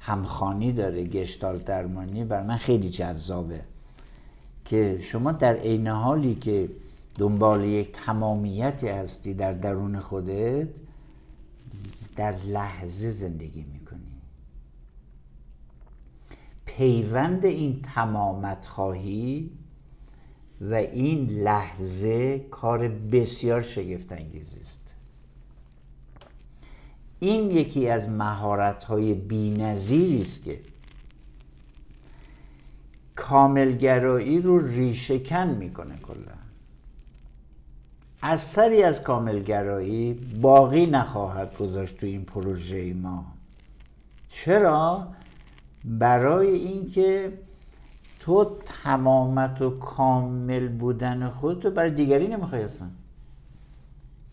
همخانی 0.00 0.72
داره 0.72 1.04
گشتال 1.04 1.58
درمانی 1.58 2.24
برای 2.24 2.46
من 2.46 2.56
خیلی 2.56 2.90
جذابه. 2.90 3.60
که 4.64 5.00
شما 5.02 5.32
در 5.32 5.54
عین 5.54 5.86
حالی 5.86 6.34
که 6.34 6.68
دنبال 7.18 7.64
یک 7.64 7.92
تمامیتی 7.92 8.88
هستی 8.88 9.34
در 9.34 9.52
درون 9.52 10.00
خودت 10.00 10.68
در 12.16 12.36
لحظه 12.36 13.10
زندگی 13.10 13.64
می‌کنی. 13.72 14.00
پیوند 16.66 17.44
این 17.44 17.80
تمامت 17.94 18.66
خواهی 18.66 19.50
و 20.60 20.74
این 20.74 21.26
لحظه 21.26 22.38
کار 22.50 22.88
بسیار 22.88 23.62
شگفت 23.62 24.12
انگیزی 24.12 24.60
است. 24.60 24.94
این 27.20 27.50
یکی 27.50 27.88
از 27.88 28.08
مهارت 28.08 28.84
های 28.84 29.14
بی 29.14 29.62
است 29.62 30.44
که 30.44 30.60
کاملگرایی 33.16 34.38
رو 34.38 34.66
ریشهکن 34.66 35.46
می‌کنه 35.46 35.96
کلا. 36.02 36.34
اثری 38.22 38.82
از 38.82 39.02
کاملگرایی 39.02 40.12
باقی 40.40 40.86
نخواهد 40.86 41.56
گذاشت 41.56 41.96
تو 41.96 42.06
این 42.06 42.24
پروژه 42.24 42.94
ما. 42.94 43.24
چرا؟ 44.28 45.08
برای 45.84 46.48
اینکه 46.48 47.32
تو 48.24 48.56
تمامت 48.84 49.62
و 49.62 49.70
کامل 49.70 50.68
بودن 50.68 51.30
خودتو 51.30 51.70
برای 51.70 51.90
دیگری 51.90 52.28
نمی‌خوای 52.28 52.62
اصلا. 52.62 52.88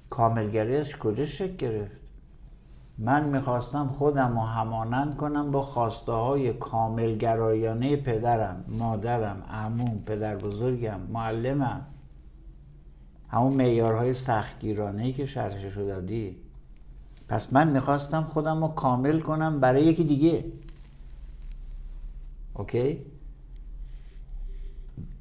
کاملگری 0.09 0.75
از 0.75 0.95
کجا 0.95 1.25
شکل 1.25 1.55
گرفت؟ 1.55 2.01
من 2.97 3.29
می‌خواستم 3.29 3.87
خودم 3.87 4.33
رو 4.33 4.45
همانند 4.45 5.17
کنم 5.17 5.51
با 5.51 5.61
خواسته 5.61 6.11
های 6.11 6.53
کاملگرایانه 6.53 7.95
پدرم 7.95 8.65
مادرم 8.67 9.43
عموم 9.49 10.03
پدر 10.05 10.35
بزرگم 10.35 10.99
معلمم. 11.09 11.81
همون 13.29 13.53
معیارهای 13.53 14.13
سختگیرانه 14.13 15.13
که 15.13 15.25
شرحش 15.25 15.77
رو 15.77 15.87
دادی. 15.87 16.37
پس 17.27 17.53
من 17.53 17.71
می‌خواستم 17.71 18.23
خودم 18.23 18.63
رو 18.63 18.67
کامل 18.67 19.19
کنم 19.19 19.59
برای 19.59 19.83
یکی 19.83 20.03
دیگه. 20.03 20.45
اوکی؟ 22.53 23.10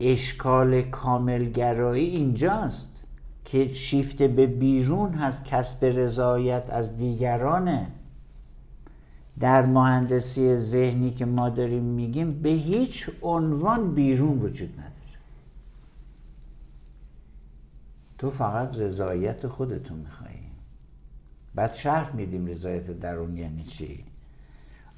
اشکال 0.01 0.83
کاملگرایی 0.83 2.07
اینجاست 2.07 3.05
که 3.45 3.72
شیفت 3.74 4.22
به 4.22 4.47
بیرون 4.47 5.12
هست 5.12 5.45
کسب 5.45 5.85
رضایت 5.85 6.70
از 6.70 6.97
دیگرانه. 6.97 7.87
در 9.41 9.66
مهندسی 9.66 10.57
ذهنی 10.57 11.11
که 11.11 11.24
ما 11.24 11.49
داریم 11.49 11.83
میگیم 11.83 12.43
به 12.43 12.49
هیچ 12.49 13.11
عنوان 13.22 13.95
بیرون 13.95 14.39
وجود 14.39 14.72
نداره. 14.72 14.91
تو 18.18 18.31
فقط 18.31 18.78
رضایت 18.78 19.47
خودتون 19.47 19.99
میخوایی. 19.99 20.51
بعد 21.55 21.72
شرح 21.72 22.16
میدیم 22.16 22.47
رضایت 22.47 22.91
درون 23.01 23.37
یعنی 23.37 23.64
چی؟ 23.64 24.05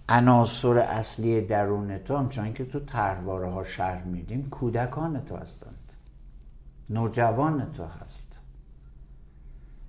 عناصر 0.08 0.78
اصلی 0.78 1.40
درون 1.40 1.98
تو 1.98 2.16
همچنان 2.16 2.52
که 2.52 2.64
تو 2.64 2.80
تحواره 2.80 3.50
ها 3.50 3.64
شهر 3.64 4.04
میدیم 4.04 4.48
کودکان 4.50 5.24
تو 5.24 5.36
هستند. 5.36 5.92
نوجوان 6.90 7.72
تو 7.72 7.84
هست. 7.84 8.38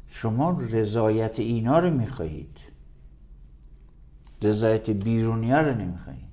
شما 0.07 0.61
رضایت 0.70 1.39
اینا 1.39 1.80
رو 1.80 1.89
می‌خواهید. 1.89 2.57
رضایت 4.41 4.89
بیرونی 4.89 5.51
ها 5.51 5.61
رو 5.61 5.74
نمی‌خواهید. 5.74 6.24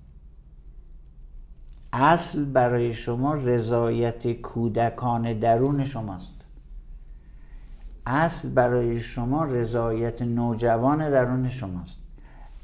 اصل 1.92 2.44
برای 2.44 2.94
شما 2.94 3.34
رضایت 3.34 4.32
کودکان 4.32 5.38
درون 5.38 5.84
شماست. 5.84 6.32
اصل 8.06 8.50
برای 8.50 9.00
شما 9.00 9.44
رضایت 9.44 10.22
نوجوان 10.22 11.10
درون 11.10 11.48
شماست. 11.48 11.98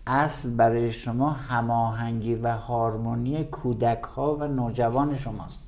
اصل 0.07 0.51
برای 0.51 0.93
شما 0.93 1.31
هماهنگی 1.31 2.35
و 2.35 2.57
هارمونی 2.57 3.45
کودک 3.45 4.03
ها 4.03 4.37
و 4.37 4.49
نوجوان 4.49 5.15
شماست. 5.15 5.65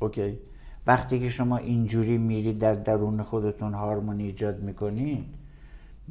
اوکی. 0.00 0.38
وقتی 0.86 1.20
که 1.20 1.28
شما 1.28 1.56
اینجوری 1.56 2.18
میرید 2.18 2.58
در 2.58 2.74
درون 2.74 3.22
خودتون 3.22 3.74
هارمونی 3.74 4.22
ایجاد 4.22 4.62
می‌کنید 4.62 5.34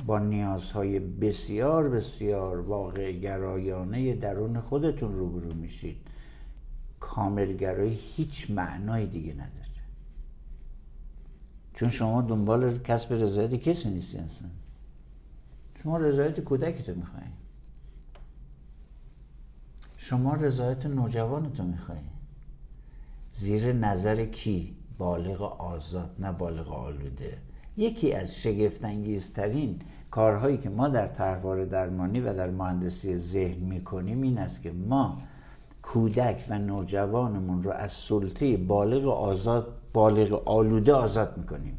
با 0.06 0.20
نیازهای 0.20 1.00
بسیار 1.00 1.90
بسیار 1.90 2.60
واقع 2.60 3.12
گرایانه 3.12 4.16
درون 4.16 4.60
خودتون 4.62 5.16
روبرو 5.16 5.54
میشید. 5.54 5.98
کاملگرایی 7.00 8.00
هیچ 8.16 8.52
معنای 8.52 9.06
دیگه 9.06 9.34
نداره. 9.34 9.70
چون 11.74 11.90
شما 11.90 12.22
دنبال 12.22 12.78
کسب 12.78 13.14
رضایت 13.14 13.56
کسی 13.56 13.90
نیستی 13.90 14.18
اصلا. 14.18 14.48
شما 15.84 15.98
رضایت 15.98 16.40
کودکتو 16.40 16.96
میخوایی 16.96 17.30
شما 19.98 20.36
رضایت 20.36 20.86
نوجوانتو 20.86 21.64
میخوایی 21.64 22.10
زیر 23.32 23.74
نظر 23.74 24.26
کی؟ 24.26 24.76
بالغ 24.98 25.42
آزاد 25.42 26.16
نه 26.20 26.32
بالغ 26.32 26.72
آلوده. 26.72 27.38
یکی 27.78 28.14
از 28.14 28.36
شگفتانگیزترین 28.36 29.82
کارهایی 30.12 30.58
که 30.58 30.70
ما 30.70 30.90
در 30.90 31.08
طرحواره 31.08 31.66
درمانی 31.66 32.20
و 32.20 32.34
در 32.34 32.50
مهندسی 32.50 33.16
ذهن 33.16 33.60
می‌کنیم 33.60 34.22
این 34.22 34.38
است 34.38 34.62
که 34.62 34.72
ما 34.72 35.22
کودک 35.82 36.46
و 36.50 36.60
نوجوانمون 36.60 37.64
رو 37.64 37.72
از 37.72 37.92
سلطه 37.92 38.58
بالغ 38.58 39.08
آزاد 39.08 39.82
بالغ 39.94 40.48
آلوده 40.48 40.94
آزاد 40.94 41.38
می‌کنیم. 41.38 41.78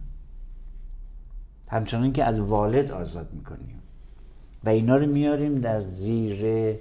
همچنان 1.69 2.13
که 2.13 2.25
از 2.25 2.41
والد 2.41 2.91
آزاد 2.91 3.35
می‌کنیم. 3.35 3.83
و 4.65 4.69
اینا 4.69 4.97
رو 4.97 5.07
میاریم 5.07 5.55
در 5.55 5.83
زیر 5.83 6.77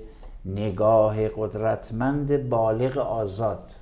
نگاه 0.45 1.27
قدرتمند 1.27 2.49
بالغ 2.49 2.97
آزاد. 2.97 3.75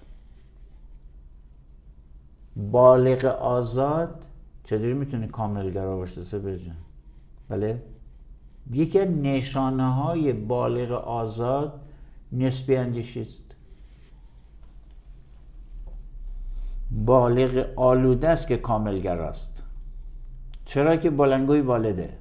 بالغ 2.55 3.25
آزاد 3.25 4.25
چطوری 4.63 4.93
می‌تونه 4.93 5.27
کاملگرا 5.27 5.97
باشه 5.97 6.39
بجن 6.39 6.75
بله؟ 7.49 7.81
یکی 8.71 8.99
از 8.99 9.07
نشانه 9.07 9.93
های 9.93 10.33
بالغ 10.33 10.91
آزاد 10.91 11.81
نسبی 12.31 12.75
اندیشی 12.75 13.21
است. 13.21 13.55
بالغ 16.91 17.65
آلوده 17.75 18.29
است 18.29 18.47
که 18.47 18.57
کاملگراست 18.57 19.63
چرا 20.65 20.97
که 20.97 21.09
بلنگوی 21.09 21.61
والده. 21.61 22.17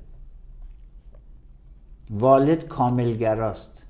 والد 2.10 2.64
کاملگراست. 2.64 3.82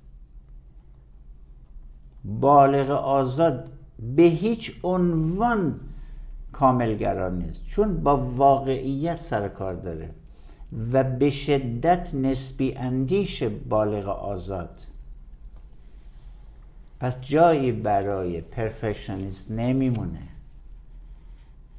بالغ 2.25 2.91
آزاد 2.91 3.71
به 4.17 4.23
هیچ 4.23 4.73
عنوان 4.83 5.81
کاملگرا 6.53 7.29
نیست 7.29 7.67
چون 7.67 8.03
با 8.03 8.17
واقعیت 8.17 9.17
سر 9.17 9.49
کار 9.49 9.75
داره 9.75 10.11
و 10.93 11.05
به 11.05 11.31
شدت 11.31 12.15
نسبی 12.15 12.75
اندیش 12.75 13.43
بالغ 13.43 14.09
آزاد. 14.09 14.81
پس 17.01 17.21
جایی 17.21 17.73
برای 17.73 18.41
پرفکشنیست 18.41 19.51
نمیمونه. 19.51 20.29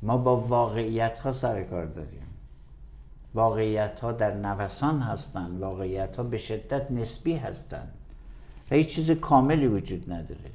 ما 0.02 0.18
با 0.18 0.38
واقعیت 0.38 1.20
ها 1.20 1.32
سر 1.32 1.64
کار 1.64 1.86
داریم. 1.86 2.27
واقعیت 3.34 4.00
ها 4.00 4.12
در 4.12 4.34
نوسان 4.34 5.00
هستند 5.00 5.62
واقعیت 5.62 6.18
ها 6.18 6.24
به 6.24 6.38
شدت 6.38 6.92
نسبی 6.92 7.36
هستند. 7.36 7.94
و 8.72 8.76
هیچ 8.76 8.96
چیز 8.96 9.12
کاملی 9.12 9.68
وجود 9.68 10.12
نداره. 10.12 10.52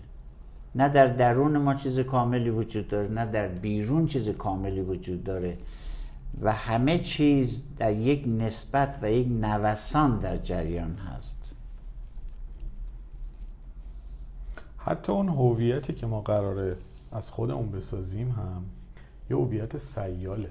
نه 0.74 0.88
در 0.88 1.06
درون 1.06 1.58
ما 1.58 1.74
چیز 1.74 1.98
کاملی 1.98 2.50
وجود 2.50 2.88
داره 2.88 3.08
نه 3.08 3.26
در 3.26 3.48
بیرون 3.48 4.06
چیز 4.06 4.28
کاملی 4.28 4.80
وجود 4.80 5.24
داره. 5.24 5.58
و 6.40 6.52
همه 6.52 6.98
چیز 6.98 7.62
در 7.78 7.92
یک 7.92 8.24
نسبت 8.26 8.98
و 9.02 9.10
یک 9.10 9.26
نوسان 9.28 10.18
در 10.18 10.36
جریان 10.36 10.94
هست. 10.94 11.52
حتی 14.78 15.12
اون 15.12 15.28
هویتی 15.28 15.92
که 15.92 16.06
ما 16.06 16.20
قراره 16.20 16.76
از 17.12 17.30
خودمون 17.30 17.70
بسازیم 17.70 18.30
هم 18.30 18.64
یه 19.30 19.36
هویت 19.36 19.76
سیاله. 19.76 20.48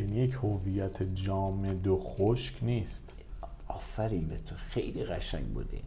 یعنی 0.00 0.16
یک 0.16 0.32
هویت 0.42 1.02
جامد 1.02 1.86
و 1.86 1.98
خشک 1.98 2.54
نیست. 2.62 3.16
آفرین 3.68 4.28
به 4.28 4.36
تو 4.36 4.54
خیلی 4.56 5.04
قشنگ 5.04 5.46
بوده. 5.46 5.78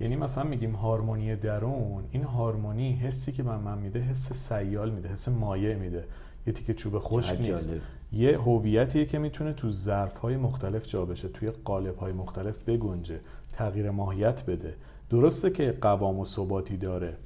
یعنی 0.00 0.16
مثلا 0.16 0.44
میگیم 0.44 0.72
هارمونی 0.72 1.36
درون 1.36 2.04
این 2.10 2.22
هارمونی 2.22 2.92
حسی 2.92 3.32
که 3.32 3.42
من 3.42 3.60
من 3.60 3.78
میده 3.78 4.00
حس 4.00 4.32
سیال 4.32 4.90
میده 4.90 5.08
حس 5.08 5.28
مایع 5.28 5.76
میده. 5.76 6.04
یه 6.46 6.52
تیکه 6.52 6.74
چوب 6.74 6.98
خشک 6.98 7.40
نیست. 7.40 7.74
یه 8.12 8.38
هویتیه 8.38 9.04
که 9.04 9.18
می‌تونه 9.18 9.52
تو 9.52 9.70
ظرف 9.70 10.16
های 10.16 10.36
مختلف 10.36 10.86
جا 10.86 11.04
بشه 11.04 11.28
توی 11.28 11.50
قالب 11.50 11.96
های 11.96 12.12
مختلف 12.12 12.64
بگنجه 12.64 13.20
تغییر 13.52 13.90
ماهیت 13.90 14.44
بده. 14.44 14.74
درسته 15.10 15.50
که 15.50 15.78
قوام 15.80 16.18
و 16.18 16.24
ثباتی 16.24 16.76
داره. 16.76 17.16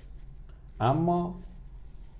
اما 0.80 1.40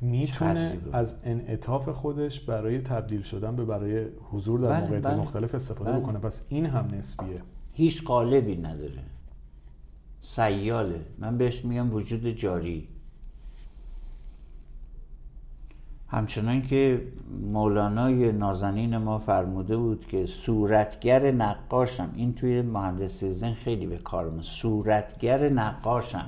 می‌تونه 0.01 0.79
از 0.93 1.17
انعطاف 1.25 1.89
خودش 1.89 2.41
برای 2.41 2.79
تبدیل 2.79 3.23
شدن 3.23 3.57
به 3.57 3.65
برای 3.65 4.07
حضور 4.31 4.61
در 4.61 4.69
بله 4.69 4.81
موقعیت 4.81 5.03
بله. 5.03 5.17
مختلف 5.17 5.55
استفاده 5.55 5.93
بله. 5.93 6.01
بکنه. 6.01 6.19
پس 6.19 6.47
این 6.49 6.67
هم 6.67 6.89
نسبیه. 6.93 7.43
هیچ 7.73 8.05
قالبی 8.05 8.57
نداره. 8.57 9.03
سیاله. 10.23 11.01
من 11.19 11.39
بهش 11.39 11.65
میگم 11.65 11.95
وجود 11.95 12.27
جاری. 12.27 12.89
همچنان 16.09 16.63
که 16.63 17.03
مولانای 17.53 18.33
نازنین 18.33 18.97
ما 18.97 19.19
فرموده 19.19 19.77
بود 19.77 20.07
که 20.07 20.27
صورتگر 20.27 21.31
نقاشم. 21.31 22.11
این 22.17 22.35
توی 22.35 22.63
مهندسی 22.63 23.33
زن 23.33 23.55
خیلی 23.55 23.87
به 23.87 23.99
کار 23.99 24.43
صورتگر 24.43 25.49
نقاشم. 25.49 26.27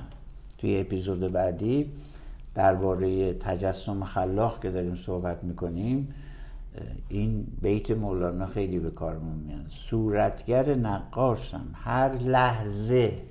توی 0.57 0.79
اپیزود 0.79 1.19
بعدی 1.19 1.91
درباره 2.55 3.33
تجسم 3.33 4.03
خلاق 4.03 4.61
که 4.61 4.71
داریم 4.71 4.95
صحبت 4.95 5.43
می‌کنیم 5.43 6.13
این 7.09 7.47
بیت 7.61 7.91
مولانا 7.91 8.47
خیلی 8.47 8.79
به 8.79 8.91
کار 8.91 9.17
میاد. 9.17 9.65
صورتگر 9.69 10.75
نقاشم 10.75 11.65
هر 11.73 12.13
لحظه 12.13 13.21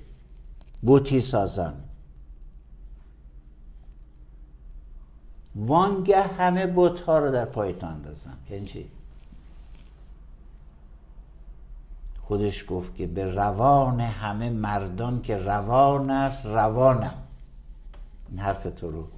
بوتی 0.83 1.21
سازم. 1.21 1.75
وانگه 5.57 6.23
همه 6.23 6.67
بوت 6.67 7.01
ها 7.01 7.19
رو 7.19 7.31
در 7.31 7.45
پایت 7.45 7.85
اندازم. 7.85 8.37
یعنی 8.51 8.65
چی؟ 8.65 8.87
خودش 12.21 12.65
گفت 12.69 12.95
که 12.95 13.07
به 13.07 13.35
روان 13.35 14.01
همه 14.01 14.51
مردان 14.51 15.23
که 15.23 15.37
روان 15.37 16.11
است 16.11 16.47
روانم. 16.47 17.15
این 18.31 18.39
حرف 18.39 18.63
تو 18.77 18.91
رو 18.91 19.09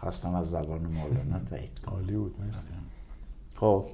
خواستم 0.00 0.34
از 0.34 0.50
زبان 0.50 0.80
مولانا 0.80 1.38
تایید 1.50 1.78
کنم. 1.78 1.94
عالی 1.94 2.16
بود 2.16 2.40
مرسی. 2.40 2.66
خب. 3.56 3.84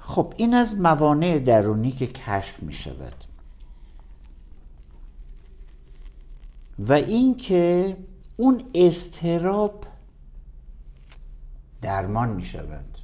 خب 0.00 0.34
این 0.36 0.54
از 0.54 0.74
موانع 0.74 1.38
درونی 1.38 1.92
که 1.92 2.06
کشف 2.06 2.62
می 2.62 2.72
شود. 2.72 3.24
و 6.78 6.92
اینکه 6.92 7.96
اون 8.36 8.62
استراب 8.74 9.84
درمان 11.82 12.28
می 12.28 12.44
شود. 12.44 12.98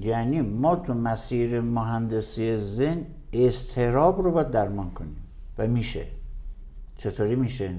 یعنی 0.00 0.40
ما 0.40 0.76
تو 0.76 0.94
مسیر 0.94 1.60
مهندسی 1.60 2.56
زن 2.56 3.06
استراب 3.32 4.20
رو 4.20 4.30
باید 4.30 4.50
درمان 4.50 4.90
کنیم 4.90 5.16
و 5.58 5.66
میشه. 5.66 6.06
چطوری 6.98 7.36
میشه؟ 7.36 7.74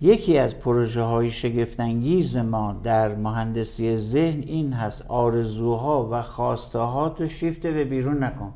یکی 0.00 0.38
از 0.38 0.58
پروژه 0.58 1.02
های 1.02 1.30
شگفتانگیز 1.30 2.36
ما 2.36 2.80
در 2.82 3.14
مهندسی 3.14 3.96
ذهن 3.96 4.40
این 4.40 4.72
هست 4.72 5.06
آرزوها 5.08 6.08
و 6.12 6.22
خواسته 6.22 6.78
ها 6.78 7.08
تو 7.08 7.26
شیفته 7.26 7.70
به 7.70 7.84
بیرون 7.84 8.24
نکن. 8.24 8.54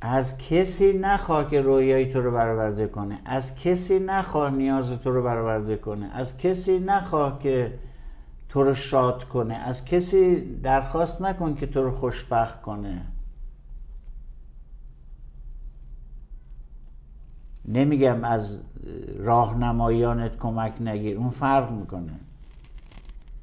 از 0.00 0.38
کسی 0.38 0.92
نخواه 0.92 1.50
که 1.50 1.60
رویای 1.60 2.12
تو 2.12 2.20
رو 2.20 2.30
برآورده 2.30 2.86
کنه. 2.86 3.20
از 3.24 3.56
کسی 3.56 3.98
نخواه 3.98 4.50
نیاز 4.50 4.90
تو 4.90 5.10
رو 5.10 5.22
برآورده 5.22 5.76
کنه. 5.76 6.10
از 6.14 6.38
کسی 6.38 6.78
نخواه 6.78 7.38
که 7.38 7.78
تو 8.54 8.62
رو 8.62 8.74
شاد 8.74 9.24
کنه. 9.24 9.54
از 9.54 9.84
کسی 9.84 10.40
درخواست 10.62 11.22
نکن 11.22 11.54
که 11.54 11.66
تو 11.66 11.82
رو 11.82 11.90
خوشبخت 11.90 12.62
کنه. 12.62 13.06
نمیگم 17.68 18.24
از 18.24 18.60
راهنمایانت 19.18 20.38
کمک 20.38 20.72
نگیر. 20.80 21.18
اون 21.18 21.30
فرق 21.30 21.70
می‌کنه. 21.70 22.12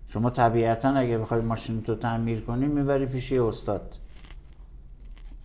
شما 0.07 0.29
طبیعتا 0.29 0.89
اگه 0.89 1.17
بخوای 1.17 1.41
ماشین 1.41 1.81
تو 1.81 1.95
تعمیر 1.95 2.41
کنی 2.41 2.65
می‌بری 2.65 3.05
پیش 3.05 3.31
استاد. 3.33 3.95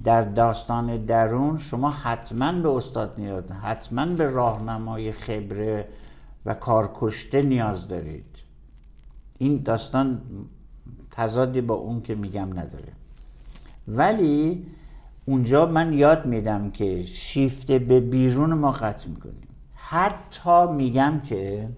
در 0.02 0.20
داستان 0.20 1.04
درون 1.04 1.58
شما 1.58 1.90
حتما 1.90 2.52
به 2.52 2.68
استاد 2.68 3.14
نیاز 3.18 3.52
حتما 3.52 4.06
به 4.06 4.30
راهنمای 4.30 5.12
خبره 5.12 5.88
و 6.46 6.54
کارکشته 6.54 7.42
نیاز 7.42 7.88
دارید. 7.88 8.35
این 9.38 9.62
داستان 9.62 10.20
تضادی 11.10 11.60
با 11.60 11.74
اون 11.74 12.02
که 12.02 12.14
میگم 12.14 12.58
نداره. 12.58 12.92
ولی 13.88 14.66
اونجا 15.26 15.66
من 15.66 15.92
یاد 15.92 16.26
میدم 16.26 16.70
که 16.70 17.02
شیفته 17.02 17.78
به 17.78 18.00
بیرون 18.00 18.54
ما 18.54 18.72
قطع 18.72 19.08
می‌کنیم. 19.08 19.48
حتی 19.74 20.66
میگم 20.66 21.20
که 21.20 21.68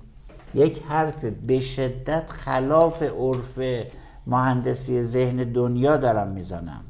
یک 0.55 0.83
حرف 0.83 1.25
به 1.25 1.61
شدت 1.61 2.31
خلاف 2.31 3.03
عرف 3.03 3.61
مهندسی 4.27 5.03
ذهن 5.03 5.37
دنیا 5.37 5.97
دارم 5.97 6.29
می‌زنم. 6.29 6.85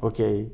اوکی؟ 0.00 0.50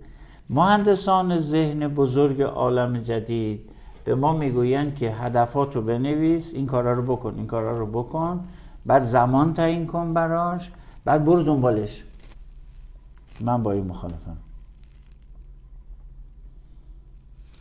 مهندسان 0.50 1.38
ذهن 1.38 1.88
بزرگ 1.88 2.42
عالم 2.42 2.98
جدید 2.98 3.70
به 4.08 4.14
ما 4.14 4.32
می‌گویند 4.32 4.94
که 4.94 5.10
هدفات 5.10 5.76
رو 5.76 5.82
بنویس 5.82 6.44
این 6.52 6.66
کارا 6.66 6.92
رو 6.92 7.16
بکن 7.16 7.34
این 7.36 7.46
کارا 7.46 7.78
رو 7.78 7.86
بکن. 7.86 8.44
بعد 8.86 9.02
زمان 9.02 9.54
تعیین 9.54 9.86
کن 9.86 10.14
براش 10.14 10.70
بعد 11.04 11.24
برو 11.24 11.42
دنبالش. 11.42 12.04
من 13.40 13.62
با 13.62 13.72
این 13.72 13.86
مخالفم. 13.86 14.36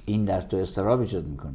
این 0.05 0.25
در 0.25 0.41
تو 0.41 0.57
استراب 0.57 0.99
ایجاد 0.99 1.27
می‌کنه. 1.27 1.53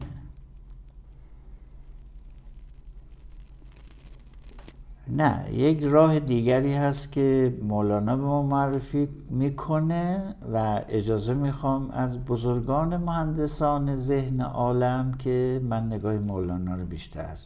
نه 5.08 5.52
یک 5.52 5.82
راه 5.82 6.20
دیگری 6.20 6.74
هست 6.74 7.12
که 7.12 7.58
مولانا 7.62 8.16
به 8.16 8.22
ما 8.22 8.42
معرفی 8.42 9.08
می‌کنه 9.30 10.34
و 10.52 10.82
اجازه 10.88 11.34
می‌خوام 11.34 11.90
از 11.90 12.24
بزرگان 12.24 12.96
مهندسان 12.96 13.96
ذهن 13.96 14.40
عالم 14.40 15.14
که 15.14 15.60
من 15.64 15.86
نگاه 15.86 16.14
مولانا 16.14 16.74
رو 16.74 16.86
بیشتر 16.86 17.38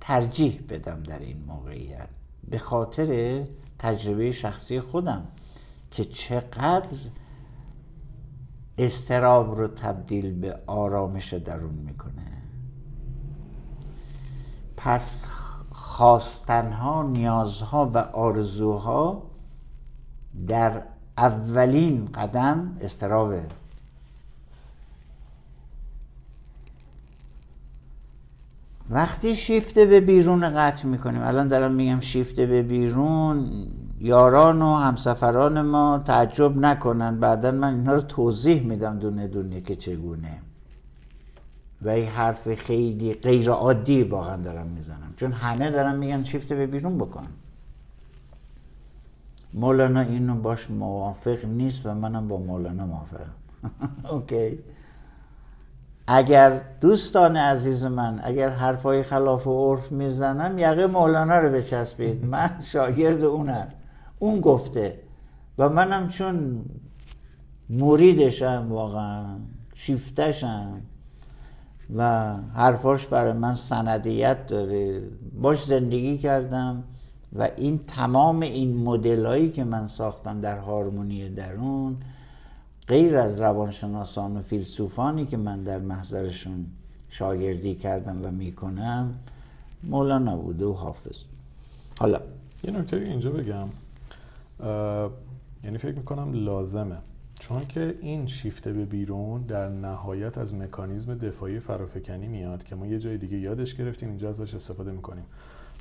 ترجیح 0.00 0.60
بدم 0.68 1.02
در 1.02 1.18
این 1.18 1.36
موقعیت. 1.46 2.08
به 2.50 2.58
خاطر 2.58 3.42
تجربه 3.78 4.32
شخصی 4.32 4.80
خودم 4.80 5.22
که 5.90 6.04
چقدر 6.04 6.98
استراب 8.78 9.54
رو 9.54 9.68
تبدیل 9.68 10.40
به 10.40 10.58
آرامش 10.66 11.34
درون 11.34 11.74
می‌کنه. 11.74 12.12
پس 14.76 15.26
خواستنها 16.00 17.02
نیازها 17.02 17.90
و 17.94 17.98
آرزوها 17.98 19.22
در 20.48 20.82
اولین 21.18 22.08
قدم 22.14 22.76
استرابه 22.80 23.42
وقتی 28.90 29.36
شیفته 29.36 29.84
به 29.84 30.00
بیرون 30.00 30.50
قطع 30.50 30.86
می‌کنیم 30.86 31.22
الان 31.22 31.48
دارم 31.48 31.72
میگم 31.72 32.00
شیفته 32.00 32.46
به 32.46 32.62
بیرون 32.62 33.50
یاران 33.98 34.62
و 34.62 34.74
همسفران 34.74 35.62
ما 35.62 35.98
تعجب 35.98 36.56
نکنن 36.56 37.20
بعدا 37.20 37.50
من 37.50 37.74
اینا 37.74 37.92
رو 37.92 38.00
توضیح 38.00 38.62
میدم 38.62 38.98
دونه 38.98 39.26
دونه 39.26 39.60
که 39.60 39.74
چگونه. 39.76 40.38
و 41.82 41.88
این 41.88 42.08
حرف 42.08 42.54
خیلی 42.54 43.14
غیر 43.14 43.50
عادی 43.50 44.02
واقعا 44.02 44.36
دارم 44.36 44.66
می‌زنم. 44.66 45.14
چون 45.16 45.32
همه 45.32 45.70
دارم 45.70 45.96
میگن 45.98 46.24
شیفته 46.24 46.54
به 46.54 46.66
بیرون 46.66 46.98
بکن. 46.98 47.26
مولانا 49.54 50.00
اینو 50.00 50.34
باش 50.34 50.70
موافق 50.70 51.44
نیست 51.44 51.86
و 51.86 51.94
منم 51.94 52.28
با 52.28 52.36
مولانا 52.36 52.86
موافقم. 52.86 53.30
اوکی. 54.12 54.58
اگر 56.06 56.60
دوستان 56.80 57.36
عزیز 57.36 57.84
من 57.84 58.20
اگر 58.24 58.48
حرفای 58.48 59.02
خلاف 59.02 59.46
و 59.46 59.74
عرف 59.74 59.92
می‌زنم 59.92 60.58
یقه 60.58 60.86
مولانا 60.86 61.38
رو 61.38 61.50
بچسبید. 61.50 62.24
من 62.24 62.50
شاگرد 62.60 63.24
اونم. 63.24 63.68
اون 64.18 64.40
گفته. 64.40 64.98
و 65.58 65.68
منم 65.68 66.08
چون 66.08 66.64
مریدشم 67.70 68.66
واقعا 68.68 69.24
شیفتشم. 69.74 70.80
و 71.96 72.34
حرفاش 72.54 73.06
برای 73.06 73.32
من 73.32 73.54
سندیت 73.54 74.46
داره. 74.46 75.02
باش 75.40 75.64
زندگی 75.64 76.18
کردم 76.18 76.84
و 77.32 77.48
این 77.56 77.78
تمام 77.78 78.40
این 78.40 78.76
مدل 78.76 79.26
هایی 79.26 79.50
که 79.50 79.64
من 79.64 79.86
ساختم 79.86 80.40
در 80.40 80.58
هارمونی 80.58 81.28
درون 81.28 81.96
غیر 82.88 83.16
از 83.16 83.40
روانشناسان 83.40 84.36
و 84.36 84.42
فیلسوفانی 84.42 85.26
که 85.26 85.36
من 85.36 85.62
در 85.62 85.78
محضرشون 85.78 86.66
شاگردی 87.10 87.74
کردم 87.74 88.24
و 88.24 88.30
می‌کنم 88.30 89.14
مولانا 89.82 90.36
بوده 90.36 90.64
و 90.64 90.72
حافظ. 90.72 91.18
حالا 91.98 92.20
یه 92.64 92.70
نکته 92.70 92.96
اینجا 92.96 93.30
بگم. 93.30 93.68
یعنی 95.64 95.78
فکر 95.78 95.94
می‌کنم 95.94 96.32
لازمه. 96.32 96.96
چون 97.40 97.66
که 97.66 97.94
این 98.00 98.26
شیفته 98.26 98.72
به 98.72 98.84
بیرون 98.84 99.42
در 99.42 99.68
نهایت 99.68 100.38
از 100.38 100.54
مکانیزم 100.54 101.14
دفاعی 101.14 101.60
فرافکنی 101.60 102.26
میاد 102.26 102.64
که 102.64 102.74
ما 102.74 102.86
یه 102.86 102.98
جای 102.98 103.18
دیگه 103.18 103.38
یادش 103.38 103.74
گرفتیم 103.74 104.08
اینجا 104.08 104.28
ازش 104.28 104.54
استفاده 104.54 104.92
می‌کنیم. 104.92 105.24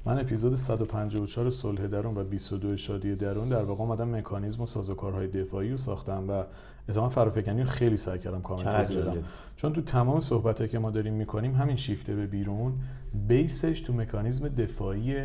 من 0.05 0.19
اپیزود 0.19 0.55
154 0.55 1.49
صلح 1.49 1.87
درون 1.87 2.17
و 2.17 2.23
22 2.23 2.77
شادی 2.77 3.15
درون 3.15 3.49
در 3.49 3.61
واقع 3.61 3.83
آمدم 3.83 4.15
مکانیزم 4.15 4.61
و 4.61 4.65
سازوکارهای 4.65 5.27
دفاعی 5.27 5.71
رو 5.71 5.77
ساختم 5.77 6.29
و 6.29 6.43
اتفاقا 6.89 7.09
فرافکنی 7.09 7.61
رو 7.61 7.69
خیلی 7.69 7.97
سعی 7.97 8.19
کردم 8.19 8.41
کامل 8.41 8.63
توضیح 8.63 8.97
بدم. 8.97 9.23
چون 9.55 9.73
تو 9.73 9.81
تمام 9.81 10.19
صحبتایی 10.19 10.69
که 10.69 10.79
ما 10.79 10.91
داریم 10.91 11.13
می‌کنیم 11.13 11.55
همین 11.55 11.75
شیفته 11.75 12.15
به 12.15 12.27
بیرون 12.27 12.73
بیسش 13.27 13.81
تو 13.81 13.93
مکانیزم 13.93 14.47
دفاعی 14.47 15.15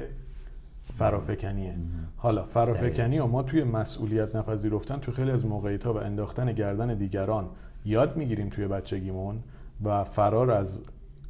فرافکنیه. 0.93 1.75
حالا 2.17 2.45
فرافکنی 2.45 3.19
و 3.19 3.27
ما 3.27 3.43
توی 3.43 3.65
مسئولیت 3.65 4.37
نپذیرفتن 4.37 4.99
تو 4.99 5.13
خیلی 5.13 5.31
از 5.31 5.47
موقعیت 5.47 5.85
ها 5.85 5.95
و 5.95 5.97
انداختن 5.97 6.53
گردن 6.53 6.95
دیگران 6.95 7.49
یاد 7.85 8.17
می‌گیریم 8.17 8.49
توی 8.49 8.69
بچگیمون 8.69 9.43
و 9.85 10.05
فرار 10.05 10.51
از 10.51 10.83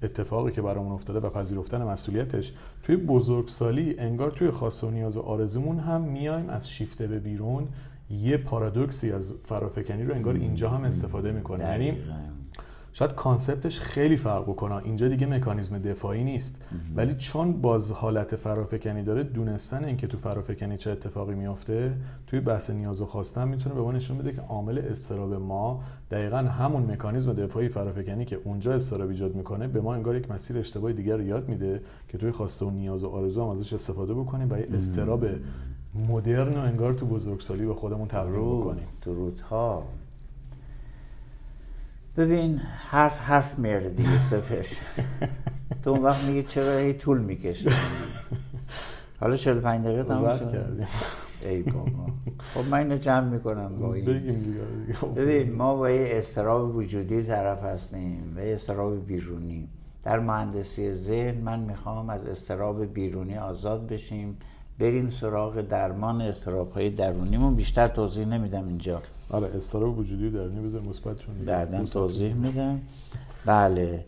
اتفاقی 0.03 0.53
که 0.53 0.63
برامون 0.63 0.93
افتاده 0.93 1.27
و 1.27 1.31
پذیرفتن 1.31 1.83
مسئولیتش 1.83 2.53
توی 2.83 2.97
بزرگسالی 2.97 3.95
انگار 3.99 4.31
توی 4.31 4.51
خاص 4.51 4.85
و 4.85 4.91
نیاز 4.91 5.17
و 5.17 5.21
آرزومون 5.21 5.79
هم 5.79 6.01
میایم 6.01 6.51
از 6.51 6.71
شیفته 6.71 7.07
به 7.07 7.19
بیرون 7.19 7.69
یه 8.11 8.37
پارادوکسی 8.37 9.13
از 9.13 9.35
فرافکنی 9.45 10.05
رو 10.05 10.15
انگار 10.15 10.35
اینجا 10.35 10.71
هم 10.71 10.85
استفاده 10.85 11.33
می‌کنه 11.33 11.65
یعنی 11.65 11.99
شاید 12.97 13.13
کانسپتش 13.15 13.81
خیلی 13.81 14.17
فرق 14.17 14.43
بکنه. 14.43 14.75
اینجا 14.75 15.09
دیگه 15.09 15.27
مکانیزم 15.27 15.79
دفاعی 15.79 16.25
نیست. 16.25 16.63
ولی 16.97 17.15
چون 17.15 17.53
باز 17.53 17.93
حالت 17.93 18.37
فرافکنی 18.37 19.03
داره 19.03 19.23
دونستن 19.23 19.85
اینکه 19.85 20.07
تو 20.07 20.17
فرافکنی 20.17 20.77
چه 20.77 20.91
اتفاقی 20.91 21.35
میافته 21.35 21.93
توی 22.27 22.41
بحث 22.41 22.71
نیاز 22.71 23.01
و 23.01 23.07
خواستن 23.07 23.49
می‌تونه 23.49 23.75
به 23.75 23.81
ما 23.81 23.93
نشون 23.93 24.19
بده 24.19 24.33
که 24.33 24.41
عامل 24.41 24.79
استراب 24.79 25.35
ما 25.35 25.83
دقیقا 26.11 26.37
همون 26.37 26.91
مکانیزم 26.91 27.33
دفاعی 27.33 27.69
فرافکنی 27.69 28.25
که 28.25 28.39
اونجا 28.45 28.75
استراب 28.75 29.09
ایجاد 29.09 29.35
می‌کنه 29.35 29.67
به 29.67 29.81
ما 29.81 29.95
انگار 29.95 30.17
یک 30.17 30.31
مسیر 30.31 30.59
اشتباهی 30.59 30.95
دیگر 30.95 31.17
رو 31.17 31.23
یاد 31.23 31.49
میده 31.49 31.81
که 32.09 32.19
توی 32.19 32.31
خواسته 32.31 32.67
و 32.67 32.71
نیاز 32.71 33.05
و 33.05 33.09
آرزو 33.09 33.43
هم 33.43 33.49
ازش 33.49 33.73
استفاده 33.73 34.15
بکنیم 34.15 34.49
و 34.51 34.59
یه 34.59 34.67
استراب 34.75 35.27
مدرن 36.09 36.57
و 36.57 36.61
انگار 36.61 36.95
تو 36.95 37.07
بزرگسالی 37.07 37.67
به 37.67 37.75
خودمون 37.75 38.09
تبدیل 38.09 38.41
بکنیم. 38.41 38.87
درودها. 39.03 39.83
ببین 42.17 42.61
حرف 42.89 43.21
حرف 43.21 43.59
میاره 43.59 43.89
دیگه 43.89 44.19
سفش 44.19 44.77
تو 45.85 45.91
اون 45.91 46.03
وقت 46.03 46.25
میگه 46.25 46.43
چرا 46.43 46.79
هی 46.79 46.93
طول 46.93 47.21
می‌کشه؟ 47.21 47.71
حالا 49.21 49.37
45 49.37 49.85
دقیقه 49.85 50.05
تمام 50.05 50.39
شد. 50.39 50.87
ای 51.43 51.63
بابا. 51.63 51.89
خب 52.55 52.65
من 52.71 52.79
اینو 52.79 52.97
جمع 52.97 53.29
می‌کنم 53.29 53.79
با 53.81 53.95
این. 53.95 54.25
ببین 55.17 55.53
ما 55.53 55.77
با 55.77 55.91
یه 55.91 56.19
استراب 56.19 56.77
وجودی 56.77 57.23
طرف 57.23 57.63
هستیم 57.63 58.35
و 58.37 58.41
یه 58.47 58.55
استراب 58.55 59.07
بیرونی. 59.07 59.69
در 60.05 60.19
مهندسی 60.19 60.93
ذهن 60.93 61.39
من 61.39 61.61
می‌خوام 61.61 62.11
از 62.11 62.25
استراب 62.25 62.85
بیرونی 62.95 63.39
آزاد 63.39 63.87
بشیم. 63.87 64.37
بریم 64.79 65.11
سراغ 65.11 65.61
درمان 65.61 66.21
استراب 66.21 66.73
های 66.73 66.91
درونیمون. 66.91 67.55
بیشتر 67.55 67.89
توضیح 67.89 68.27
نمیدم 68.27 68.67
اینجا. 68.67 69.03
آره 69.35 69.57
استراب 69.57 69.99
وجودی 69.99 70.31
درونی 70.31 70.61
بذار 70.61 70.81
مثبت 70.81 71.19
چون 71.19 71.35
بعدا 71.35 71.85
توضیح 71.85 72.35
میدم. 72.35 72.81
بله. 73.47 74.05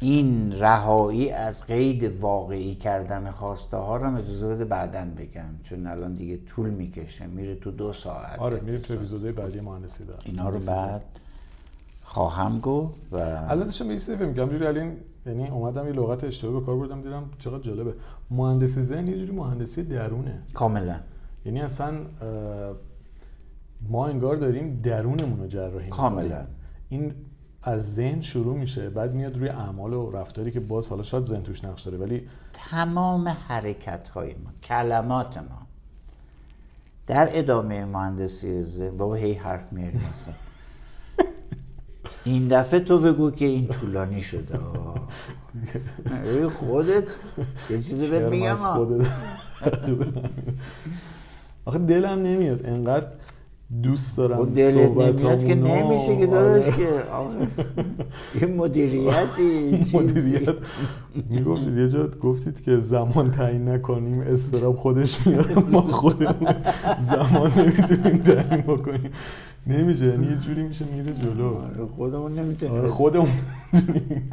این 0.00 0.58
رهایی 0.58 1.30
از 1.30 1.66
قید 1.66 2.20
واقعی 2.20 2.74
کردن 2.74 3.30
خواسته 3.30 3.76
ها 3.76 3.96
رو 3.96 4.16
اجازه 4.16 4.48
بده 4.48 4.64
بعدا 4.64 5.06
بگم 5.18 5.44
چون 5.64 5.86
الان 5.86 6.14
دیگه 6.14 6.38
طول 6.46 6.70
می‌کشه. 6.70 7.26
میره 7.26 7.54
تو 7.54 7.70
دو 7.70 7.92
ساعت. 7.92 8.38
آره 8.38 8.60
میره 8.60 8.78
تو 8.78 8.94
اپیزودهای 8.94 9.32
بعدی 9.32 9.60
مهندسی 9.60 10.04
دار 10.04 10.18
اینا 10.24 10.48
رو 10.48 10.58
بعد 10.58 11.04
خواهم 12.04 12.60
گفت 12.60 12.94
و 13.12 13.16
الان 13.16 13.64
داشتم 13.64 13.90
یه 13.90 13.98
چیزی 13.98 14.16
میگم 14.16 14.48
جوری 14.48 14.66
الان 14.66 14.96
یعنی 15.26 15.48
اومدم 15.48 15.86
یه 15.86 15.92
لغت 15.92 16.24
اشتباهی 16.24 16.60
به 16.60 16.66
کار 16.66 16.76
بردم 16.76 17.02
دیدم 17.02 17.22
چقدر 17.38 17.62
جالبه. 17.62 17.94
مهندسی 18.30 18.82
ذهن 18.82 19.06
یه 19.08 19.18
جوری 19.18 19.32
مهندسی 19.32 19.82
درونه. 19.82 20.42
کاملا. 20.54 20.96
یعنی 21.44 21.60
اصلا 21.60 21.92
ما 23.88 24.06
انگار 24.06 24.36
داریم 24.36 24.80
درونمون 24.82 25.40
رو 25.40 25.46
جراحی 25.46 25.88
کاملا. 25.88 26.46
این 26.88 27.14
از 27.62 27.94
ذهن 27.94 28.20
شروع 28.20 28.56
میشه 28.56 28.90
بعد 28.90 29.14
میاد 29.14 29.38
روی 29.38 29.48
اعمال 29.48 29.92
و 29.92 30.10
رفتاری 30.10 30.50
که 30.50 30.60
باز 30.60 30.88
حالا 30.88 31.02
شاید 31.02 31.24
ذهن 31.24 31.42
توش 31.42 31.64
نقش 31.64 31.82
داره 31.82 31.98
ولی 31.98 32.28
تمام 32.52 33.28
حرکت 33.28 34.08
های 34.08 34.34
ما 34.34 34.50
کلمات 34.62 35.36
ما 35.36 35.66
در 37.06 37.38
ادامه 37.38 37.84
مهندسی 37.84 38.62
ذهن 38.62 38.96
بابا 38.96 39.14
هی 39.14 39.32
حرف 39.32 39.72
میاری 39.72 40.00
مثلا. 40.10 40.34
این 42.24 42.48
دفعه 42.48 42.80
تو 42.80 42.98
بگو 42.98 43.30
که 43.30 43.44
این 43.44 43.66
طولانی 43.66 44.20
شده. 44.20 44.58
خودت 46.48 47.04
یه 47.70 47.82
چیزی 47.82 48.10
بهت 48.10 48.30
میگم 48.30 48.56
آخه 51.66 51.78
دلم 51.78 52.18
نمیاد 52.18 52.66
انقدر 52.66 53.06
دوست 53.82 54.16
دارم 54.16 54.36
خب 54.36 54.54
دلت 54.54 54.76
نمیاد 54.76 55.44
که 55.44 55.54
نمیشه 55.54 56.16
که 56.16 56.26
داداش 56.26 56.64
که. 56.76 56.88
یه 58.40 58.46
مدیریتی. 58.46 59.78
مدیریت. 59.98 60.54
می‌گفتید 61.30 61.78
یه 61.78 61.88
جا 61.88 62.06
گفتید 62.06 62.62
که 62.62 62.76
زمان 62.76 63.30
تعیین 63.30 63.68
نکنیم 63.68 64.20
استراب 64.20 64.76
خودش 64.76 65.26
میاد 65.26 65.70
ما 65.70 65.80
خودمون 65.80 66.54
زمان 67.00 67.52
نمی‌تونیم 67.56 68.18
تعیین 68.18 68.62
بکنیم. 68.62 69.10
نمیشه 69.66 70.06
یعنی 70.06 70.26
یه 70.26 70.36
جوری 70.36 70.62
میشه 70.62 70.84
میره 70.84 71.14
جلو. 71.22 71.46
آره، 71.46 71.86
خودمون 71.96 72.38
نمی‌تونیم. 72.38 72.74
آره 72.74 72.88
خودمون 72.88 73.28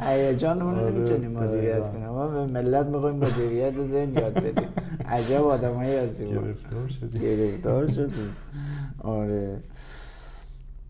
هیجانمون 0.00 0.74
آره 0.74 0.92
نمی‌تونیم 0.92 1.30
مدیریت 1.30 1.88
کنیم. 1.88 2.06
ما 2.08 2.28
به 2.28 2.46
ملت 2.46 2.86
می‌خوایم 2.86 3.16
مدیریت 3.16 3.84
ذهن 3.84 4.12
یاد 4.14 4.34
بدیم. 4.34 4.68
عجب 5.08 5.44
آدمایی 5.44 5.96
هستیم 5.96 6.28
گرفتار 6.28 6.88
شدیم. 6.88 7.22
گرفتار 7.22 7.88
شدیم. 7.88 8.36
آره. 9.02 9.62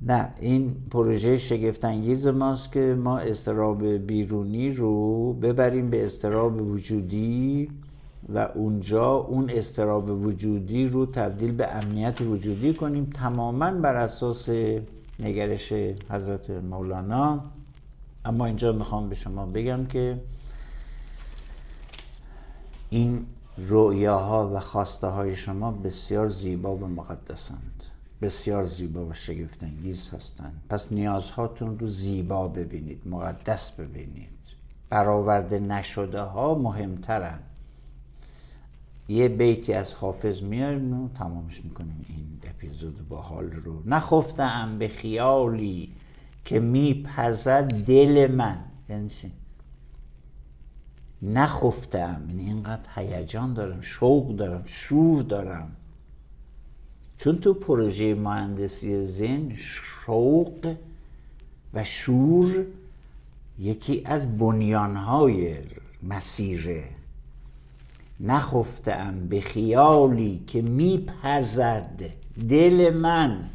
نه 0.02 0.32
این 0.40 0.76
پروژه 0.90 1.38
شگفتانگیز 1.38 2.26
ماست 2.26 2.72
که 2.72 2.96
ما 2.98 3.18
استراب 3.18 3.86
بیرونی 3.86 4.72
رو 4.72 5.32
ببریم 5.32 5.90
به 5.90 6.04
استراب 6.04 6.62
وجودی 6.62 7.68
و 8.28 8.38
اونجا 8.54 9.14
اون 9.14 9.50
استراب 9.50 10.10
وجودی 10.10 10.86
رو 10.86 11.06
تبدیل 11.06 11.52
به 11.52 11.68
امنیت 11.68 12.20
وجودی 12.20 12.74
کنیم. 12.74 13.04
تماما 13.04 13.72
بر 13.72 13.96
اساس 13.96 14.48
نگرش 15.20 15.72
حضرت 16.10 16.50
مولانا. 16.50 17.40
اما 18.24 18.46
اینجا 18.46 18.72
می‌خوام 18.72 19.08
به 19.08 19.14
شما 19.14 19.46
بگم 19.46 19.86
که 19.86 20.20
این 22.90 23.26
رؤیاها 23.58 24.50
و 24.54 24.60
خواسته 24.60 25.06
های 25.06 25.36
شما 25.36 25.70
بسیار 25.72 26.28
زیبا 26.28 26.76
و 26.76 26.86
مقدسند. 26.86 27.71
بسیار 28.22 28.64
زیبا 28.64 29.06
و 29.06 29.14
شگفتانگیز 29.14 30.10
هستند 30.10 30.62
پس 30.68 30.92
نیازهاتون 30.92 31.78
رو 31.78 31.86
زیبا 31.86 32.48
ببینید 32.48 33.02
مقدس 33.06 33.72
ببینید. 33.72 34.28
برآورده 34.88 35.60
نشده 35.60 36.20
ها 36.20 36.54
مهمترن. 36.54 37.38
یه 39.08 39.28
بیتی 39.28 39.72
از 39.72 39.94
حافظ 39.94 40.42
میاریم 40.42 41.04
و 41.04 41.08
تمامش 41.08 41.64
می‌کنیم 41.64 42.06
این 42.08 42.50
اپیزود 42.50 43.08
با 43.08 43.22
حال 43.22 43.50
رو. 43.50 43.82
نخفتم 43.86 44.78
به 44.78 44.88
خیالی 44.88 45.92
که 46.44 46.60
میپزد 46.60 47.84
دل 47.84 48.30
من. 48.30 48.64
یعنی؟ 48.88 49.10
نخفتم 51.22 52.24
یعنی 52.28 52.42
اینقدر 52.42 52.88
هیجان 52.94 53.54
دارم 53.54 53.80
شوق 53.80 54.36
دارم 54.36 54.62
شور 54.66 55.22
دارم. 55.22 55.76
چون 57.22 57.38
تو 57.38 57.54
پروژه 57.54 58.14
مهندسی 58.14 59.04
زن 59.04 59.52
شوق 59.54 60.74
و 61.74 61.84
شور 61.84 62.66
یکی 63.58 64.02
از 64.04 64.38
بنیانهای 64.38 65.56
مسیره 66.02 66.84
نخفتم 68.20 69.26
به 69.28 69.40
خیالی 69.40 70.44
که 70.46 70.62
میپزد 70.62 72.02
دل 72.48 72.94
من 72.94 73.50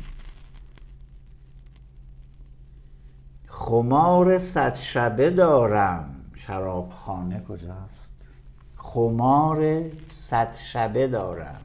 خمار 3.48 4.40
صد 4.40 4.76
شبه 4.76 5.30
دارم 5.30 6.16
شرابخانه 6.36 7.44
کجاست 7.50 8.28
خمار 8.76 9.84
صد 10.10 10.54
شبه 10.54 11.08
دارم 11.08 11.62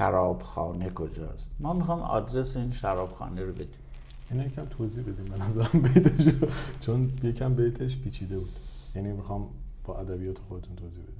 شرابخانه 0.00 0.90
کجاست؟ 0.90 1.50
ما 1.60 1.72
می‌خوام 1.72 2.00
آدرس 2.00 2.56
این 2.56 2.70
شرابخانه 2.70 3.44
رو 3.44 3.52
بدیم. 3.52 3.66
اینو 4.30 4.46
یکم 4.46 4.64
توضیح 4.70 5.04
بدیم 5.04 5.24
به 5.24 5.44
نظرم 5.44 5.80
بیتش 5.82 6.34
چون 6.80 7.10
یکم 7.22 7.54
بیتش 7.54 7.96
پیچیده 7.96 8.38
بود. 8.38 8.48
یعنی 8.96 9.12
می‌خوام 9.12 9.46
با 9.84 9.98
ادبیات 9.98 10.36
خودتون 10.48 10.76
توضیح 10.76 11.02
بدیم. 11.02 11.14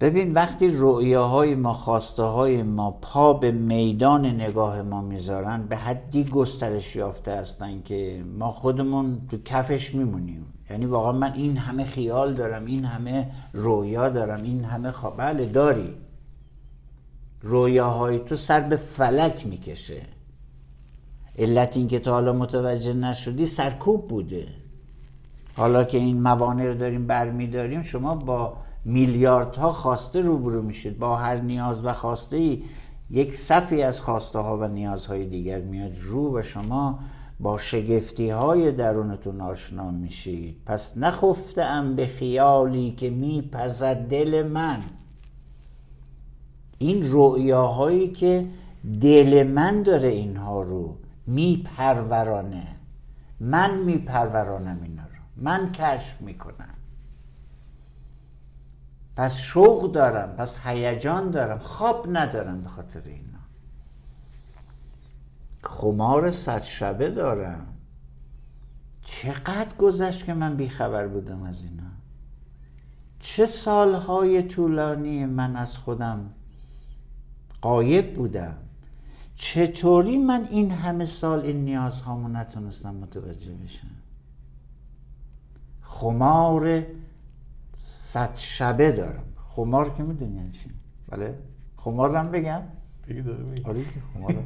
ببین 0.00 0.32
وقتی 0.32 0.68
رؤیاهای 0.72 1.54
ما 1.54 1.72
خواسته 1.72 2.22
های 2.22 2.62
ما 2.62 2.90
پا 2.90 3.32
به 3.32 3.50
میدان 3.50 4.26
نگاه 4.26 4.82
ما 4.82 5.02
می‌ذارن 5.02 5.66
به 5.66 5.76
حدی 5.76 6.24
گسترش 6.24 6.96
یافته 6.96 7.32
هستن 7.32 7.82
که 7.82 8.24
ما 8.38 8.50
خودمون 8.50 9.20
تو 9.30 9.38
کفش 9.44 9.94
میمونیم. 9.94 10.46
یعنی 10.70 10.86
واقعا 10.86 11.12
من 11.12 11.32
این 11.32 11.56
همه 11.56 11.84
خیال 11.84 12.34
دارم 12.34 12.64
این 12.64 12.84
همه 12.84 13.30
رویا 13.52 14.08
دارم 14.08 14.42
این 14.42 14.64
همه 14.64 14.90
خواب 14.90 15.16
بله 15.16 15.46
داری. 15.46 15.94
رویاهای 17.42 18.18
تو 18.18 18.36
سر 18.36 18.60
به 18.60 18.76
فلک 18.76 19.46
می‌کشه. 19.46 20.02
علت 21.38 21.76
این 21.76 21.88
که 21.88 21.98
تا 21.98 22.12
حالا 22.12 22.32
متوجه 22.32 22.92
نشدی 22.92 23.46
سرکوب 23.46 24.08
بوده. 24.08 24.46
حالا 25.56 25.84
که 25.84 25.98
این 25.98 26.22
موانع 26.22 26.66
رو 26.66 26.74
داریم 26.74 27.06
برمیداریم 27.06 27.82
شما 27.82 28.14
با 28.14 28.56
میلیاردها 28.84 29.72
خواسته 29.72 30.20
روبرو 30.20 30.62
میشید. 30.62 30.98
با 30.98 31.16
هر 31.16 31.36
نیاز 31.36 31.84
و 31.84 31.92
خواسته 31.92 32.36
ای 32.36 32.62
یک 33.10 33.34
صفی 33.34 33.82
از 33.82 34.00
خواسته 34.00 34.38
ها 34.38 34.58
و 34.58 34.68
نیازهای 34.68 35.24
دیگر 35.24 35.60
میاد 35.60 35.92
رو 36.00 36.38
و 36.38 36.42
شما 36.42 36.98
با 37.40 37.58
شگفتی 37.58 38.30
های 38.30 38.72
درونتون 38.72 39.40
آشنا 39.40 39.90
میشید. 39.90 40.56
پس 40.66 40.98
نخفتم 40.98 41.96
به 41.96 42.06
خیالی 42.06 42.90
که 42.90 43.10
میپزد 43.10 43.96
دل 43.96 44.48
من. 44.48 44.82
این 46.78 47.06
رؤیاهایی 47.10 48.12
که 48.12 48.48
دل 49.00 49.50
من 49.54 49.82
داره 49.82 50.08
اینها 50.08 50.62
رو 50.62 50.96
میپرورانه. 51.26 52.66
من 53.40 53.78
میپرورانم 53.78 54.78
اینا 54.82 55.02
رو. 55.02 55.44
من 55.44 55.72
کشف 55.72 56.20
می‌کنم. 56.20 56.74
پس 59.16 59.36
شوق 59.36 59.92
دارم 59.92 60.36
پس 60.36 60.58
هیجان 60.64 61.30
دارم 61.30 61.58
خواب 61.58 62.06
ندارم 62.10 62.60
به 62.60 62.68
خاطر 62.68 63.00
اینا. 63.04 63.38
خمار 65.62 66.30
صد 66.30 66.62
شبه 66.62 67.10
دارم. 67.10 67.66
چقدر 69.02 69.76
گذشت 69.78 70.24
که 70.24 70.34
من 70.34 70.56
بیخبر 70.56 71.06
بودم 71.06 71.42
از 71.42 71.62
اینا؟ 71.62 71.82
چه 73.20 73.46
سالهای 73.46 74.42
طولانی 74.42 75.26
من 75.26 75.56
از 75.56 75.78
خودم 75.78 76.30
قایب 77.62 78.14
بودم. 78.14 78.56
چطوری 79.34 80.16
من 80.16 80.48
این 80.50 80.70
همه 80.70 81.04
سال 81.04 81.40
این 81.40 81.64
نیازهامو 81.64 82.28
نتونستم 82.28 82.94
متوجه 82.94 83.52
بشم؟ 83.52 83.88
خمار 85.82 86.82
صد 88.08 88.36
شبه 88.36 88.92
دارم. 88.92 89.24
خمار 89.36 89.94
که 89.94 90.02
می‌دونی 90.02 90.36
یعنی 90.36 90.50
چی؟ 90.50 90.70
بله. 91.08 91.38
خمار 91.76 92.16
هم 92.16 92.30
بگم. 92.30 92.62
بگی 93.08 93.22
داره 93.22 93.44
بگی 93.44 93.64
آره 93.64 93.84
که 93.84 94.00
خمار 94.14 94.32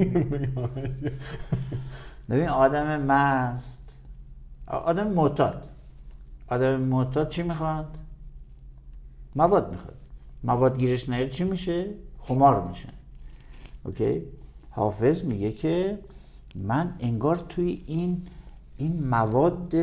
ببین 2.30 2.48
آدم 2.48 3.00
مست. 3.00 3.94
آدم 4.66 5.08
معتاد. 5.08 5.68
آدم 6.48 6.80
معتاد 6.80 7.28
چی 7.28 7.42
می‌خواد؟ 7.42 7.98
مواد 9.36 9.72
می‌خواد. 9.72 9.96
مواد 10.44 10.78
گیرش 10.78 11.08
نیاد 11.08 11.28
چی 11.28 11.44
میشه؟ 11.44 11.94
خمار 12.18 12.68
میشه. 12.68 12.88
اوکی؟ 13.84 14.22
حافظ 14.70 15.24
میگه 15.24 15.52
که 15.52 15.98
من 16.54 16.94
انگار 17.00 17.36
توی 17.48 17.82
این 17.86 18.22
این 18.76 19.08
مواد 19.08 19.74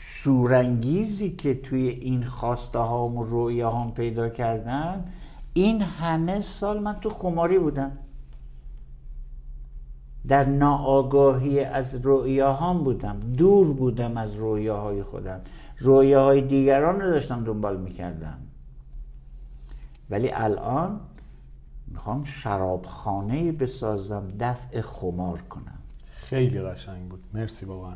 شورانگیزی 0.00 1.30
که 1.30 1.54
توی 1.54 1.88
این 1.88 2.24
خواسته 2.24 2.78
هام 2.78 3.16
و 3.16 3.24
رویه 3.24 3.66
هام 3.66 3.92
پیدا 3.92 4.28
کردم 4.28 5.04
این 5.52 5.82
همه 5.82 6.38
سال 6.38 6.80
من 6.80 6.94
تو 6.94 7.10
خماری 7.10 7.58
بودم. 7.58 7.92
در 10.28 10.44
ناآگاهی 10.44 11.60
از 11.60 11.94
رویاهام 11.94 12.84
بودم. 12.84 13.20
دور 13.20 13.72
بودم 13.72 14.16
از 14.16 14.34
رویاهای 14.34 15.02
خودم. 15.02 15.40
رویاهای 15.78 16.40
دیگران 16.40 17.00
رو 17.00 17.10
داشتم 17.10 17.44
دنبال 17.44 17.76
می‌کردم. 17.76 18.38
ولی 20.10 20.30
الان 20.32 21.00
می‌خوام 21.88 22.24
شرابخانه 22.24 23.52
بسازم 23.52 24.28
دفع 24.40 24.80
خمار 24.80 25.42
کنم. 25.42 25.78
خیلی 26.06 26.62
قشنگ 26.62 27.08
بود. 27.08 27.24
مرسی 27.34 27.66
واقعا. 27.66 27.94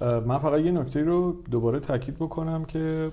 من 0.00 0.38
فقط 0.38 0.60
یه 0.60 0.72
نکته 0.72 1.02
رو 1.02 1.32
دوباره 1.50 1.80
تاکید 1.80 2.14
بکنم 2.14 2.64
که 2.64 3.10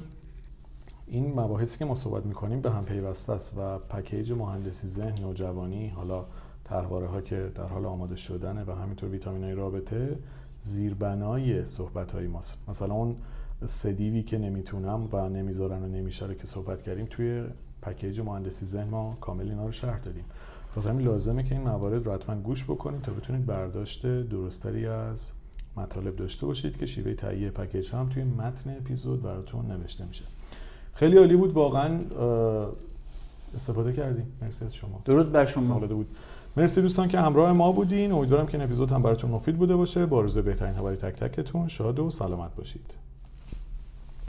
این 1.07 1.39
مباحثی 1.39 1.79
که 1.79 1.85
ما 1.85 1.95
صحبت 1.95 2.25
می‌کنیم 2.25 2.61
به 2.61 2.71
هم 2.71 2.85
پیوسته 2.85 3.33
است 3.33 3.57
و 3.57 3.77
پکیج 3.77 4.31
مهندسی 4.31 4.87
ذهن 4.87 5.13
نوجوانی 5.21 5.89
حالا 5.89 6.25
طرحواره 6.63 7.07
ها 7.07 7.21
که 7.21 7.51
در 7.55 7.65
حال 7.65 7.85
آماده 7.85 8.15
شدنه 8.15 8.63
و 8.63 8.71
همینطور 8.71 9.09
ویتامین 9.09 9.43
های 9.43 9.53
رابطه 9.53 10.17
زیربنای 10.61 11.65
صحبت 11.65 12.11
های 12.11 12.27
ماست. 12.27 12.57
مثلا 12.67 12.93
اون 12.93 13.15
سدیوی 13.65 14.23
که 14.23 14.37
نمی‌تونم 14.37 15.09
و 15.13 15.29
نمی‌ذارن 15.29 15.83
و 15.83 15.87
نمیشه 15.87 16.35
که 16.35 16.47
صحبت 16.47 16.81
کردیم 16.81 17.07
توی 17.09 17.43
پکیج 17.81 18.19
مهندسی 18.19 18.65
ذهن 18.65 18.87
ما 18.87 19.17
کامل 19.21 19.49
اینا 19.49 19.65
رو 19.65 19.71
شرح 19.71 19.99
دادیم. 19.99 20.25
پس 20.75 20.87
همین 20.87 21.07
لازمه 21.07 21.43
که 21.43 21.55
این 21.55 21.63
موارد 21.63 22.05
رو 22.05 22.13
حتما 22.13 22.35
گوش 22.35 22.63
بکنید 22.63 23.01
تا 23.01 23.11
بتونید 23.11 23.45
برداشت 23.45 24.05
درستری 24.05 24.87
از 24.87 25.31
مطالب 25.77 26.15
داشته 26.15 26.45
باشید 26.45 26.77
که 26.77 26.85
شیوه 26.85 27.13
تهیه 27.13 27.49
پکیج 27.49 27.91
هم 27.93 28.09
توی 28.09 28.23
متن 28.23 28.77
اپیزود 28.77 29.21
براتون 29.21 29.71
نوشته 29.71 30.05
میشه. 30.05 30.23
خیلی 30.93 31.17
عالی 31.17 31.35
بود 31.35 31.53
واقعا 31.53 31.99
استفاده 33.55 33.93
کردیم. 33.93 34.31
مرسی 34.41 34.65
از 34.65 34.75
شما. 34.75 35.01
درود 35.05 35.31
بر 35.31 35.45
شما. 35.45 35.79
بود. 35.79 36.07
مرسی 36.57 36.81
دوستان 36.81 37.07
که 37.07 37.19
همراه 37.19 37.53
ما 37.53 37.71
بودین. 37.71 38.11
امیدوارم 38.11 38.47
که 38.47 38.57
این 38.57 38.63
اپیزود 38.63 38.91
هم 38.91 39.01
براتون 39.01 39.31
مفید 39.31 39.57
بوده 39.57 39.75
باشه. 39.75 40.05
با 40.05 40.21
روز 40.21 40.37
بهترین 40.37 40.75
هوای 40.75 40.95
تک 40.95 41.15
تکتون 41.15 41.67
شاد 41.67 41.99
و 41.99 42.09
سلامت 42.09 42.55
باشید. 42.55 42.93